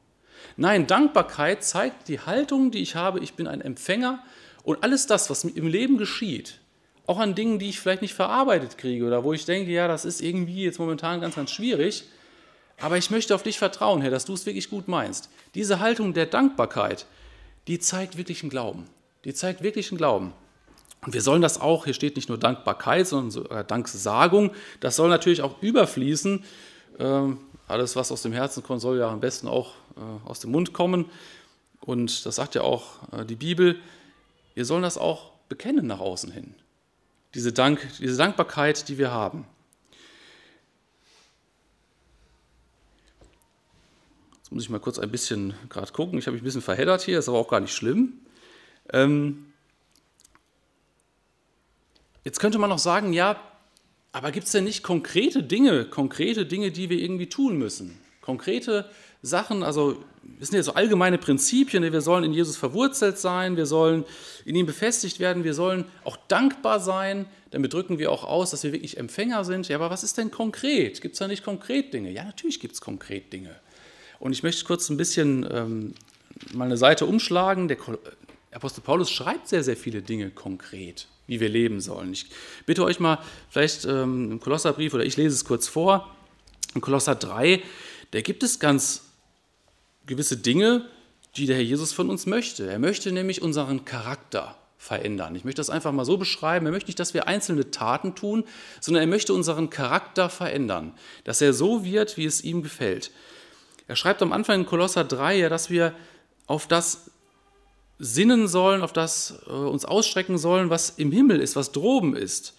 Nein, 0.56 0.88
Dankbarkeit 0.88 1.64
zeigt 1.64 2.08
die 2.08 2.20
Haltung, 2.20 2.72
die 2.72 2.80
ich 2.80 2.96
habe. 2.96 3.20
Ich 3.20 3.34
bin 3.34 3.48
ein 3.48 3.62
Empfänger 3.62 4.24
und 4.68 4.84
alles 4.84 5.08
das, 5.08 5.30
was 5.30 5.46
im 5.46 5.66
Leben 5.66 5.98
geschieht, 5.98 6.60
auch 7.06 7.20
an 7.20 7.36
Dingen, 7.36 7.58
die 7.58 7.70
ich 7.70 7.80
vielleicht 7.80 8.02
nicht 8.02 8.14
verarbeitet 8.14 8.78
kriege 8.78 9.06
oder 9.06 9.24
wo 9.24 9.32
ich 9.32 9.46
denke, 9.46 9.72
ja, 9.72 9.88
das 9.88 10.04
ist 10.04 10.22
irgendwie 10.22 10.66
jetzt 10.66 10.78
momentan 10.78 11.22
ganz, 11.22 11.36
ganz 11.36 11.52
schwierig, 11.52 12.04
aber 12.78 12.98
ich 12.98 13.10
möchte 13.10 13.34
auf 13.34 13.44
dich 13.44 13.58
vertrauen, 13.58 14.02
Herr, 14.02 14.12
dass 14.12 14.26
du 14.26 14.34
es 14.34 14.46
wirklich 14.46 14.70
gut 14.70 14.90
meinst. 14.90 15.30
Diese 15.56 15.80
Haltung 15.80 16.14
der 16.14 16.26
Dankbarkeit, 16.26 17.06
die 17.70 17.80
zeigt 17.80 18.18
wirklich 18.18 18.44
einen 18.44 18.50
Glauben. 18.50 18.90
Die 19.24 19.34
zeigt 19.34 19.64
wirklich 19.64 19.90
einen 19.90 20.00
Glauben. 20.00 20.34
Und 21.06 21.14
wir 21.14 21.22
sollen 21.22 21.42
das 21.42 21.62
auch, 21.62 21.86
hier 21.86 21.94
steht 21.94 22.18
nicht 22.18 22.28
nur 22.28 22.38
Dankbarkeit, 22.38 23.08
sondern 23.08 23.32
sogar 23.32 23.64
Danksagung, 23.64 24.52
das 24.82 24.98
soll 24.98 25.08
natürlich 25.08 25.44
auch 25.44 25.62
überfließen. 25.62 26.44
Ähm, 27.00 27.40
alles, 27.70 27.96
was 27.96 28.12
aus 28.12 28.22
dem 28.22 28.34
Herzen 28.34 28.64
kommt, 28.64 28.82
soll 28.82 29.00
ja 29.00 29.10
am 29.10 29.22
besten 29.22 29.48
auch 29.48 29.76
äh, 29.96 30.28
aus 30.28 30.42
dem 30.42 30.52
Mund 30.52 30.74
kommen. 30.74 31.06
Und 31.80 32.26
das 32.26 32.36
sagt 32.36 32.56
ja 32.56 32.64
auch 32.64 33.14
äh, 33.14 33.24
die 33.24 33.36
Bibel. 33.38 33.80
Wir 34.58 34.66
sollen 34.66 34.82
das 34.82 34.98
auch 34.98 35.34
bekennen 35.50 35.86
nach 35.86 36.00
außen 36.00 36.32
hin. 36.32 36.56
Diese, 37.36 37.54
Dank, 37.54 37.80
diese 38.00 38.18
Dankbarkeit, 38.18 38.90
die 38.90 38.98
wir 38.98 39.12
haben. 39.12 39.46
Jetzt 44.38 44.52
muss 44.52 44.64
ich 44.64 44.72
mal 44.72 44.80
kurz 44.80 44.98
ein 44.98 45.12
bisschen 45.12 45.54
gerade 45.70 45.92
gucken. 45.92 46.18
Ich 46.18 46.26
habe 46.26 46.34
mich 46.34 46.42
ein 46.42 46.46
bisschen 46.46 46.64
verheddert 46.64 47.04
hier, 47.04 47.20
ist 47.20 47.30
aber 47.30 47.38
auch 47.38 47.50
gar 47.50 47.60
nicht 47.60 47.76
schlimm. 47.76 48.14
Ähm 48.92 49.54
jetzt 52.24 52.40
könnte 52.40 52.58
man 52.58 52.72
noch 52.72 52.80
sagen, 52.80 53.14
ja, 53.14 53.40
aber 54.12 54.32
gibt 54.32 54.48
es 54.48 54.54
denn 54.54 54.64
nicht 54.64 54.82
konkrete 54.82 55.44
Dinge, 55.44 55.86
konkrete 55.86 56.48
Dinge, 56.48 56.72
die 56.72 56.90
wir 56.90 56.98
irgendwie 56.98 57.30
tun 57.30 57.60
müssen? 57.60 58.00
Konkrete 58.22 58.90
Sachen, 59.22 59.62
also 59.62 60.04
das 60.40 60.50
sind 60.50 60.58
ja 60.58 60.64
so 60.64 60.74
allgemeine 60.74 61.18
Prinzipien, 61.18 61.84
wir 61.84 62.02
sollen 62.02 62.24
in 62.24 62.34
Jesus 62.34 62.58
verwurzelt 62.58 63.18
sein, 63.18 63.58
wir 63.58 63.66
sollen 63.66 64.06
in 64.46 64.56
ihm 64.56 64.66
befestigt 64.66 65.20
werden, 65.20 65.44
wir 65.44 65.54
sollen 65.54 65.86
auch 66.04 66.18
dankbar 66.28 66.80
sein, 66.80 67.26
damit 67.52 67.74
drücken 67.74 67.98
wir 67.98 68.12
auch 68.12 68.24
aus, 68.24 68.52
dass 68.52 68.64
wir 68.64 68.72
wirklich 68.72 68.98
Empfänger 68.98 69.44
sind. 69.46 69.68
Ja, 69.68 69.78
aber 69.78 69.90
was 69.90 70.04
ist 70.04 70.18
denn 70.18 70.32
konkret? 70.32 71.02
Gibt 71.02 71.14
es 71.14 71.20
da 71.20 71.28
nicht 71.28 71.44
konkret 71.44 71.94
Dinge? 71.94 72.12
Ja, 72.12 72.24
natürlich 72.24 72.60
gibt 72.60 72.76
es 72.76 72.82
konkret 72.82 73.32
Dinge. 73.34 73.56
Und 74.20 74.32
ich 74.32 74.44
möchte 74.44 74.66
kurz 74.66 74.90
ein 74.90 74.98
bisschen 74.98 75.48
ähm, 75.52 75.94
mal 76.54 76.66
eine 76.66 76.78
Seite 76.78 77.06
umschlagen. 77.06 77.68
Der 77.68 77.78
Apostel 78.52 78.82
Paulus 78.82 79.10
schreibt 79.10 79.48
sehr, 79.48 79.64
sehr 79.64 79.78
viele 79.78 80.02
Dinge 80.02 80.30
konkret, 80.30 81.08
wie 81.28 81.40
wir 81.40 81.50
leben 81.50 81.80
sollen. 81.80 82.12
Ich 82.14 82.28
bitte 82.66 82.84
euch 82.84 83.00
mal, 83.00 83.20
vielleicht 83.50 83.86
ähm, 83.86 84.32
im 84.32 84.40
Kolosserbrief 84.40 84.94
oder 84.94 85.06
ich 85.06 85.18
lese 85.18 85.36
es 85.36 85.46
kurz 85.46 85.68
vor, 85.68 86.14
in 86.76 86.82
Kolosser 86.82 87.16
3, 87.16 87.62
da 88.12 88.22
gibt 88.22 88.44
es 88.44 88.60
ganz 88.60 89.07
gewisse 90.08 90.38
Dinge, 90.38 90.88
die 91.36 91.46
der 91.46 91.58
Herr 91.58 91.64
Jesus 91.64 91.94
von 91.94 92.10
uns 92.10 92.26
möchte. 92.26 92.70
Er 92.70 92.80
möchte 92.80 93.12
nämlich 93.12 93.42
unseren 93.42 93.86
Charakter 93.86 94.58
verändern. 94.78 95.36
Ich 95.36 95.44
möchte 95.44 95.60
das 95.60 95.70
einfach 95.70 95.92
mal 95.92 96.06
so 96.06 96.18
beschreiben. 96.18 96.66
Er 96.66 96.72
möchte 96.72 96.88
nicht, 96.88 97.00
dass 97.00 97.14
wir 97.14 97.28
einzelne 97.28 97.72
Taten 97.72 98.16
tun, 98.16 98.44
sondern 98.80 99.04
er 99.04 99.08
möchte 99.08 99.34
unseren 99.34 99.70
Charakter 99.70 100.30
verändern, 100.30 100.94
dass 101.24 101.42
er 101.42 101.54
so 101.54 101.84
wird, 101.84 102.18
wie 102.18 102.26
es 102.26 102.44
ihm 102.44 102.64
gefällt. 102.64 103.12
Er 103.88 103.96
schreibt 103.96 104.22
am 104.22 104.34
Anfang 104.34 104.62
in 104.62 104.66
Kolosser 104.66 105.04
3 105.04 105.38
ja, 105.38 105.50
dass 105.50 105.70
wir 105.70 105.94
auf 106.46 106.68
das 106.68 107.12
sinnen 108.00 108.48
sollen, 108.48 108.82
auf 108.82 108.94
das 108.94 109.40
äh, 109.48 109.52
uns 109.52 109.86
ausstrecken 109.86 110.38
sollen, 110.38 110.70
was 110.70 110.92
im 110.92 111.12
Himmel 111.12 111.40
ist, 111.40 111.56
was 111.56 111.72
droben 111.72 112.16
ist. 112.16 112.57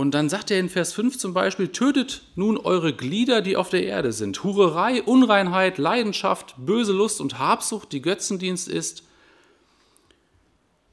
Und 0.00 0.12
dann 0.12 0.30
sagt 0.30 0.50
er 0.50 0.58
in 0.58 0.70
Vers 0.70 0.94
5 0.94 1.18
zum 1.18 1.34
Beispiel, 1.34 1.68
tötet 1.68 2.22
nun 2.34 2.56
eure 2.56 2.94
Glieder, 2.94 3.42
die 3.42 3.58
auf 3.58 3.68
der 3.68 3.84
Erde 3.84 4.12
sind. 4.12 4.42
Hurerei, 4.42 5.02
Unreinheit, 5.02 5.76
Leidenschaft, 5.76 6.54
böse 6.56 6.94
Lust 6.94 7.20
und 7.20 7.38
Habsucht, 7.38 7.92
die 7.92 8.00
Götzendienst 8.00 8.66
ist. 8.66 9.02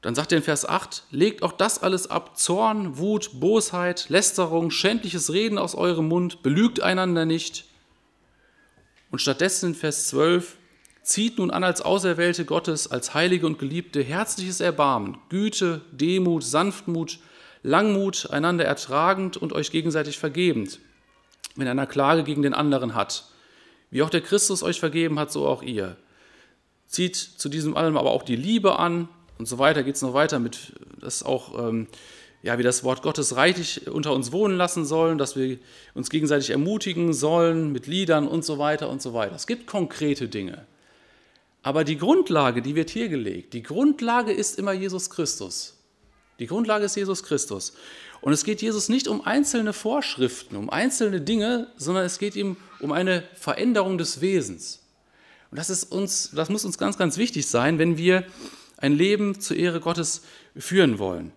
Dann 0.02 0.14
sagt 0.14 0.30
er 0.32 0.36
in 0.36 0.44
Vers 0.44 0.68
8, 0.68 1.04
legt 1.10 1.42
auch 1.42 1.52
das 1.52 1.82
alles 1.82 2.10
ab, 2.10 2.36
Zorn, 2.36 2.98
Wut, 2.98 3.40
Bosheit, 3.40 4.10
Lästerung, 4.10 4.70
schändliches 4.70 5.32
Reden 5.32 5.56
aus 5.56 5.74
eurem 5.74 6.06
Mund, 6.06 6.42
belügt 6.42 6.82
einander 6.82 7.24
nicht. 7.24 7.64
Und 9.10 9.22
stattdessen 9.22 9.70
in 9.70 9.74
Vers 9.74 10.08
12, 10.08 10.58
zieht 11.02 11.38
nun 11.38 11.50
an 11.50 11.64
als 11.64 11.80
Auserwählte 11.80 12.44
Gottes, 12.44 12.90
als 12.90 13.14
Heilige 13.14 13.46
und 13.46 13.58
Geliebte, 13.58 14.02
herzliches 14.02 14.60
Erbarmen, 14.60 15.16
Güte, 15.30 15.80
Demut, 15.92 16.44
Sanftmut, 16.44 17.20
Langmut, 17.62 18.30
einander 18.30 18.64
ertragend 18.64 19.36
und 19.36 19.52
euch 19.52 19.70
gegenseitig 19.70 20.18
vergebend. 20.18 20.80
wenn 21.56 21.66
er 21.66 21.72
eine 21.72 21.86
Klage 21.88 22.22
gegen 22.22 22.42
den 22.42 22.54
anderen 22.54 22.94
hat. 22.94 23.24
Wie 23.90 24.02
auch 24.02 24.10
der 24.10 24.20
Christus 24.20 24.62
euch 24.62 24.78
vergeben 24.78 25.18
hat, 25.18 25.32
so 25.32 25.46
auch 25.46 25.62
ihr. 25.62 25.96
Zieht 26.86 27.16
zu 27.16 27.48
diesem 27.48 27.76
allem 27.76 27.96
aber 27.96 28.12
auch 28.12 28.22
die 28.22 28.36
Liebe 28.36 28.78
an 28.78 29.08
und 29.38 29.46
so 29.46 29.58
weiter. 29.58 29.82
Geht 29.82 29.96
es 29.96 30.02
noch 30.02 30.14
weiter 30.14 30.38
mit, 30.38 30.74
dass 31.00 31.22
auch, 31.24 31.58
ähm, 31.58 31.88
ja, 32.42 32.58
wie 32.58 32.62
das 32.62 32.84
Wort 32.84 33.02
Gottes 33.02 33.34
reichlich 33.34 33.88
unter 33.88 34.12
uns 34.12 34.30
wohnen 34.30 34.56
lassen 34.56 34.84
sollen, 34.84 35.18
dass 35.18 35.36
wir 35.36 35.58
uns 35.94 36.10
gegenseitig 36.10 36.50
ermutigen 36.50 37.12
sollen 37.12 37.72
mit 37.72 37.88
Liedern 37.88 38.28
und 38.28 38.44
so 38.44 38.58
weiter 38.58 38.88
und 38.88 39.02
so 39.02 39.12
weiter. 39.12 39.34
Es 39.34 39.46
gibt 39.46 39.66
konkrete 39.66 40.28
Dinge. 40.28 40.66
Aber 41.62 41.82
die 41.82 41.98
Grundlage, 41.98 42.62
die 42.62 42.76
wird 42.76 42.90
hier 42.90 43.08
gelegt, 43.08 43.52
die 43.52 43.64
Grundlage 43.64 44.32
ist 44.32 44.58
immer 44.58 44.72
Jesus 44.72 45.10
Christus. 45.10 45.77
Die 46.38 46.46
Grundlage 46.46 46.84
ist 46.84 46.96
Jesus 46.96 47.22
Christus. 47.22 47.72
Und 48.20 48.32
es 48.32 48.44
geht 48.44 48.62
Jesus 48.62 48.88
nicht 48.88 49.08
um 49.08 49.20
einzelne 49.20 49.72
Vorschriften, 49.72 50.56
um 50.56 50.70
einzelne 50.70 51.20
Dinge, 51.20 51.68
sondern 51.76 52.04
es 52.04 52.18
geht 52.18 52.36
ihm 52.36 52.56
um 52.80 52.92
eine 52.92 53.24
Veränderung 53.34 53.98
des 53.98 54.20
Wesens. 54.20 54.80
Und 55.50 55.58
das, 55.58 55.70
ist 55.70 55.90
uns, 55.90 56.30
das 56.34 56.48
muss 56.48 56.64
uns 56.64 56.78
ganz, 56.78 56.98
ganz 56.98 57.16
wichtig 57.16 57.46
sein, 57.46 57.78
wenn 57.78 57.96
wir 57.96 58.24
ein 58.76 58.92
Leben 58.92 59.40
zur 59.40 59.56
Ehre 59.56 59.80
Gottes 59.80 60.22
führen 60.56 60.98
wollen. 60.98 61.32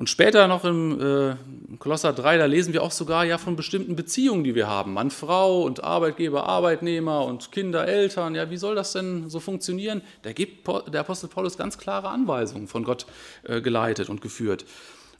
Und 0.00 0.08
später 0.08 0.48
noch 0.48 0.64
im 0.64 0.98
äh, 0.98 1.36
Kolosser 1.78 2.14
3, 2.14 2.38
da 2.38 2.46
lesen 2.46 2.72
wir 2.72 2.82
auch 2.82 2.90
sogar 2.90 3.26
ja 3.26 3.36
von 3.36 3.54
bestimmten 3.54 3.96
Beziehungen, 3.96 4.44
die 4.44 4.54
wir 4.54 4.66
haben. 4.66 4.94
Mann, 4.94 5.10
Frau 5.10 5.62
und 5.62 5.84
Arbeitgeber, 5.84 6.46
Arbeitnehmer 6.46 7.26
und 7.26 7.52
Kinder, 7.52 7.86
Eltern. 7.86 8.34
Ja, 8.34 8.48
wie 8.48 8.56
soll 8.56 8.74
das 8.74 8.94
denn 8.94 9.28
so 9.28 9.40
funktionieren? 9.40 10.00
Da 10.22 10.32
gibt 10.32 10.66
der 10.66 11.02
Apostel 11.02 11.28
Paulus 11.28 11.58
ganz 11.58 11.76
klare 11.76 12.08
Anweisungen 12.08 12.66
von 12.66 12.82
Gott 12.82 13.04
äh, 13.42 13.60
geleitet 13.60 14.08
und 14.08 14.22
geführt. 14.22 14.64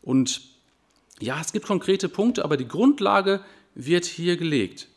Und 0.01 0.41
ja, 1.21 1.39
es 1.43 1.53
gibt 1.53 1.67
konkrete 1.67 2.09
Punkte, 2.09 2.43
aber 2.43 2.57
die 2.57 2.67
Grundlage 2.67 3.43
wird 3.75 4.07
hier 4.07 4.39
gelegt. 4.39 4.89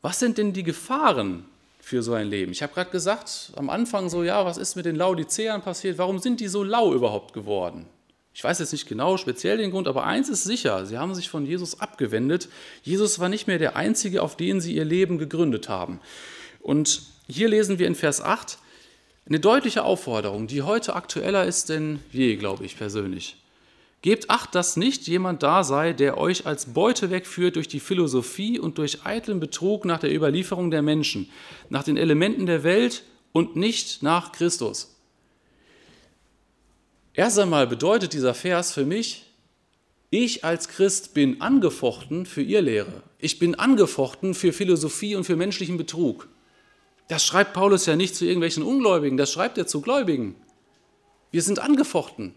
Was 0.00 0.18
sind 0.18 0.38
denn 0.38 0.54
die 0.54 0.62
Gefahren 0.62 1.44
für 1.82 2.02
so 2.02 2.14
ein 2.14 2.28
Leben? 2.28 2.52
Ich 2.52 2.62
habe 2.62 2.72
gerade 2.72 2.90
gesagt, 2.90 3.52
am 3.56 3.68
Anfang 3.68 4.08
so, 4.08 4.22
ja, 4.22 4.46
was 4.46 4.56
ist 4.56 4.76
mit 4.76 4.86
den 4.86 4.96
Laodiceern 4.96 5.60
passiert? 5.60 5.98
Warum 5.98 6.20
sind 6.20 6.40
die 6.40 6.48
so 6.48 6.62
lau 6.62 6.94
überhaupt 6.94 7.34
geworden? 7.34 7.86
Ich 8.32 8.42
weiß 8.42 8.60
jetzt 8.60 8.72
nicht 8.72 8.88
genau 8.88 9.18
speziell 9.18 9.58
den 9.58 9.72
Grund, 9.72 9.88
aber 9.88 10.04
eins 10.04 10.30
ist 10.30 10.44
sicher, 10.44 10.86
sie 10.86 10.96
haben 10.96 11.14
sich 11.14 11.28
von 11.28 11.44
Jesus 11.44 11.80
abgewendet. 11.80 12.48
Jesus 12.82 13.18
war 13.18 13.28
nicht 13.28 13.46
mehr 13.46 13.58
der 13.58 13.76
Einzige, 13.76 14.22
auf 14.22 14.36
den 14.36 14.60
sie 14.60 14.74
ihr 14.74 14.86
Leben 14.86 15.18
gegründet 15.18 15.68
haben. 15.68 16.00
Und 16.60 17.02
hier 17.28 17.48
lesen 17.48 17.78
wir 17.78 17.86
in 17.86 17.94
Vers 17.94 18.22
8 18.22 18.58
eine 19.26 19.40
deutliche 19.40 19.84
Aufforderung, 19.84 20.46
die 20.46 20.62
heute 20.62 20.94
aktueller 20.94 21.44
ist 21.44 21.68
denn 21.68 21.98
je, 22.10 22.36
glaube 22.36 22.64
ich 22.64 22.78
persönlich. 22.78 23.41
Gebt 24.02 24.30
acht, 24.30 24.56
dass 24.56 24.76
nicht 24.76 25.06
jemand 25.06 25.44
da 25.44 25.62
sei, 25.62 25.92
der 25.92 26.18
euch 26.18 26.44
als 26.44 26.74
Beute 26.74 27.10
wegführt 27.10 27.54
durch 27.54 27.68
die 27.68 27.78
Philosophie 27.78 28.58
und 28.58 28.78
durch 28.78 29.06
eitlen 29.06 29.38
Betrug 29.38 29.84
nach 29.84 30.00
der 30.00 30.12
Überlieferung 30.12 30.72
der 30.72 30.82
Menschen, 30.82 31.30
nach 31.70 31.84
den 31.84 31.96
Elementen 31.96 32.46
der 32.46 32.64
Welt 32.64 33.04
und 33.30 33.54
nicht 33.54 34.02
nach 34.02 34.32
Christus. 34.32 34.96
Erst 37.14 37.38
einmal 37.38 37.68
bedeutet 37.68 38.12
dieser 38.12 38.34
Vers 38.34 38.72
für 38.72 38.84
mich, 38.84 39.26
ich 40.10 40.44
als 40.44 40.68
Christ 40.68 41.14
bin 41.14 41.40
angefochten 41.40 42.26
für 42.26 42.42
ihr 42.42 42.60
Lehre. 42.60 43.04
Ich 43.18 43.38
bin 43.38 43.54
angefochten 43.54 44.34
für 44.34 44.52
Philosophie 44.52 45.14
und 45.14 45.24
für 45.24 45.36
menschlichen 45.36 45.76
Betrug. 45.76 46.28
Das 47.08 47.24
schreibt 47.24 47.52
Paulus 47.52 47.86
ja 47.86 47.94
nicht 47.94 48.16
zu 48.16 48.24
irgendwelchen 48.24 48.64
Ungläubigen, 48.64 49.16
das 49.16 49.32
schreibt 49.32 49.58
er 49.58 49.66
zu 49.68 49.80
Gläubigen. 49.80 50.34
Wir 51.30 51.42
sind 51.42 51.60
angefochten. 51.60 52.34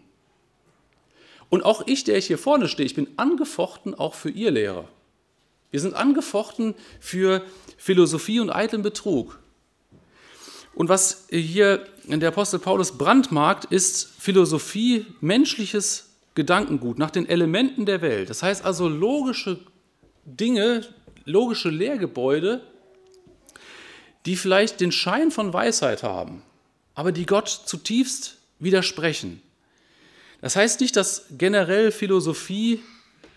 Und 1.48 1.64
auch 1.64 1.86
ich, 1.86 2.04
der 2.04 2.18
ich 2.18 2.26
hier 2.26 2.38
vorne 2.38 2.68
stehe, 2.68 2.86
ich 2.86 2.94
bin 2.94 3.08
angefochten 3.16 3.94
auch 3.94 4.14
für 4.14 4.30
ihr 4.30 4.50
Lehre. 4.50 4.88
Wir 5.70 5.80
sind 5.80 5.94
angefochten 5.94 6.74
für 7.00 7.42
Philosophie 7.76 8.40
und 8.40 8.50
eitlen 8.50 8.82
Betrug. 8.82 9.38
Und 10.74 10.88
was 10.88 11.26
hier 11.30 11.86
der 12.04 12.28
Apostel 12.28 12.58
Paulus 12.58 12.98
brandmarkt, 12.98 13.64
ist 13.66 14.10
Philosophie, 14.18 15.06
menschliches 15.20 16.10
Gedankengut 16.34 16.98
nach 16.98 17.10
den 17.10 17.28
Elementen 17.28 17.86
der 17.86 18.02
Welt. 18.02 18.30
Das 18.30 18.42
heißt 18.42 18.64
also 18.64 18.88
logische 18.88 19.58
Dinge, 20.24 20.86
logische 21.24 21.70
Lehrgebäude, 21.70 22.62
die 24.26 24.36
vielleicht 24.36 24.80
den 24.80 24.92
Schein 24.92 25.30
von 25.30 25.52
Weisheit 25.52 26.02
haben, 26.02 26.42
aber 26.94 27.12
die 27.12 27.26
Gott 27.26 27.48
zutiefst 27.48 28.38
widersprechen. 28.58 29.40
Das 30.40 30.56
heißt 30.56 30.80
nicht, 30.80 30.96
dass 30.96 31.26
generell 31.36 31.90
Philosophie 31.90 32.80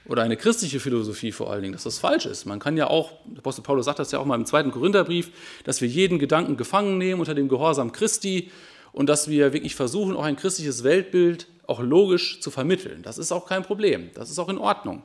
oder 0.05 0.23
eine 0.23 0.37
christliche 0.37 0.79
Philosophie 0.79 1.31
vor 1.31 1.51
allen 1.51 1.61
Dingen, 1.61 1.73
dass 1.73 1.83
das 1.83 1.99
falsch 1.99 2.25
ist. 2.25 2.45
Man 2.45 2.59
kann 2.59 2.77
ja 2.77 2.87
auch, 2.87 3.11
der 3.25 3.39
Apostel 3.39 3.61
Paulus 3.61 3.85
sagt 3.85 3.99
das 3.99 4.11
ja 4.11 4.19
auch 4.19 4.25
mal 4.25 4.35
im 4.35 4.45
zweiten 4.45 4.71
Korintherbrief, 4.71 5.29
dass 5.63 5.81
wir 5.81 5.87
jeden 5.87 6.17
Gedanken 6.19 6.57
gefangen 6.57 6.97
nehmen 6.97 7.19
unter 7.19 7.35
dem 7.35 7.47
Gehorsam 7.47 7.91
Christi 7.91 8.51
und 8.91 9.07
dass 9.07 9.29
wir 9.29 9.53
wirklich 9.53 9.75
versuchen, 9.75 10.15
auch 10.15 10.23
ein 10.23 10.35
christliches 10.35 10.83
Weltbild 10.83 11.47
auch 11.67 11.79
logisch 11.79 12.39
zu 12.41 12.49
vermitteln. 12.49 13.03
Das 13.03 13.19
ist 13.19 13.31
auch 13.31 13.45
kein 13.45 13.61
Problem, 13.63 14.09
das 14.15 14.31
ist 14.31 14.39
auch 14.39 14.49
in 14.49 14.57
Ordnung. 14.57 15.03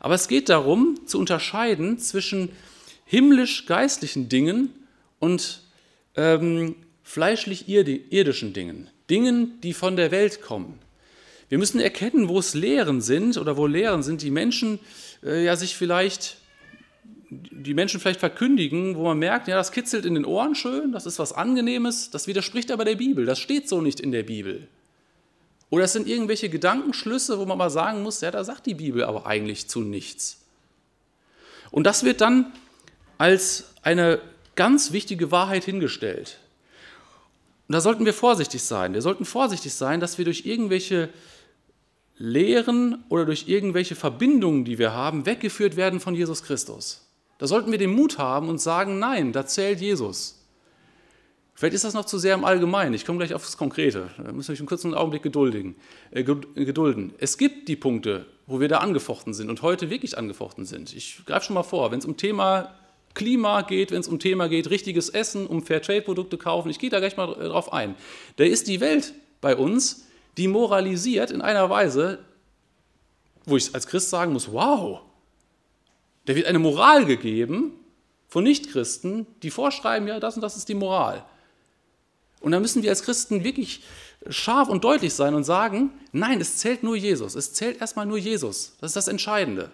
Aber 0.00 0.14
es 0.14 0.28
geht 0.28 0.48
darum, 0.48 1.00
zu 1.06 1.18
unterscheiden 1.18 1.98
zwischen 1.98 2.50
himmlisch-geistlichen 3.06 4.28
Dingen 4.28 4.70
und 5.18 5.62
ähm, 6.16 6.76
fleischlich-irdischen 7.02 8.52
Dingen, 8.52 8.90
Dingen, 9.08 9.60
die 9.62 9.72
von 9.72 9.96
der 9.96 10.10
Welt 10.10 10.42
kommen. 10.42 10.78
Wir 11.52 11.58
müssen 11.58 11.80
erkennen, 11.80 12.30
wo 12.30 12.38
es 12.38 12.54
Lehren 12.54 13.02
sind 13.02 13.36
oder 13.36 13.58
wo 13.58 13.66
Lehren 13.66 14.02
sind, 14.02 14.22
die 14.22 14.30
Menschen 14.30 14.78
äh, 15.22 15.44
ja 15.44 15.54
sich 15.54 15.76
vielleicht 15.76 16.38
die 17.28 17.74
Menschen 17.74 18.00
vielleicht 18.00 18.20
verkündigen, 18.20 18.96
wo 18.96 19.02
man 19.02 19.18
merkt, 19.18 19.48
ja, 19.48 19.56
das 19.56 19.70
kitzelt 19.70 20.06
in 20.06 20.14
den 20.14 20.24
Ohren 20.24 20.54
schön, 20.54 20.92
das 20.92 21.04
ist 21.04 21.18
was 21.18 21.34
Angenehmes, 21.34 22.08
das 22.08 22.26
widerspricht 22.26 22.70
aber 22.70 22.86
der 22.86 22.94
Bibel, 22.94 23.26
das 23.26 23.38
steht 23.38 23.68
so 23.68 23.82
nicht 23.82 24.00
in 24.00 24.12
der 24.12 24.22
Bibel. 24.22 24.66
Oder 25.68 25.84
es 25.84 25.92
sind 25.92 26.08
irgendwelche 26.08 26.48
Gedankenschlüsse, 26.48 27.38
wo 27.38 27.44
man 27.44 27.58
mal 27.58 27.68
sagen 27.68 28.02
muss, 28.02 28.22
ja, 28.22 28.30
da 28.30 28.44
sagt 28.44 28.64
die 28.64 28.72
Bibel 28.72 29.04
aber 29.04 29.26
eigentlich 29.26 29.68
zu 29.68 29.82
nichts. 29.82 30.40
Und 31.70 31.84
das 31.84 32.02
wird 32.02 32.22
dann 32.22 32.50
als 33.18 33.74
eine 33.82 34.22
ganz 34.54 34.92
wichtige 34.92 35.30
Wahrheit 35.30 35.64
hingestellt. 35.64 36.38
Und 37.68 37.74
da 37.74 37.82
sollten 37.82 38.06
wir 38.06 38.14
vorsichtig 38.14 38.62
sein. 38.62 38.94
Wir 38.94 39.02
sollten 39.02 39.26
vorsichtig 39.26 39.74
sein, 39.74 40.00
dass 40.00 40.16
wir 40.16 40.24
durch 40.24 40.46
irgendwelche 40.46 41.10
Lehren 42.18 43.04
oder 43.08 43.24
durch 43.24 43.48
irgendwelche 43.48 43.94
Verbindungen, 43.94 44.64
die 44.64 44.78
wir 44.78 44.92
haben, 44.92 45.26
weggeführt 45.26 45.76
werden 45.76 46.00
von 46.00 46.14
Jesus 46.14 46.42
Christus. 46.42 47.08
Da 47.38 47.46
sollten 47.46 47.70
wir 47.70 47.78
den 47.78 47.94
Mut 47.94 48.18
haben 48.18 48.48
und 48.48 48.60
sagen, 48.60 48.98
nein, 48.98 49.32
da 49.32 49.46
zählt 49.46 49.80
Jesus. 49.80 50.38
Vielleicht 51.54 51.74
ist 51.74 51.84
das 51.84 51.94
noch 51.94 52.06
zu 52.06 52.18
sehr 52.18 52.34
im 52.34 52.44
Allgemeinen. 52.44 52.94
Ich 52.94 53.04
komme 53.04 53.18
gleich 53.18 53.34
aufs 53.34 53.56
Konkrete. 53.56 54.10
Da 54.16 54.32
müssen 54.32 54.48
wir 54.48 54.54
euch 54.54 54.60
einen 54.60 54.68
kurzen 54.68 54.94
Augenblick 54.94 55.22
geduldigen, 55.22 55.76
äh, 56.10 56.24
gedulden. 56.24 57.12
Es 57.18 57.38
gibt 57.38 57.68
die 57.68 57.76
Punkte, 57.76 58.26
wo 58.46 58.60
wir 58.60 58.68
da 58.68 58.78
angefochten 58.78 59.34
sind 59.34 59.50
und 59.50 59.62
heute 59.62 59.90
wirklich 59.90 60.16
angefochten 60.16 60.64
sind. 60.64 60.94
Ich 60.94 61.24
greife 61.26 61.46
schon 61.46 61.54
mal 61.54 61.62
vor, 61.62 61.92
wenn 61.92 61.98
es 61.98 62.04
um 62.04 62.16
Thema 62.16 62.74
Klima 63.14 63.62
geht, 63.62 63.90
wenn 63.90 64.00
es 64.00 64.08
um 64.08 64.18
Thema 64.18 64.48
geht, 64.48 64.70
richtiges 64.70 65.08
Essen, 65.08 65.46
um 65.46 65.62
Fairtrade-Produkte 65.62 66.38
kaufen, 66.38 66.70
ich 66.70 66.78
gehe 66.78 66.90
da 66.90 66.98
gleich 66.98 67.16
mal 67.16 67.26
drauf 67.26 67.72
ein. 67.72 67.94
Da 68.36 68.44
ist 68.44 68.68
die 68.68 68.80
Welt 68.80 69.12
bei 69.40 69.54
uns 69.54 70.06
die 70.36 70.48
moralisiert 70.48 71.30
in 71.30 71.42
einer 71.42 71.68
Weise, 71.70 72.24
wo 73.44 73.56
ich 73.56 73.74
als 73.74 73.86
Christ 73.86 74.10
sagen 74.10 74.32
muss, 74.32 74.52
wow, 74.52 75.00
da 76.24 76.34
wird 76.34 76.46
eine 76.46 76.58
Moral 76.58 77.04
gegeben 77.04 77.72
von 78.28 78.44
Nichtchristen, 78.44 79.26
die 79.42 79.50
vorschreiben, 79.50 80.08
ja, 80.08 80.20
das 80.20 80.36
und 80.36 80.42
das 80.42 80.56
ist 80.56 80.68
die 80.68 80.74
Moral. 80.74 81.24
Und 82.40 82.52
da 82.52 82.60
müssen 82.60 82.82
wir 82.82 82.90
als 82.90 83.02
Christen 83.02 83.44
wirklich 83.44 83.82
scharf 84.28 84.68
und 84.68 84.84
deutlich 84.84 85.14
sein 85.14 85.34
und 85.34 85.44
sagen, 85.44 85.90
nein, 86.12 86.40
es 86.40 86.56
zählt 86.56 86.82
nur 86.82 86.96
Jesus, 86.96 87.34
es 87.34 87.52
zählt 87.52 87.80
erstmal 87.80 88.06
nur 88.06 88.18
Jesus, 88.18 88.76
das 88.80 88.90
ist 88.90 88.96
das 88.96 89.08
Entscheidende. 89.08 89.70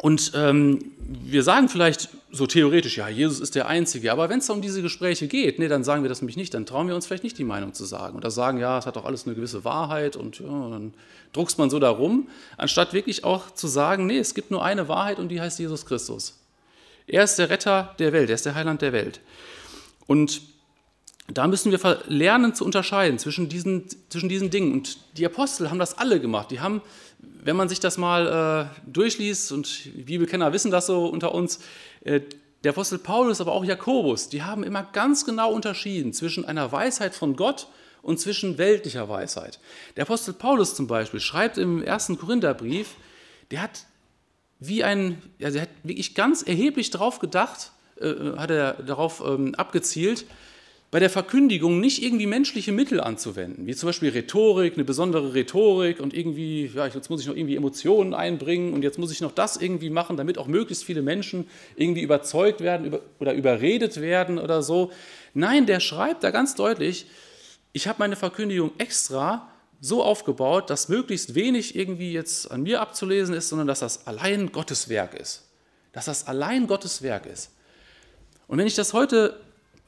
Und 0.00 0.32
ähm, 0.34 0.92
wir 0.98 1.42
sagen 1.42 1.68
vielleicht 1.68 2.08
so 2.30 2.46
theoretisch, 2.46 2.98
ja, 2.98 3.08
Jesus 3.08 3.40
ist 3.40 3.54
der 3.54 3.66
Einzige, 3.66 4.12
aber 4.12 4.28
wenn 4.28 4.38
es 4.38 4.50
um 4.50 4.60
diese 4.60 4.82
Gespräche 4.82 5.26
geht, 5.26 5.58
nee, 5.58 5.68
dann 5.68 5.82
sagen 5.82 6.02
wir 6.02 6.08
das 6.08 6.20
nämlich 6.20 6.36
nicht, 6.36 6.54
dann 6.54 6.66
trauen 6.66 6.86
wir 6.86 6.94
uns 6.94 7.06
vielleicht 7.06 7.24
nicht 7.24 7.38
die 7.38 7.44
Meinung 7.44 7.74
zu 7.74 7.84
sagen. 7.84 8.16
Oder 8.16 8.30
sagen, 8.30 8.58
ja, 8.58 8.78
es 8.78 8.86
hat 8.86 8.96
doch 8.96 9.04
alles 9.04 9.26
eine 9.26 9.34
gewisse 9.34 9.64
Wahrheit 9.64 10.14
und 10.14 10.38
ja, 10.38 10.46
dann 10.46 10.94
druckst 11.32 11.58
man 11.58 11.70
so 11.70 11.78
darum, 11.78 12.28
anstatt 12.56 12.92
wirklich 12.92 13.24
auch 13.24 13.52
zu 13.52 13.66
sagen, 13.66 14.06
nee, 14.06 14.18
es 14.18 14.34
gibt 14.34 14.50
nur 14.50 14.64
eine 14.64 14.88
Wahrheit 14.88 15.18
und 15.18 15.30
die 15.30 15.40
heißt 15.40 15.58
Jesus 15.58 15.86
Christus. 15.86 16.38
Er 17.06 17.24
ist 17.24 17.38
der 17.38 17.50
Retter 17.50 17.94
der 17.98 18.12
Welt, 18.12 18.28
er 18.28 18.34
ist 18.34 18.46
der 18.46 18.54
Heiland 18.54 18.82
der 18.82 18.92
Welt. 18.92 19.20
Und 20.06 20.42
da 21.28 21.46
müssen 21.46 21.70
wir 21.70 22.02
lernen 22.06 22.54
zu 22.54 22.64
unterscheiden 22.64 23.18
zwischen 23.18 23.48
diesen, 23.48 23.84
zwischen 24.08 24.28
diesen 24.28 24.50
Dingen. 24.50 24.72
Und 24.72 24.98
die 25.16 25.26
Apostel 25.26 25.70
haben 25.70 25.78
das 25.78 25.98
alle 25.98 26.20
gemacht. 26.20 26.50
Die 26.50 26.60
haben 26.60 26.82
wenn 27.20 27.56
man 27.56 27.68
sich 27.68 27.80
das 27.80 27.98
mal 27.98 28.70
äh, 28.76 28.90
durchliest, 28.90 29.52
und 29.52 30.04
Bibelkenner 30.04 30.52
wissen 30.52 30.70
das 30.70 30.86
so 30.86 31.06
unter 31.06 31.34
uns, 31.34 31.60
äh, 32.04 32.20
der 32.64 32.72
Apostel 32.72 32.98
Paulus, 32.98 33.40
aber 33.40 33.52
auch 33.52 33.64
Jakobus, 33.64 34.28
die 34.28 34.42
haben 34.42 34.64
immer 34.64 34.82
ganz 34.82 35.24
genau 35.24 35.52
unterschieden 35.52 36.12
zwischen 36.12 36.44
einer 36.44 36.72
Weisheit 36.72 37.14
von 37.14 37.36
Gott 37.36 37.68
und 38.02 38.18
zwischen 38.18 38.58
weltlicher 38.58 39.08
Weisheit. 39.08 39.60
Der 39.96 40.02
Apostel 40.02 40.34
Paulus 40.34 40.74
zum 40.74 40.88
Beispiel 40.88 41.20
schreibt 41.20 41.56
im 41.56 41.82
ersten 41.82 42.18
Korintherbrief, 42.18 42.96
der 43.50 43.62
hat 43.62 43.86
wie 44.60 44.82
ein, 44.82 45.22
also 45.40 45.58
er 45.58 45.62
hat 45.62 45.70
wirklich 45.84 46.14
ganz 46.16 46.42
erheblich 46.42 46.90
darauf 46.90 47.20
gedacht, 47.20 47.70
äh, 48.00 48.36
hat 48.36 48.50
er 48.50 48.74
darauf 48.74 49.22
ähm, 49.24 49.54
abgezielt, 49.54 50.26
bei 50.90 51.00
der 51.00 51.10
Verkündigung 51.10 51.80
nicht 51.80 52.02
irgendwie 52.02 52.26
menschliche 52.26 52.72
Mittel 52.72 53.00
anzuwenden, 53.00 53.66
wie 53.66 53.74
zum 53.74 53.88
Beispiel 53.88 54.08
Rhetorik, 54.08 54.74
eine 54.74 54.84
besondere 54.84 55.34
Rhetorik 55.34 56.00
und 56.00 56.14
irgendwie, 56.14 56.70
ja, 56.74 56.86
jetzt 56.86 57.10
muss 57.10 57.20
ich 57.20 57.26
noch 57.26 57.36
irgendwie 57.36 57.56
Emotionen 57.56 58.14
einbringen 58.14 58.72
und 58.72 58.82
jetzt 58.82 58.98
muss 58.98 59.12
ich 59.12 59.20
noch 59.20 59.32
das 59.32 59.58
irgendwie 59.58 59.90
machen, 59.90 60.16
damit 60.16 60.38
auch 60.38 60.46
möglichst 60.46 60.84
viele 60.84 61.02
Menschen 61.02 61.46
irgendwie 61.76 62.00
überzeugt 62.00 62.62
werden 62.62 62.98
oder 63.18 63.34
überredet 63.34 64.00
werden 64.00 64.38
oder 64.38 64.62
so. 64.62 64.90
Nein, 65.34 65.66
der 65.66 65.80
schreibt 65.80 66.24
da 66.24 66.30
ganz 66.30 66.54
deutlich, 66.54 67.06
ich 67.74 67.86
habe 67.86 67.98
meine 67.98 68.16
Verkündigung 68.16 68.70
extra 68.78 69.50
so 69.80 70.02
aufgebaut, 70.02 70.70
dass 70.70 70.88
möglichst 70.88 71.34
wenig 71.34 71.76
irgendwie 71.76 72.12
jetzt 72.12 72.50
an 72.50 72.62
mir 72.62 72.80
abzulesen 72.80 73.34
ist, 73.34 73.50
sondern 73.50 73.68
dass 73.68 73.80
das 73.80 74.06
allein 74.06 74.52
Gottes 74.52 74.88
Werk 74.88 75.14
ist. 75.14 75.44
Dass 75.92 76.06
das 76.06 76.26
allein 76.26 76.66
Gottes 76.66 77.02
Werk 77.02 77.26
ist. 77.26 77.50
Und 78.46 78.56
wenn 78.56 78.66
ich 78.66 78.74
das 78.74 78.94
heute 78.94 79.38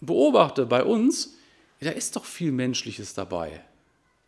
beobachte 0.01 0.67
bei 0.67 0.85
uns, 0.85 1.37
da 1.81 1.91
ist 1.91 2.17
doch 2.17 2.25
viel 2.25 2.53
Menschliches 2.53 3.15
dabei. 3.15 3.63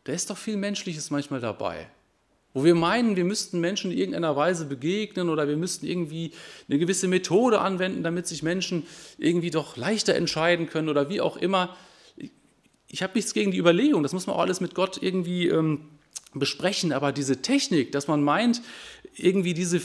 Da 0.04 0.12
ist 0.12 0.30
doch 0.30 0.38
viel 0.38 0.56
Menschliches 0.56 1.10
manchmal 1.10 1.40
dabei. 1.40 1.88
Wo 2.54 2.64
wir 2.64 2.74
meinen, 2.74 3.16
wir 3.16 3.24
müssten 3.24 3.60
Menschen 3.60 3.90
in 3.90 3.98
irgendeiner 3.98 4.36
Weise 4.36 4.66
begegnen 4.66 5.30
oder 5.30 5.48
wir 5.48 5.56
müssten 5.56 5.86
irgendwie 5.86 6.32
eine 6.68 6.78
gewisse 6.78 7.08
Methode 7.08 7.60
anwenden, 7.60 8.02
damit 8.02 8.26
sich 8.26 8.42
Menschen 8.42 8.86
irgendwie 9.16 9.50
doch 9.50 9.76
leichter 9.76 10.14
entscheiden 10.14 10.68
können 10.68 10.88
oder 10.88 11.08
wie 11.08 11.20
auch 11.20 11.36
immer. 11.36 11.74
Ich 12.88 13.02
habe 13.02 13.14
nichts 13.14 13.32
gegen 13.32 13.52
die 13.52 13.58
Überlegung, 13.58 14.02
das 14.02 14.12
muss 14.12 14.26
man 14.26 14.36
auch 14.36 14.40
alles 14.40 14.60
mit 14.60 14.74
Gott 14.74 14.98
irgendwie 15.00 15.48
ähm, 15.48 15.88
besprechen, 16.34 16.92
aber 16.92 17.12
diese 17.12 17.40
Technik, 17.40 17.92
dass 17.92 18.06
man 18.06 18.22
meint, 18.22 18.60
irgendwie 19.16 19.54
diese, 19.54 19.80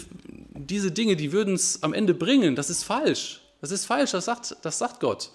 diese 0.54 0.92
Dinge, 0.92 1.16
die 1.16 1.32
würden 1.32 1.54
es 1.54 1.84
am 1.84 1.94
Ende 1.94 2.14
bringen, 2.14 2.56
das 2.56 2.70
ist 2.70 2.84
falsch. 2.84 3.42
Das 3.62 3.72
ist 3.72 3.86
falsch, 3.86 4.12
das 4.12 4.26
sagt, 4.26 4.56
das 4.62 4.78
sagt 4.78 5.00
Gott. 5.00 5.32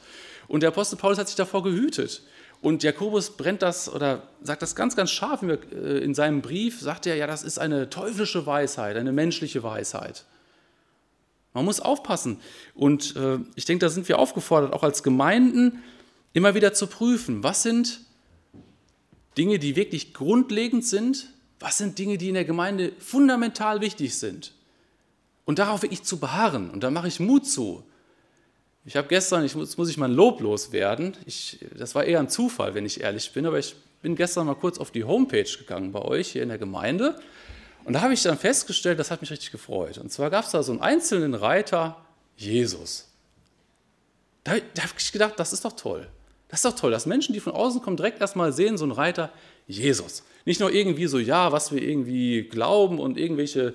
Und 0.48 0.62
der 0.62 0.68
Apostel 0.68 0.96
Paulus 0.96 1.18
hat 1.18 1.28
sich 1.28 1.36
davor 1.36 1.62
gehütet. 1.62 2.22
Und 2.60 2.84
Jakobus 2.84 3.36
brennt 3.36 3.60
das 3.60 3.92
oder 3.92 4.28
sagt 4.42 4.62
das 4.62 4.76
ganz, 4.76 4.94
ganz 4.94 5.10
scharf 5.10 5.42
äh, 5.42 5.98
in 5.98 6.14
seinem 6.14 6.42
Brief, 6.42 6.80
sagt 6.80 7.06
er, 7.06 7.16
ja, 7.16 7.26
das 7.26 7.42
ist 7.42 7.58
eine 7.58 7.90
teuflische 7.90 8.46
Weisheit, 8.46 8.96
eine 8.96 9.12
menschliche 9.12 9.62
Weisheit. 9.64 10.24
Man 11.54 11.64
muss 11.64 11.80
aufpassen. 11.80 12.40
Und 12.74 13.16
äh, 13.16 13.38
ich 13.56 13.64
denke, 13.64 13.84
da 13.84 13.90
sind 13.90 14.08
wir 14.08 14.18
aufgefordert, 14.18 14.72
auch 14.72 14.84
als 14.84 15.02
Gemeinden 15.02 15.82
immer 16.32 16.54
wieder 16.54 16.72
zu 16.72 16.86
prüfen, 16.86 17.42
was 17.42 17.62
sind 17.62 18.00
Dinge, 19.36 19.58
die 19.58 19.76
wirklich 19.76 20.14
grundlegend 20.14 20.84
sind, 20.84 21.32
was 21.58 21.78
sind 21.78 21.98
Dinge, 21.98 22.16
die 22.16 22.28
in 22.28 22.34
der 22.34 22.44
Gemeinde 22.44 22.92
fundamental 22.98 23.80
wichtig 23.80 24.16
sind. 24.16 24.52
Und 25.44 25.58
darauf 25.58 25.82
wirklich 25.82 26.04
zu 26.04 26.18
beharren. 26.18 26.70
Und 26.70 26.84
da 26.84 26.90
mache 26.90 27.08
ich 27.08 27.18
Mut 27.18 27.46
zu. 27.46 27.84
Ich 28.84 28.96
habe 28.96 29.08
gestern, 29.08 29.44
ich 29.44 29.54
muss, 29.54 29.76
muss 29.76 29.88
ich 29.88 29.96
mal 29.96 30.12
loblos 30.12 30.72
werden. 30.72 31.16
Ich, 31.26 31.58
das 31.76 31.94
war 31.94 32.04
eher 32.04 32.18
ein 32.18 32.28
Zufall, 32.28 32.74
wenn 32.74 32.84
ich 32.84 33.00
ehrlich 33.00 33.32
bin, 33.32 33.46
aber 33.46 33.58
ich 33.58 33.76
bin 34.02 34.16
gestern 34.16 34.46
mal 34.46 34.54
kurz 34.54 34.78
auf 34.78 34.90
die 34.90 35.04
Homepage 35.04 35.44
gegangen 35.44 35.92
bei 35.92 36.02
euch 36.02 36.28
hier 36.32 36.42
in 36.42 36.48
der 36.48 36.58
Gemeinde 36.58 37.16
und 37.84 37.94
da 37.94 38.02
habe 38.02 38.14
ich 38.14 38.22
dann 38.22 38.38
festgestellt, 38.38 38.98
das 38.98 39.10
hat 39.10 39.20
mich 39.20 39.30
richtig 39.30 39.50
gefreut. 39.50 39.98
Und 39.98 40.12
zwar 40.12 40.30
gab 40.30 40.44
es 40.44 40.52
da 40.52 40.62
so 40.62 40.72
einen 40.72 40.80
einzelnen 40.80 41.34
Reiter, 41.34 41.96
Jesus. 42.36 43.08
Da, 44.44 44.54
da 44.74 44.82
habe 44.82 44.92
ich 44.98 45.12
gedacht, 45.12 45.34
das 45.36 45.52
ist 45.52 45.64
doch 45.64 45.72
toll. 45.72 46.08
Das 46.48 46.60
ist 46.60 46.64
doch 46.64 46.78
toll, 46.78 46.90
dass 46.90 47.06
Menschen, 47.06 47.32
die 47.32 47.40
von 47.40 47.52
außen 47.54 47.80
kommen, 47.82 47.96
direkt 47.96 48.20
erstmal 48.20 48.52
sehen, 48.52 48.76
so 48.76 48.84
einen 48.84 48.92
Reiter, 48.92 49.32
Jesus. 49.66 50.22
Nicht 50.44 50.60
nur 50.60 50.72
irgendwie 50.72 51.06
so, 51.06 51.18
ja, 51.18 51.50
was 51.50 51.72
wir 51.72 51.82
irgendwie 51.82 52.42
glauben 52.42 52.98
und 52.98 53.16
irgendwelche 53.16 53.74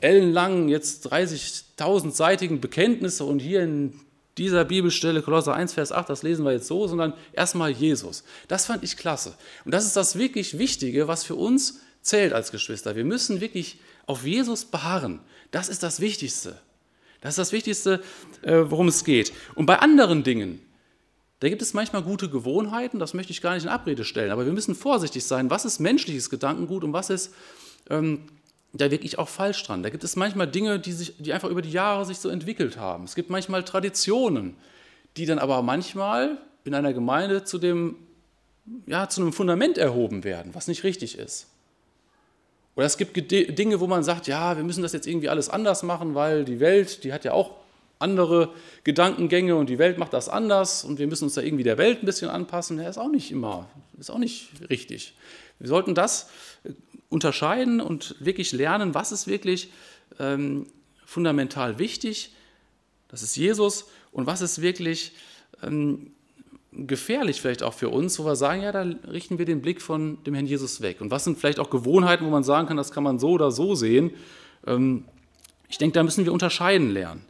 ellenlangen, 0.00 0.68
jetzt 0.68 1.10
30.000-seitigen 1.10 2.60
Bekenntnisse 2.60 3.24
und 3.24 3.38
hier 3.38 3.62
in 3.62 4.00
dieser 4.40 4.64
Bibelstelle, 4.64 5.20
Kolosser 5.20 5.54
1, 5.54 5.74
Vers 5.74 5.92
8, 5.92 6.08
das 6.08 6.22
lesen 6.22 6.46
wir 6.46 6.52
jetzt 6.52 6.66
so, 6.66 6.86
sondern 6.86 7.12
erstmal 7.34 7.70
Jesus. 7.70 8.24
Das 8.48 8.64
fand 8.64 8.82
ich 8.82 8.96
klasse. 8.96 9.34
Und 9.66 9.72
das 9.72 9.84
ist 9.84 9.96
das 9.96 10.16
wirklich 10.16 10.58
Wichtige, 10.58 11.08
was 11.08 11.24
für 11.24 11.34
uns 11.34 11.80
zählt 12.00 12.32
als 12.32 12.50
Geschwister. 12.50 12.96
Wir 12.96 13.04
müssen 13.04 13.42
wirklich 13.42 13.78
auf 14.06 14.26
Jesus 14.26 14.64
beharren. 14.64 15.20
Das 15.50 15.68
ist 15.68 15.82
das 15.82 16.00
Wichtigste. 16.00 16.58
Das 17.20 17.32
ist 17.32 17.38
das 17.38 17.52
Wichtigste, 17.52 18.02
äh, 18.40 18.62
worum 18.64 18.88
es 18.88 19.04
geht. 19.04 19.32
Und 19.54 19.66
bei 19.66 19.78
anderen 19.78 20.22
Dingen, 20.22 20.60
da 21.40 21.50
gibt 21.50 21.60
es 21.60 21.74
manchmal 21.74 22.02
gute 22.02 22.30
Gewohnheiten, 22.30 22.98
das 22.98 23.12
möchte 23.12 23.32
ich 23.32 23.42
gar 23.42 23.54
nicht 23.54 23.64
in 23.64 23.68
Abrede 23.68 24.04
stellen, 24.04 24.30
aber 24.30 24.46
wir 24.46 24.52
müssen 24.52 24.74
vorsichtig 24.74 25.24
sein, 25.24 25.50
was 25.50 25.66
ist 25.66 25.80
menschliches 25.80 26.30
Gedankengut 26.30 26.82
und 26.82 26.94
was 26.94 27.10
ist 27.10 27.34
ähm, 27.90 28.22
da 28.72 28.90
wirklich 28.90 29.18
auch 29.18 29.28
falsch 29.28 29.62
dran. 29.64 29.82
Da 29.82 29.90
gibt 29.90 30.04
es 30.04 30.16
manchmal 30.16 30.46
Dinge, 30.46 30.78
die, 30.78 30.92
sich, 30.92 31.14
die 31.18 31.32
einfach 31.32 31.48
über 31.48 31.62
die 31.62 31.72
Jahre 31.72 32.04
sich 32.04 32.18
so 32.18 32.28
entwickelt 32.28 32.76
haben. 32.76 33.04
Es 33.04 33.14
gibt 33.14 33.30
manchmal 33.30 33.64
Traditionen, 33.64 34.56
die 35.16 35.26
dann 35.26 35.38
aber 35.38 35.62
manchmal 35.62 36.38
in 36.64 36.74
einer 36.74 36.92
Gemeinde 36.92 37.44
zu, 37.44 37.58
dem, 37.58 37.96
ja, 38.86 39.08
zu 39.08 39.20
einem 39.20 39.32
Fundament 39.32 39.78
erhoben 39.78 40.24
werden, 40.24 40.54
was 40.54 40.68
nicht 40.68 40.84
richtig 40.84 41.18
ist. 41.18 41.46
Oder 42.76 42.86
es 42.86 42.96
gibt 42.96 43.30
Dinge, 43.30 43.80
wo 43.80 43.86
man 43.86 44.04
sagt, 44.04 44.28
ja, 44.28 44.56
wir 44.56 44.64
müssen 44.64 44.82
das 44.82 44.92
jetzt 44.92 45.06
irgendwie 45.06 45.28
alles 45.28 45.48
anders 45.48 45.82
machen, 45.82 46.14
weil 46.14 46.44
die 46.44 46.60
Welt, 46.60 47.02
die 47.04 47.12
hat 47.12 47.24
ja 47.24 47.32
auch 47.32 47.56
andere 47.98 48.50
Gedankengänge 48.84 49.56
und 49.56 49.68
die 49.68 49.78
Welt 49.78 49.98
macht 49.98 50.12
das 50.12 50.28
anders 50.28 50.84
und 50.84 50.98
wir 50.98 51.06
müssen 51.06 51.24
uns 51.24 51.34
da 51.34 51.42
irgendwie 51.42 51.64
der 51.64 51.76
Welt 51.76 52.02
ein 52.02 52.06
bisschen 52.06 52.30
anpassen. 52.30 52.78
Das 52.78 52.90
ist 52.90 52.98
auch 52.98 53.10
nicht 53.10 53.30
immer, 53.30 53.68
ist 53.98 54.10
auch 54.10 54.18
nicht 54.18 54.48
richtig. 54.70 55.14
Wir 55.58 55.68
sollten 55.68 55.94
das 55.94 56.30
unterscheiden 57.10 57.80
und 57.80 58.16
wirklich 58.20 58.52
lernen, 58.52 58.94
was 58.94 59.12
ist 59.12 59.26
wirklich 59.26 59.70
ähm, 60.18 60.66
fundamental 61.04 61.78
wichtig, 61.78 62.32
das 63.08 63.22
ist 63.22 63.36
Jesus, 63.36 63.86
und 64.12 64.26
was 64.26 64.40
ist 64.40 64.62
wirklich 64.62 65.12
ähm, 65.62 66.12
gefährlich 66.72 67.40
vielleicht 67.40 67.62
auch 67.62 67.74
für 67.74 67.88
uns, 67.88 68.18
wo 68.18 68.24
wir 68.24 68.36
sagen, 68.36 68.62
ja, 68.62 68.72
da 68.72 68.82
richten 69.10 69.38
wir 69.38 69.44
den 69.44 69.60
Blick 69.60 69.82
von 69.82 70.22
dem 70.24 70.34
Herrn 70.34 70.46
Jesus 70.46 70.80
weg. 70.80 71.00
Und 71.00 71.10
was 71.10 71.24
sind 71.24 71.38
vielleicht 71.38 71.58
auch 71.58 71.70
Gewohnheiten, 71.70 72.24
wo 72.24 72.30
man 72.30 72.44
sagen 72.44 72.68
kann, 72.68 72.76
das 72.76 72.92
kann 72.92 73.02
man 73.02 73.18
so 73.18 73.30
oder 73.30 73.50
so 73.50 73.74
sehen. 73.74 74.12
Ähm, 74.66 75.04
ich 75.68 75.78
denke, 75.78 75.94
da 75.94 76.02
müssen 76.02 76.24
wir 76.24 76.32
unterscheiden 76.32 76.90
lernen. 76.90 77.24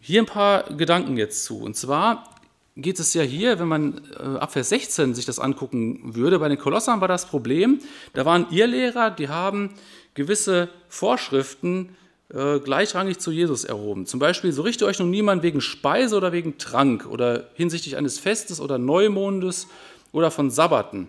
Hier 0.00 0.22
ein 0.22 0.26
paar 0.26 0.64
Gedanken 0.64 1.16
jetzt 1.16 1.44
zu. 1.44 1.60
Und 1.60 1.76
zwar 1.76 2.31
geht 2.76 2.98
es 2.98 3.12
ja 3.14 3.22
hier, 3.22 3.58
wenn 3.58 3.68
man 3.68 4.00
äh, 4.18 4.38
ab 4.38 4.52
Vers 4.52 4.70
16 4.70 5.14
sich 5.14 5.26
das 5.26 5.38
angucken 5.38 6.14
würde, 6.14 6.38
bei 6.38 6.48
den 6.48 6.58
Kolossern 6.58 7.00
war 7.00 7.08
das 7.08 7.26
Problem, 7.26 7.80
da 8.14 8.24
waren 8.24 8.46
ihr 8.50 8.66
Lehrer, 8.66 9.10
die 9.10 9.28
haben 9.28 9.70
gewisse 10.14 10.68
Vorschriften 10.88 11.96
äh, 12.32 12.60
gleichrangig 12.60 13.18
zu 13.18 13.30
Jesus 13.30 13.64
erhoben. 13.64 14.06
Zum 14.06 14.20
Beispiel, 14.20 14.52
so 14.52 14.62
richte 14.62 14.86
euch 14.86 14.98
nun 14.98 15.10
niemand 15.10 15.42
wegen 15.42 15.60
Speise 15.60 16.16
oder 16.16 16.32
wegen 16.32 16.56
Trank 16.56 17.06
oder 17.06 17.50
hinsichtlich 17.54 17.96
eines 17.96 18.18
Festes 18.18 18.60
oder 18.60 18.78
Neumondes 18.78 19.68
oder 20.12 20.30
von 20.30 20.50
Sabbaten. 20.50 21.08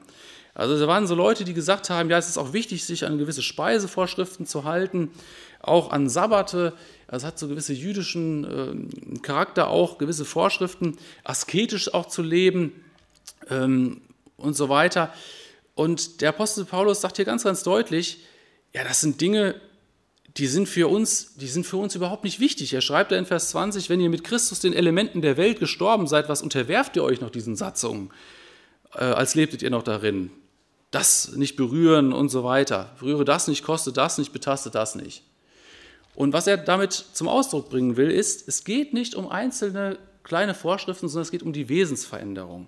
Also 0.55 0.77
da 0.77 0.87
waren 0.87 1.07
so 1.07 1.15
Leute, 1.15 1.45
die 1.45 1.53
gesagt 1.53 1.89
haben, 1.89 2.09
ja, 2.09 2.17
es 2.17 2.29
ist 2.29 2.37
auch 2.37 2.53
wichtig, 2.53 2.85
sich 2.85 3.05
an 3.05 3.17
gewisse 3.17 3.41
Speisevorschriften 3.41 4.45
zu 4.45 4.65
halten, 4.65 5.11
auch 5.63 5.91
an 5.91 6.09
Sabbate. 6.09 6.73
Also 7.07 7.25
es 7.25 7.27
hat 7.27 7.39
so 7.39 7.47
gewisse 7.47 7.73
jüdischen 7.73 9.15
äh, 9.15 9.19
Charakter 9.19 9.69
auch, 9.69 9.97
gewisse 9.97 10.25
Vorschriften, 10.25 10.97
asketisch 11.23 11.93
auch 11.93 12.05
zu 12.05 12.21
leben 12.21 12.73
ähm, 13.49 14.01
und 14.37 14.55
so 14.55 14.69
weiter. 14.69 15.11
Und 15.75 16.21
der 16.21 16.29
Apostel 16.29 16.65
Paulus 16.65 17.01
sagt 17.01 17.15
hier 17.15 17.25
ganz, 17.25 17.43
ganz 17.43 17.63
deutlich, 17.63 18.19
ja, 18.73 18.83
das 18.83 19.01
sind 19.01 19.21
Dinge, 19.21 19.55
die 20.37 20.47
sind 20.47 20.67
für 20.67 20.87
uns, 20.87 21.35
die 21.35 21.47
sind 21.47 21.65
für 21.65 21.77
uns 21.77 21.95
überhaupt 21.95 22.23
nicht 22.23 22.39
wichtig. 22.39 22.73
Er 22.73 22.81
schreibt 22.81 23.11
da 23.11 23.15
in 23.15 23.25
Vers 23.25 23.49
20, 23.49 23.89
wenn 23.89 24.01
ihr 24.01 24.09
mit 24.09 24.23
Christus 24.23 24.59
den 24.59 24.73
Elementen 24.73 25.21
der 25.21 25.37
Welt 25.37 25.59
gestorben 25.59 26.07
seid, 26.07 26.27
was 26.27 26.41
unterwerft 26.41 26.95
ihr 26.95 27.03
euch 27.03 27.21
noch 27.21 27.29
diesen 27.29 27.55
Satzungen, 27.55 28.11
äh, 28.95 29.03
als 29.03 29.35
lebtet 29.35 29.61
ihr 29.61 29.69
noch 29.69 29.83
darin? 29.83 30.31
Das 30.89 31.35
nicht 31.35 31.55
berühren 31.55 32.13
und 32.13 32.29
so 32.29 32.43
weiter. 32.43 32.91
Berühre 32.99 33.25
das 33.25 33.47
nicht, 33.47 33.63
koste 33.63 33.91
das 33.91 34.17
nicht, 34.17 34.31
betaste 34.31 34.69
das 34.69 34.95
nicht. 34.95 35.23
Und 36.15 36.33
was 36.33 36.47
er 36.47 36.57
damit 36.57 36.93
zum 36.93 37.27
Ausdruck 37.27 37.69
bringen 37.69 37.97
will, 37.97 38.11
ist, 38.11 38.47
es 38.47 38.63
geht 38.63 38.93
nicht 38.93 39.15
um 39.15 39.29
einzelne 39.29 39.97
kleine 40.23 40.53
Vorschriften, 40.53 41.07
sondern 41.07 41.23
es 41.23 41.31
geht 41.31 41.43
um 41.43 41.53
die 41.53 41.69
Wesensveränderung. 41.69 42.67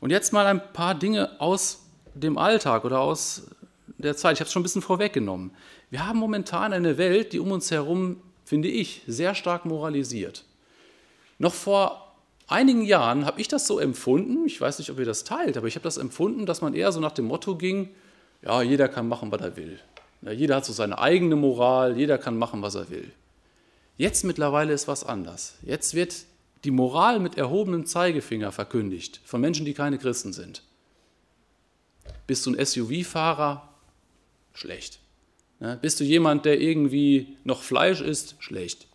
Und 0.00 0.10
jetzt 0.10 0.32
mal 0.32 0.46
ein 0.46 0.72
paar 0.72 0.94
Dinge 0.94 1.40
aus 1.40 1.80
dem 2.14 2.38
Alltag 2.38 2.84
oder 2.84 3.00
aus 3.00 3.48
der 3.98 4.16
Zeit. 4.16 4.34
Ich 4.34 4.40
habe 4.40 4.46
es 4.46 4.52
schon 4.52 4.60
ein 4.60 4.64
bisschen 4.64 4.82
vorweggenommen. 4.82 5.50
Wir 5.90 6.06
haben 6.06 6.18
momentan 6.18 6.72
eine 6.72 6.98
Welt, 6.98 7.32
die 7.32 7.40
um 7.40 7.52
uns 7.52 7.70
herum, 7.70 8.20
finde 8.44 8.68
ich, 8.68 9.02
sehr 9.06 9.34
stark 9.34 9.64
moralisiert. 9.64 10.44
Noch 11.38 11.54
vor 11.54 12.14
einigen 12.46 12.82
Jahren 12.82 13.26
habe 13.26 13.40
ich 13.40 13.48
das 13.48 13.66
so 13.66 13.78
empfunden, 13.78 14.46
ich 14.46 14.60
weiß 14.60 14.78
nicht, 14.78 14.90
ob 14.90 14.98
ihr 14.98 15.04
das 15.04 15.24
teilt, 15.24 15.56
aber 15.56 15.66
ich 15.66 15.74
habe 15.76 15.84
das 15.84 15.96
empfunden, 15.96 16.46
dass 16.46 16.60
man 16.60 16.74
eher 16.74 16.92
so 16.92 17.00
nach 17.00 17.12
dem 17.12 17.24
Motto 17.24 17.56
ging, 17.56 17.90
ja, 18.42 18.62
jeder 18.62 18.88
kann 18.88 19.08
machen, 19.08 19.32
was 19.32 19.40
er 19.40 19.56
will. 19.56 19.80
Ja, 20.24 20.32
jeder 20.32 20.56
hat 20.56 20.64
so 20.64 20.72
seine 20.72 20.98
eigene 20.98 21.36
Moral, 21.36 21.96
jeder 21.98 22.18
kann 22.18 22.38
machen, 22.38 22.62
was 22.62 22.74
er 22.74 22.88
will. 22.90 23.10
Jetzt 23.96 24.24
mittlerweile 24.24 24.72
ist 24.72 24.88
was 24.88 25.04
anders. 25.04 25.56
Jetzt 25.62 25.94
wird 25.94 26.14
die 26.64 26.70
Moral 26.70 27.20
mit 27.20 27.36
erhobenem 27.36 27.84
Zeigefinger 27.84 28.50
verkündigt 28.50 29.20
von 29.24 29.40
Menschen, 29.40 29.66
die 29.66 29.74
keine 29.74 29.98
Christen 29.98 30.32
sind. 30.32 30.62
Bist 32.26 32.46
du 32.46 32.50
ein 32.54 32.64
SUV-Fahrer? 32.64 33.68
Schlecht. 34.54 34.98
Ja, 35.60 35.74
bist 35.74 36.00
du 36.00 36.04
jemand, 36.04 36.44
der 36.46 36.60
irgendwie 36.60 37.36
noch 37.44 37.62
Fleisch 37.62 38.00
isst? 38.00 38.36
Schlecht. 38.38 38.86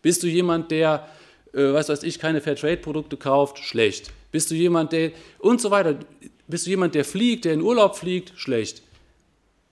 Bist 0.00 0.22
du 0.22 0.26
jemand, 0.26 0.70
der, 0.70 1.06
äh, 1.52 1.72
was 1.72 2.02
ich, 2.02 2.18
keine 2.18 2.40
Fairtrade-Produkte 2.40 3.16
kauft? 3.16 3.58
Schlecht. 3.58 4.10
Bist 4.32 4.50
du 4.50 4.54
jemand, 4.54 4.92
der 4.92 5.12
und 5.38 5.60
so 5.60 5.70
weiter. 5.70 5.98
Bist 6.46 6.66
du 6.66 6.70
jemand, 6.70 6.94
der 6.94 7.04
fliegt, 7.04 7.44
der 7.44 7.54
in 7.54 7.60
Urlaub 7.60 7.96
fliegt? 7.96 8.32
Schlecht. 8.36 8.82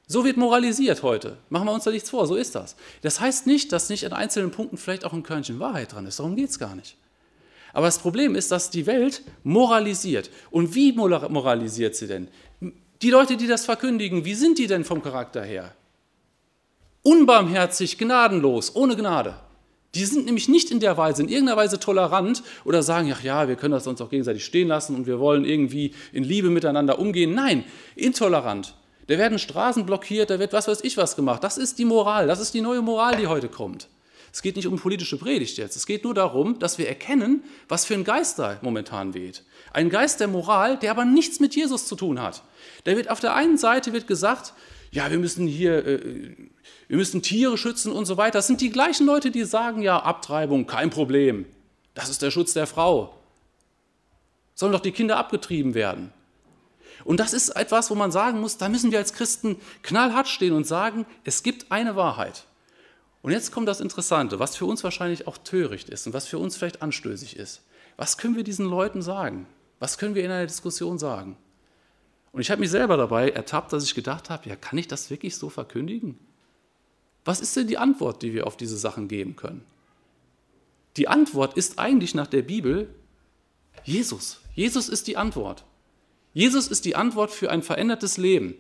So 0.08 0.24
wird 0.24 0.36
moralisiert 0.36 1.02
heute. 1.02 1.36
Machen 1.48 1.66
wir 1.66 1.72
uns 1.72 1.84
da 1.84 1.90
nichts 1.90 2.10
vor, 2.10 2.26
so 2.28 2.36
ist 2.36 2.54
das. 2.54 2.76
Das 3.02 3.18
heißt 3.18 3.46
nicht, 3.46 3.72
dass 3.72 3.90
nicht 3.90 4.04
in 4.04 4.12
einzelnen 4.12 4.52
Punkten 4.52 4.76
vielleicht 4.76 5.04
auch 5.04 5.12
ein 5.12 5.24
Körnchen 5.24 5.58
Wahrheit 5.58 5.92
dran 5.92 6.06
ist. 6.06 6.20
Darum 6.20 6.36
geht 6.36 6.50
es 6.50 6.60
gar 6.60 6.76
nicht. 6.76 6.96
Aber 7.72 7.86
das 7.86 7.98
Problem 7.98 8.36
ist, 8.36 8.52
dass 8.52 8.70
die 8.70 8.86
Welt 8.86 9.22
moralisiert. 9.42 10.30
Und 10.50 10.74
wie 10.76 10.92
moralisiert 10.92 11.96
sie 11.96 12.06
denn? 12.06 12.28
Die 13.02 13.10
Leute, 13.10 13.36
die 13.36 13.48
das 13.48 13.64
verkündigen, 13.64 14.24
wie 14.24 14.34
sind 14.34 14.58
die 14.58 14.68
denn 14.68 14.84
vom 14.84 15.02
Charakter 15.02 15.42
her? 15.42 15.74
Unbarmherzig, 17.02 17.98
gnadenlos, 17.98 18.74
ohne 18.74 18.96
Gnade. 18.96 19.34
Die 19.94 20.04
sind 20.04 20.26
nämlich 20.26 20.48
nicht 20.48 20.70
in 20.70 20.80
der 20.80 20.96
Weise, 20.96 21.22
in 21.22 21.28
irgendeiner 21.28 21.56
Weise 21.56 21.80
tolerant 21.80 22.42
oder 22.64 22.82
sagen, 22.82 23.12
ach 23.12 23.22
ja, 23.22 23.48
wir 23.48 23.56
können 23.56 23.72
das 23.72 23.86
uns 23.86 24.00
auch 24.00 24.10
gegenseitig 24.10 24.44
stehen 24.44 24.68
lassen 24.68 24.94
und 24.94 25.06
wir 25.06 25.18
wollen 25.18 25.44
irgendwie 25.44 25.92
in 26.12 26.22
Liebe 26.22 26.48
miteinander 26.48 26.98
umgehen. 26.98 27.34
Nein, 27.34 27.64
intolerant. 27.96 28.74
Da 29.08 29.18
werden 29.18 29.38
Straßen 29.38 29.86
blockiert, 29.86 30.30
da 30.30 30.38
wird 30.38 30.52
was 30.52 30.68
weiß 30.68 30.82
ich 30.82 30.96
was 30.96 31.16
gemacht. 31.16 31.44
Das 31.44 31.58
ist 31.58 31.78
die 31.78 31.84
Moral, 31.84 32.26
das 32.26 32.40
ist 32.40 32.54
die 32.54 32.60
neue 32.60 32.82
Moral, 32.82 33.16
die 33.16 33.26
heute 33.26 33.48
kommt. 33.48 33.88
Es 34.32 34.42
geht 34.42 34.56
nicht 34.56 34.66
um 34.66 34.78
politische 34.78 35.16
Predigt 35.16 35.56
jetzt. 35.56 35.76
Es 35.76 35.86
geht 35.86 36.04
nur 36.04 36.12
darum, 36.12 36.58
dass 36.58 36.76
wir 36.76 36.88
erkennen, 36.88 37.42
was 37.68 37.86
für 37.86 37.94
ein 37.94 38.04
Geist 38.04 38.38
da 38.38 38.58
momentan 38.60 39.14
weht. 39.14 39.44
Ein 39.72 39.88
Geist 39.88 40.20
der 40.20 40.28
Moral, 40.28 40.78
der 40.78 40.90
aber 40.90 41.06
nichts 41.06 41.40
mit 41.40 41.54
Jesus 41.54 41.86
zu 41.86 41.96
tun 41.96 42.20
hat. 42.20 42.42
Da 42.84 42.96
wird 42.96 43.08
auf 43.08 43.20
der 43.20 43.34
einen 43.34 43.56
Seite 43.56 43.94
wird 43.94 44.06
gesagt, 44.06 44.52
ja, 44.90 45.10
wir 45.10 45.18
müssen 45.18 45.46
hier, 45.46 45.86
äh, 45.86 46.36
wir 46.88 46.96
müssen 46.96 47.22
Tiere 47.22 47.56
schützen 47.56 47.92
und 47.92 48.04
so 48.04 48.16
weiter. 48.18 48.38
Das 48.38 48.46
sind 48.46 48.60
die 48.60 48.70
gleichen 48.70 49.06
Leute, 49.06 49.30
die 49.30 49.44
sagen, 49.44 49.80
ja, 49.80 49.98
Abtreibung, 49.98 50.66
kein 50.66 50.90
Problem. 50.90 51.46
Das 51.94 52.10
ist 52.10 52.20
der 52.20 52.30
Schutz 52.30 52.52
der 52.52 52.66
Frau. 52.66 53.14
Sollen 54.54 54.72
doch 54.72 54.80
die 54.80 54.92
Kinder 54.92 55.16
abgetrieben 55.16 55.74
werden. 55.74 56.12
Und 57.06 57.20
das 57.20 57.32
ist 57.32 57.50
etwas, 57.50 57.88
wo 57.88 57.94
man 57.94 58.10
sagen 58.10 58.40
muss, 58.40 58.58
da 58.58 58.68
müssen 58.68 58.90
wir 58.90 58.98
als 58.98 59.12
Christen 59.12 59.60
knallhart 59.82 60.26
stehen 60.26 60.52
und 60.52 60.66
sagen, 60.66 61.06
es 61.22 61.44
gibt 61.44 61.70
eine 61.70 61.94
Wahrheit. 61.94 62.46
Und 63.22 63.30
jetzt 63.30 63.52
kommt 63.52 63.68
das 63.68 63.80
Interessante, 63.80 64.40
was 64.40 64.56
für 64.56 64.66
uns 64.66 64.82
wahrscheinlich 64.82 65.28
auch 65.28 65.38
töricht 65.38 65.88
ist 65.88 66.08
und 66.08 66.14
was 66.14 66.26
für 66.26 66.38
uns 66.38 66.56
vielleicht 66.56 66.82
anstößig 66.82 67.36
ist. 67.36 67.62
Was 67.96 68.18
können 68.18 68.34
wir 68.34 68.42
diesen 68.42 68.66
Leuten 68.66 69.02
sagen? 69.02 69.46
Was 69.78 69.98
können 69.98 70.16
wir 70.16 70.24
in 70.24 70.32
einer 70.32 70.48
Diskussion 70.48 70.98
sagen? 70.98 71.36
Und 72.32 72.40
ich 72.40 72.50
habe 72.50 72.60
mich 72.60 72.70
selber 72.70 72.96
dabei 72.96 73.30
ertappt, 73.30 73.72
dass 73.72 73.84
ich 73.84 73.94
gedacht 73.94 74.28
habe, 74.28 74.48
ja, 74.48 74.56
kann 74.56 74.76
ich 74.76 74.88
das 74.88 75.08
wirklich 75.08 75.36
so 75.36 75.48
verkündigen? 75.48 76.18
Was 77.24 77.38
ist 77.40 77.54
denn 77.54 77.68
die 77.68 77.78
Antwort, 77.78 78.20
die 78.22 78.34
wir 78.34 78.48
auf 78.48 78.56
diese 78.56 78.76
Sachen 78.76 79.06
geben 79.06 79.36
können? 79.36 79.64
Die 80.96 81.06
Antwort 81.06 81.56
ist 81.56 81.78
eigentlich 81.78 82.16
nach 82.16 82.26
der 82.26 82.42
Bibel 82.42 82.92
Jesus. 83.84 84.40
Jesus 84.54 84.88
ist 84.88 85.06
die 85.06 85.16
Antwort. 85.16 85.64
Jesus 86.36 86.68
ist 86.68 86.84
die 86.84 86.96
Antwort 86.96 87.30
für 87.30 87.50
ein 87.50 87.62
verändertes 87.62 88.18
Leben. 88.18 88.56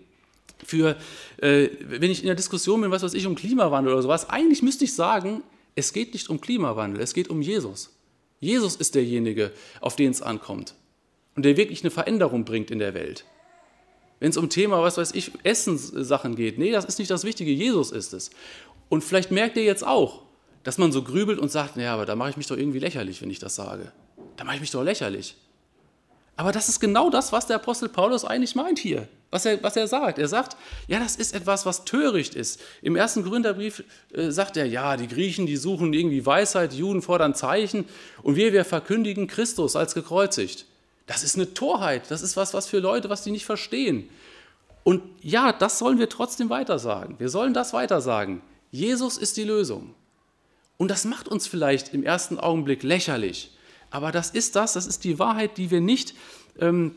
Für, 0.64 0.96
äh, 1.42 1.68
wenn 1.82 2.10
ich 2.10 2.20
in 2.20 2.26
der 2.26 2.34
Diskussion 2.34 2.80
bin, 2.80 2.90
was 2.90 3.02
weiß 3.02 3.12
ich, 3.12 3.26
um 3.26 3.34
Klimawandel 3.34 3.92
oder 3.92 4.00
sowas, 4.00 4.30
eigentlich 4.30 4.62
müsste 4.62 4.84
ich 4.84 4.94
sagen, 4.94 5.42
es 5.74 5.92
geht 5.92 6.14
nicht 6.14 6.30
um 6.30 6.40
Klimawandel, 6.40 7.02
es 7.02 7.12
geht 7.12 7.28
um 7.28 7.42
Jesus. 7.42 7.94
Jesus 8.40 8.76
ist 8.76 8.94
derjenige, 8.94 9.52
auf 9.82 9.94
den 9.94 10.10
es 10.10 10.22
ankommt 10.22 10.74
und 11.34 11.44
der 11.44 11.58
wirklich 11.58 11.82
eine 11.82 11.90
Veränderung 11.90 12.46
bringt 12.46 12.70
in 12.70 12.78
der 12.78 12.94
Welt. 12.94 13.26
Wenn 14.20 14.30
es 14.30 14.38
um 14.38 14.48
Thema, 14.48 14.80
was 14.80 14.96
weiß 14.96 15.12
ich, 15.12 15.32
Essenssachen 15.42 16.34
geht, 16.34 16.58
nee, 16.58 16.72
das 16.72 16.86
ist 16.86 16.98
nicht 16.98 17.10
das 17.10 17.24
Wichtige, 17.24 17.50
Jesus 17.50 17.92
ist 17.92 18.14
es. 18.14 18.30
Und 18.88 19.04
vielleicht 19.04 19.30
merkt 19.32 19.58
ihr 19.58 19.64
jetzt 19.64 19.86
auch, 19.86 20.22
dass 20.62 20.78
man 20.78 20.92
so 20.92 21.02
grübelt 21.02 21.38
und 21.38 21.52
sagt, 21.52 21.76
naja, 21.76 21.92
aber 21.92 22.06
da 22.06 22.16
mache 22.16 22.30
ich 22.30 22.38
mich 22.38 22.46
doch 22.46 22.56
irgendwie 22.56 22.78
lächerlich, 22.78 23.20
wenn 23.20 23.28
ich 23.28 23.38
das 23.38 23.54
sage. 23.54 23.92
Da 24.38 24.44
mache 24.44 24.54
ich 24.54 24.62
mich 24.62 24.70
doch 24.70 24.82
lächerlich. 24.82 25.36
Aber 26.36 26.52
das 26.52 26.68
ist 26.68 26.80
genau 26.80 27.08
das, 27.08 27.32
was 27.32 27.46
der 27.46 27.56
Apostel 27.56 27.88
Paulus 27.88 28.24
eigentlich 28.24 28.54
meint 28.54 28.78
hier, 28.78 29.08
was 29.30 29.46
er, 29.46 29.62
was 29.62 29.74
er 29.74 29.88
sagt. 29.88 30.18
Er 30.18 30.28
sagt, 30.28 30.56
ja, 30.86 30.98
das 30.98 31.16
ist 31.16 31.34
etwas, 31.34 31.64
was 31.64 31.86
töricht 31.86 32.34
ist. 32.34 32.60
Im 32.82 32.94
ersten 32.94 33.22
Gründerbrief 33.24 33.82
äh, 34.12 34.30
sagt 34.30 34.58
er, 34.58 34.66
ja, 34.66 34.98
die 34.98 35.08
Griechen, 35.08 35.46
die 35.46 35.56
suchen 35.56 35.94
irgendwie 35.94 36.24
Weisheit, 36.26 36.72
die 36.72 36.78
Juden 36.78 37.00
fordern 37.00 37.34
Zeichen 37.34 37.86
und 38.22 38.36
wir, 38.36 38.52
wir 38.52 38.66
verkündigen 38.66 39.28
Christus 39.28 39.76
als 39.76 39.94
gekreuzigt. 39.94 40.66
Das 41.06 41.22
ist 41.22 41.36
eine 41.36 41.54
Torheit, 41.54 42.10
das 42.10 42.20
ist 42.20 42.36
was, 42.36 42.52
was 42.52 42.66
für 42.66 42.80
Leute, 42.80 43.08
was 43.08 43.22
die 43.22 43.30
nicht 43.30 43.46
verstehen. 43.46 44.08
Und 44.84 45.02
ja, 45.22 45.52
das 45.52 45.78
sollen 45.78 45.98
wir 45.98 46.08
trotzdem 46.08 46.50
weitersagen. 46.50 47.18
Wir 47.18 47.28
sollen 47.28 47.54
das 47.54 47.72
weitersagen. 47.72 48.42
Jesus 48.70 49.16
ist 49.16 49.36
die 49.36 49.44
Lösung. 49.44 49.94
Und 50.76 50.90
das 50.90 51.04
macht 51.04 51.28
uns 51.28 51.46
vielleicht 51.46 51.94
im 51.94 52.04
ersten 52.04 52.38
Augenblick 52.38 52.82
lächerlich. 52.82 53.55
Aber 53.90 54.12
das 54.12 54.30
ist 54.30 54.56
das, 54.56 54.72
das 54.72 54.86
ist 54.86 55.04
die 55.04 55.18
Wahrheit, 55.18 55.58
die 55.58 55.70
wir 55.70 55.80
nicht 55.80 56.14
ähm, 56.58 56.94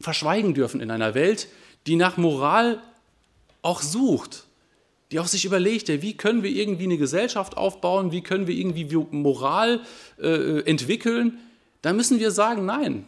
verschweigen 0.00 0.54
dürfen 0.54 0.80
in 0.80 0.90
einer 0.90 1.14
Welt, 1.14 1.48
die 1.86 1.96
nach 1.96 2.16
Moral 2.16 2.80
auch 3.62 3.82
sucht, 3.82 4.44
die 5.10 5.20
auch 5.20 5.26
sich 5.26 5.44
überlegt, 5.44 5.88
ja, 5.88 6.02
wie 6.02 6.16
können 6.16 6.42
wir 6.42 6.50
irgendwie 6.50 6.84
eine 6.84 6.98
Gesellschaft 6.98 7.56
aufbauen, 7.56 8.12
wie 8.12 8.20
können 8.20 8.46
wir 8.46 8.54
irgendwie 8.54 8.94
Moral 9.10 9.80
äh, 10.20 10.60
entwickeln. 10.64 11.38
Da 11.82 11.92
müssen 11.92 12.18
wir 12.18 12.30
sagen, 12.30 12.66
nein, 12.66 13.06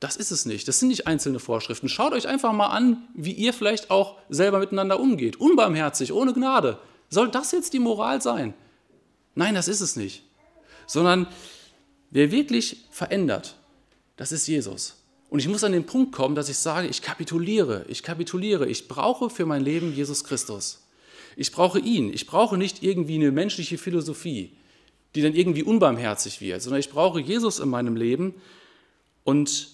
das 0.00 0.16
ist 0.16 0.30
es 0.32 0.46
nicht. 0.46 0.66
Das 0.66 0.80
sind 0.80 0.88
nicht 0.88 1.06
einzelne 1.06 1.38
Vorschriften. 1.38 1.88
Schaut 1.88 2.12
euch 2.12 2.26
einfach 2.26 2.52
mal 2.52 2.68
an, 2.68 3.06
wie 3.14 3.32
ihr 3.32 3.52
vielleicht 3.52 3.90
auch 3.90 4.16
selber 4.28 4.58
miteinander 4.58 4.98
umgeht. 4.98 5.36
Unbarmherzig, 5.36 6.12
ohne 6.12 6.32
Gnade. 6.32 6.78
Soll 7.08 7.28
das 7.30 7.52
jetzt 7.52 7.72
die 7.72 7.78
Moral 7.78 8.20
sein? 8.22 8.54
Nein, 9.34 9.54
das 9.54 9.68
ist 9.68 9.80
es 9.80 9.94
nicht. 9.94 10.24
Sondern 10.86 11.26
Wer 12.12 12.30
wirklich 12.30 12.84
verändert, 12.90 13.56
das 14.16 14.32
ist 14.32 14.46
Jesus. 14.46 14.96
Und 15.30 15.38
ich 15.38 15.48
muss 15.48 15.64
an 15.64 15.72
den 15.72 15.86
Punkt 15.86 16.12
kommen, 16.12 16.34
dass 16.34 16.50
ich 16.50 16.58
sage, 16.58 16.86
ich 16.86 17.00
kapituliere, 17.00 17.86
ich 17.88 18.02
kapituliere, 18.02 18.68
ich 18.68 18.86
brauche 18.86 19.30
für 19.30 19.46
mein 19.46 19.64
Leben 19.64 19.94
Jesus 19.94 20.22
Christus. 20.22 20.82
Ich 21.36 21.52
brauche 21.52 21.78
ihn. 21.78 22.12
Ich 22.12 22.26
brauche 22.26 22.58
nicht 22.58 22.82
irgendwie 22.82 23.14
eine 23.14 23.32
menschliche 23.32 23.78
Philosophie, 23.78 24.52
die 25.14 25.22
dann 25.22 25.34
irgendwie 25.34 25.62
unbarmherzig 25.62 26.42
wird, 26.42 26.60
sondern 26.60 26.80
ich 26.80 26.90
brauche 26.90 27.18
Jesus 27.18 27.60
in 27.60 27.70
meinem 27.70 27.96
Leben 27.96 28.34
und 29.24 29.68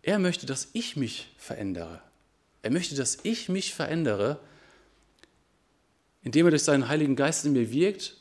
er 0.00 0.18
möchte, 0.18 0.46
dass 0.46 0.68
ich 0.72 0.96
mich 0.96 1.28
verändere. 1.36 2.00
Er 2.62 2.70
möchte, 2.70 2.94
dass 2.94 3.18
ich 3.22 3.50
mich 3.50 3.74
verändere, 3.74 4.40
indem 6.22 6.46
er 6.46 6.50
durch 6.52 6.62
seinen 6.62 6.88
Heiligen 6.88 7.16
Geist 7.16 7.44
in 7.44 7.52
mir 7.52 7.70
wirkt 7.70 8.16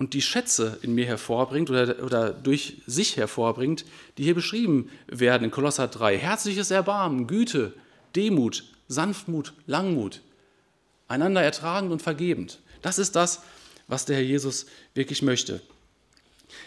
und 0.00 0.14
die 0.14 0.22
Schätze 0.22 0.78
in 0.80 0.94
mir 0.94 1.04
hervorbringt 1.04 1.68
oder, 1.68 2.02
oder 2.02 2.30
durch 2.30 2.78
sich 2.86 3.18
hervorbringt, 3.18 3.84
die 4.16 4.24
hier 4.24 4.34
beschrieben 4.34 4.90
werden 5.06 5.44
in 5.44 5.50
Kolosser 5.50 5.88
3. 5.88 6.16
Herzliches 6.16 6.70
Erbarmen, 6.70 7.26
Güte, 7.26 7.74
Demut, 8.16 8.64
Sanftmut, 8.88 9.52
Langmut, 9.66 10.22
einander 11.06 11.42
ertragend 11.42 11.92
und 11.92 12.00
vergebend. 12.00 12.60
Das 12.80 12.98
ist 12.98 13.14
das, 13.14 13.42
was 13.88 14.06
der 14.06 14.16
Herr 14.16 14.24
Jesus 14.24 14.64
wirklich 14.94 15.20
möchte. 15.20 15.60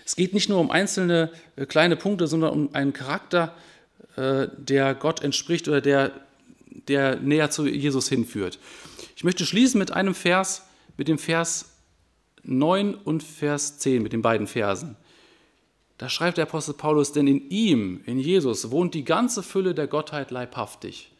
Es 0.05 0.15
geht 0.15 0.35
nicht 0.35 0.47
nur 0.47 0.59
um 0.59 0.69
einzelne 0.69 1.31
äh, 1.55 1.65
kleine 1.65 1.95
Punkte, 1.95 2.27
sondern 2.27 2.51
um 2.53 2.75
einen 2.75 2.93
Charakter, 2.93 3.55
äh, 4.15 4.47
der 4.57 4.93
Gott 4.93 5.23
entspricht 5.23 5.67
oder 5.67 5.81
der, 5.81 6.11
der 6.87 7.15
näher 7.15 7.49
zu 7.49 7.65
Jesus 7.65 8.09
hinführt. 8.09 8.59
Ich 9.15 9.23
möchte 9.23 9.43
schließen 9.43 9.79
mit 9.79 9.89
einem 9.89 10.13
Vers, 10.13 10.67
mit 10.97 11.07
dem 11.07 11.17
Vers 11.17 11.72
9 12.43 12.95
und 12.95 13.23
Vers 13.23 13.79
10 13.79 14.03
mit 14.03 14.13
den 14.13 14.21
beiden 14.21 14.47
Versen. 14.47 14.97
Da 15.97 16.09
schreibt 16.09 16.37
der 16.37 16.45
Apostel 16.45 16.73
Paulus, 16.73 17.11
denn 17.11 17.27
in 17.27 17.49
ihm, 17.49 18.01
in 18.05 18.19
Jesus, 18.19 18.71
wohnt 18.71 18.93
die 18.93 19.05
ganze 19.05 19.43
Fülle 19.43 19.73
der 19.73 19.87
Gottheit 19.87 20.31
leibhaftig. 20.31 21.11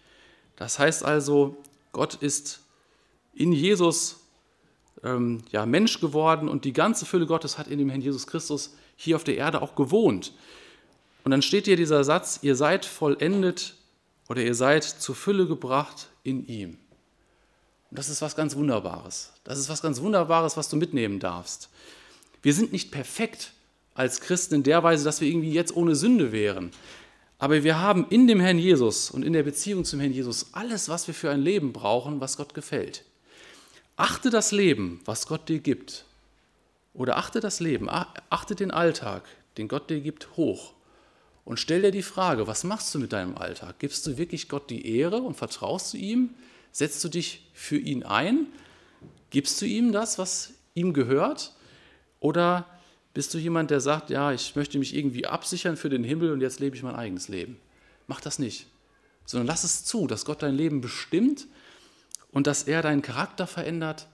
Das 0.55 0.79
heißt 0.79 1.05
also, 1.05 1.57
Gott 1.91 2.15
ist 2.15 2.61
in 3.33 3.51
Jesus 3.51 4.21
ähm, 5.03 5.41
ja, 5.51 5.65
Mensch 5.65 5.99
geworden 5.99 6.49
und 6.49 6.65
die 6.65 6.73
ganze 6.73 7.05
Fülle 7.05 7.25
Gottes 7.25 7.57
hat 7.57 7.67
in 7.67 7.79
dem 7.79 7.89
Herrn 7.89 8.01
Jesus 8.01 8.27
Christus 8.27 8.75
hier 8.95 9.15
auf 9.15 9.23
der 9.23 9.37
Erde 9.37 9.61
auch 9.61 9.75
gewohnt. 9.75 10.33
Und 11.23 11.31
dann 11.31 11.41
steht 11.41 11.65
hier 11.65 11.77
dieser 11.77 12.03
Satz, 12.03 12.39
ihr 12.41 12.55
seid 12.55 12.85
vollendet 12.85 13.75
oder 14.27 14.41
ihr 14.41 14.55
seid 14.55 14.83
zur 14.83 15.15
Fülle 15.15 15.47
gebracht 15.47 16.09
in 16.23 16.45
ihm. 16.47 16.77
Und 17.93 17.99
das 17.99 18.09
ist 18.09 18.23
was 18.23 18.35
ganz 18.35 18.55
Wunderbares. 18.55 19.29
Das 19.43 19.59
ist 19.59 19.69
was 19.69 19.83
ganz 19.83 20.01
Wunderbares, 20.01 20.57
was 20.57 20.67
du 20.67 20.77
mitnehmen 20.77 21.19
darfst. 21.19 21.69
Wir 22.41 22.55
sind 22.55 22.71
nicht 22.71 22.89
perfekt 22.89 23.53
als 23.93 24.19
Christen 24.19 24.55
in 24.55 24.63
der 24.63 24.81
Weise, 24.81 25.03
dass 25.03 25.21
wir 25.21 25.27
irgendwie 25.27 25.53
jetzt 25.53 25.75
ohne 25.75 25.93
Sünde 25.93 26.31
wären. 26.31 26.71
Aber 27.37 27.63
wir 27.63 27.79
haben 27.79 28.07
in 28.09 28.25
dem 28.25 28.39
Herrn 28.39 28.57
Jesus 28.57 29.11
und 29.11 29.21
in 29.21 29.33
der 29.33 29.43
Beziehung 29.43 29.85
zum 29.85 29.99
Herrn 29.99 30.11
Jesus 30.11 30.47
alles, 30.53 30.89
was 30.89 31.05
wir 31.05 31.13
für 31.13 31.29
ein 31.29 31.43
Leben 31.43 31.71
brauchen, 31.71 32.19
was 32.19 32.35
Gott 32.35 32.55
gefällt. 32.55 33.03
Achte 33.95 34.31
das 34.31 34.51
Leben, 34.51 34.99
was 35.05 35.27
Gott 35.27 35.47
dir 35.47 35.59
gibt. 35.59 36.05
Oder 36.95 37.17
achte 37.17 37.41
das 37.41 37.59
Leben, 37.59 37.89
achte 37.91 38.55
den 38.55 38.71
Alltag, 38.71 39.21
den 39.59 39.67
Gott 39.67 39.91
dir 39.91 40.01
gibt, 40.01 40.35
hoch. 40.35 40.73
Und 41.45 41.59
stell 41.59 41.83
dir 41.83 41.91
die 41.91 42.01
Frage, 42.01 42.47
was 42.47 42.63
machst 42.63 42.95
du 42.95 42.97
mit 42.97 43.13
deinem 43.13 43.37
Alltag? 43.37 43.77
Gibst 43.77 44.07
du 44.07 44.17
wirklich 44.17 44.49
Gott 44.49 44.71
die 44.71 44.97
Ehre 44.97 45.17
und 45.17 45.35
vertraust 45.35 45.93
du 45.93 45.97
ihm? 45.97 46.31
Setzt 46.73 47.03
du 47.03 47.07
dich 47.07 47.49
für 47.53 47.77
ihn 47.77 48.03
ein? 48.03 48.47
Gibst 49.29 49.61
du 49.61 49.65
ihm 49.65 49.91
das, 49.91 50.17
was 50.17 50.53
ihm 50.73 50.91
gehört? 50.91 51.53
Oder 52.19 52.65
bist 53.13 53.33
du 53.33 53.37
jemand, 53.37 53.69
der 53.69 53.79
sagt, 53.79 54.09
ja, 54.09 54.33
ich 54.33 54.55
möchte 54.55 54.79
mich 54.79 54.95
irgendwie 54.95 55.27
absichern 55.27 55.77
für 55.77 55.89
den 55.89 56.03
Himmel 56.03 56.31
und 56.31 56.41
jetzt 56.41 56.59
lebe 56.59 56.75
ich 56.75 56.81
mein 56.81 56.95
eigenes 56.95 57.27
Leben? 57.27 57.57
Mach 58.07 58.21
das 58.21 58.39
nicht, 58.39 58.65
sondern 59.25 59.47
lass 59.47 59.63
es 59.63 59.85
zu, 59.85 60.07
dass 60.07 60.25
Gott 60.25 60.41
dein 60.41 60.55
Leben 60.55 60.81
bestimmt 60.81 61.47
und 62.31 62.47
dass 62.47 62.63
er 62.63 62.81
deinen 62.81 63.03
Charakter 63.03 63.45
verändert 63.45 64.07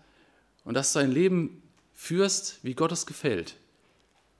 und 0.66 0.74
dass 0.74 0.92
du 0.92 1.00
dein 1.00 1.12
Leben 1.12 1.64
führst, 1.94 2.60
wie 2.62 2.74
Gott 2.74 2.92
es 2.92 3.06
gefällt. 3.06 3.56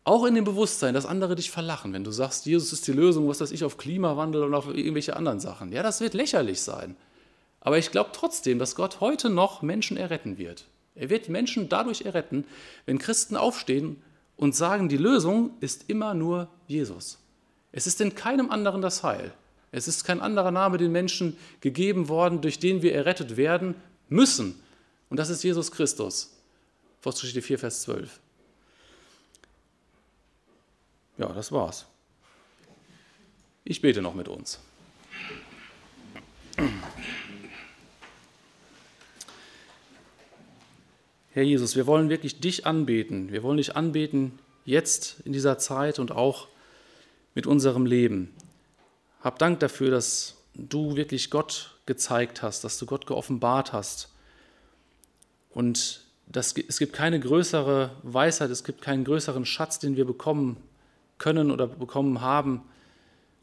Auch 0.04 0.26
in 0.26 0.36
dem 0.36 0.44
Bewusstsein, 0.44 0.94
dass 0.94 1.06
andere 1.06 1.36
dich 1.36 1.52
verlachen, 1.52 1.94
wenn 1.94 2.04
du 2.04 2.12
sagst, 2.12 2.46
Jesus 2.46 2.74
ist 2.74 2.86
die 2.88 2.92
Lösung, 2.92 3.30
was 3.30 3.40
weiß 3.40 3.52
ich, 3.52 3.64
auf 3.64 3.78
Klimawandel 3.78 4.44
und 4.44 4.54
auf 4.54 4.68
irgendwelche 4.68 5.16
anderen 5.16 5.40
Sachen. 5.40 5.72
Ja, 5.72 5.84
das 5.84 6.02
wird 6.02 6.14
lächerlich 6.14 6.62
sein. 6.62 6.98
Aber 7.62 7.78
ich 7.78 7.92
glaube 7.92 8.12
trotzdem, 8.14 8.60
dass 8.60 8.76
Gott 8.76 9.00
heute 9.00 9.30
noch 9.30 9.62
Menschen 9.62 9.98
erretten 9.98 10.38
wird. 10.38 10.66
Er 10.96 11.10
wird 11.10 11.30
Menschen 11.30 11.70
dadurch 11.70 12.02
erretten, 12.02 12.46
wenn 12.86 13.00
Christen 13.00 13.36
aufstehen 13.36 14.02
und 14.38 14.56
sagen, 14.56 14.90
die 14.90 14.98
Lösung 14.98 15.52
ist 15.60 15.90
immer 15.90 16.14
nur 16.14 16.50
Jesus. 16.68 17.20
Es 17.72 17.88
ist 17.88 18.02
in 18.02 18.16
keinem 18.16 18.50
anderen 18.50 18.82
das 18.82 19.04
Heil. 19.04 19.34
Es 19.72 19.88
ist 19.88 20.04
kein 20.04 20.20
anderer 20.20 20.52
Name 20.52 20.78
den 20.78 20.92
Menschen 20.92 21.38
gegeben 21.62 22.10
worden, 22.10 22.42
durch 22.42 22.60
den 22.60 22.82
wir 22.82 22.96
errettet 22.96 23.38
werden 23.38 23.76
müssen. 24.08 24.60
Und 25.10 25.18
das 25.18 25.30
ist 25.30 25.44
Jesus 25.44 25.72
Christus. 25.72 26.36
Apostelgeschichte 27.02 27.42
4, 27.42 27.60
Vers 27.60 27.82
12. 27.84 28.20
Ja, 31.18 31.28
das 31.28 31.52
war's. 31.52 31.86
Ich 33.64 33.82
bete 33.82 34.02
noch 34.02 34.16
mit 34.16 34.28
uns. 34.28 34.60
Herr 41.32 41.44
Jesus, 41.44 41.76
wir 41.76 41.86
wollen 41.86 42.10
wirklich 42.10 42.40
dich 42.40 42.66
anbeten. 42.66 43.32
Wir 43.32 43.44
wollen 43.44 43.58
dich 43.58 43.76
anbeten 43.76 44.40
jetzt 44.66 45.18
in 45.26 45.34
dieser 45.34 45.60
Zeit 45.60 46.00
und 46.00 46.12
auch 46.12 46.48
mit 47.36 47.46
unserem 47.46 47.86
Leben. 47.86 48.34
Hab 49.22 49.38
Dank 49.38 49.60
dafür, 49.60 49.92
dass 49.92 50.38
du 50.56 50.96
wirklich 50.96 51.30
Gott 51.30 51.76
gezeigt 51.86 52.42
hast, 52.42 52.64
dass 52.64 52.80
du 52.80 52.88
Gott 52.88 53.06
geoffenbart 53.06 53.74
hast. 53.74 54.10
Und 55.52 56.02
das, 56.26 56.56
es 56.68 56.80
gibt 56.80 56.94
keine 56.94 57.20
größere 57.20 57.92
Weisheit, 58.02 58.50
es 58.50 58.64
gibt 58.64 58.82
keinen 58.82 59.04
größeren 59.04 59.46
Schatz, 59.46 59.78
den 59.78 59.98
wir 59.98 60.06
bekommen 60.06 60.58
können 61.20 61.52
oder 61.52 61.68
bekommen 61.68 62.22
haben 62.22 62.64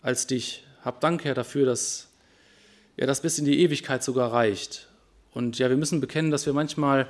als 0.03 0.27
dich. 0.27 0.65
Hab 0.85 1.01
Dank, 1.01 1.25
Herr, 1.25 1.35
dafür, 1.35 1.67
dass 1.67 2.09
ja, 2.97 3.07
das 3.07 3.21
bis 3.21 3.39
in 3.39 3.45
die 3.45 3.61
Ewigkeit 3.61 4.03
sogar 4.03 4.33
reicht. 4.33 4.89
Und 5.35 5.59
ja, 5.59 5.69
wir 5.69 5.77
müssen 5.77 6.01
bekennen, 6.01 6.33
dass 6.33 6.47
wir 6.47 6.53
manchmal 6.53 7.09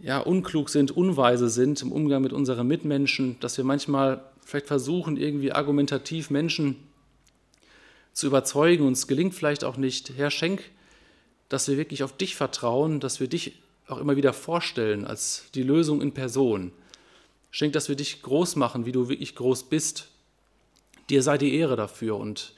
ja, 0.00 0.18
unklug 0.20 0.68
sind, 0.70 0.90
unweise 0.90 1.48
sind 1.48 1.82
im 1.82 1.92
Umgang 1.92 2.22
mit 2.22 2.32
unseren 2.32 2.66
Mitmenschen, 2.66 3.38
dass 3.40 3.56
wir 3.56 3.64
manchmal 3.64 4.22
vielleicht 4.44 4.66
versuchen, 4.66 5.16
irgendwie 5.16 5.52
argumentativ 5.52 6.30
Menschen 6.30 6.76
zu 8.12 8.26
überzeugen. 8.26 8.86
Uns 8.86 9.06
gelingt 9.06 9.34
vielleicht 9.34 9.64
auch 9.64 9.76
nicht. 9.76 10.12
Herr, 10.16 10.30
schenk, 10.30 10.62
dass 11.48 11.68
wir 11.68 11.76
wirklich 11.76 12.02
auf 12.02 12.16
dich 12.16 12.36
vertrauen, 12.36 13.00
dass 13.00 13.20
wir 13.20 13.28
dich 13.28 13.60
auch 13.88 13.98
immer 13.98 14.16
wieder 14.16 14.32
vorstellen 14.32 15.04
als 15.04 15.46
die 15.54 15.62
Lösung 15.62 16.00
in 16.00 16.12
Person. 16.12 16.72
Schenk, 17.50 17.72
dass 17.72 17.88
wir 17.88 17.96
dich 17.96 18.22
groß 18.22 18.56
machen, 18.56 18.86
wie 18.86 18.92
du 18.92 19.08
wirklich 19.08 19.34
groß 19.34 19.64
bist. 19.64 20.08
Dir 21.10 21.22
sei 21.22 21.38
die 21.38 21.54
Ehre 21.54 21.76
dafür 21.76 22.16
und 22.16 22.52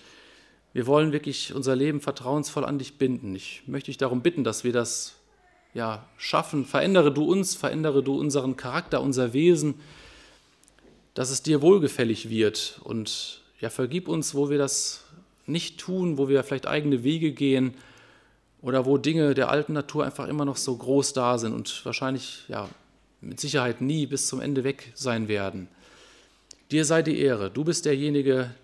wir 0.72 0.86
wollen 0.86 1.12
wirklich 1.12 1.54
unser 1.54 1.74
Leben 1.74 2.00
vertrauensvoll 2.00 2.64
an 2.64 2.78
dich 2.78 2.98
binden. 2.98 3.34
Ich 3.34 3.62
möchte 3.66 3.86
dich 3.86 3.98
darum 3.98 4.22
bitten, 4.22 4.44
dass 4.44 4.64
wir 4.64 4.72
das 4.72 5.19
ja, 5.74 6.06
schaffen. 6.16 6.64
Verändere 6.64 7.12
du 7.12 7.24
uns, 7.24 7.54
verändere 7.54 8.02
du 8.02 8.18
unseren 8.18 8.56
Charakter, 8.56 9.00
unser 9.00 9.32
Wesen, 9.32 9.74
dass 11.14 11.30
es 11.30 11.42
dir 11.42 11.62
wohlgefällig 11.62 12.30
wird. 12.30 12.80
Und 12.84 13.42
ja, 13.60 13.70
vergib 13.70 14.08
uns, 14.08 14.34
wo 14.34 14.50
wir 14.50 14.58
das 14.58 15.04
nicht 15.46 15.78
tun, 15.78 16.18
wo 16.18 16.28
wir 16.28 16.42
vielleicht 16.44 16.66
eigene 16.66 17.02
Wege 17.02 17.32
gehen 17.32 17.74
oder 18.62 18.86
wo 18.86 18.98
Dinge 18.98 19.34
der 19.34 19.50
alten 19.50 19.72
Natur 19.72 20.04
einfach 20.04 20.28
immer 20.28 20.44
noch 20.44 20.56
so 20.56 20.76
groß 20.76 21.12
da 21.12 21.38
sind 21.38 21.52
und 21.52 21.84
wahrscheinlich 21.84 22.44
ja, 22.48 22.68
mit 23.20 23.40
Sicherheit 23.40 23.80
nie 23.80 24.06
bis 24.06 24.26
zum 24.26 24.40
Ende 24.40 24.64
weg 24.64 24.92
sein 24.94 25.28
werden. 25.28 25.68
Dir 26.70 26.84
sei 26.84 27.02
die 27.02 27.18
Ehre. 27.18 27.50
Du 27.50 27.64
bist 27.64 27.84
derjenige, 27.84 28.54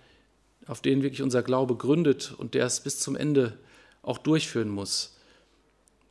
auf 0.66 0.80
den 0.80 1.02
wirklich 1.02 1.22
unser 1.22 1.42
Glaube 1.42 1.76
gründet 1.76 2.34
und 2.36 2.54
der 2.54 2.66
es 2.66 2.80
bis 2.80 3.00
zum 3.00 3.16
Ende 3.16 3.56
auch 4.02 4.18
durchführen 4.18 4.68
muss. 4.68 5.15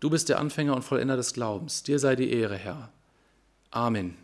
Du 0.06 0.12
bist 0.12 0.30
der 0.30 0.38
Anfänger 0.38 0.76
und 0.76 0.84
Vollender 0.84 1.18
des 1.18 1.34
Glaubens. 1.34 1.82
Dir 1.82 1.98
sei 1.98 2.16
die 2.16 2.32
Ehre, 2.32 2.58
Herr. 2.58 2.92
Amen. 3.72 4.16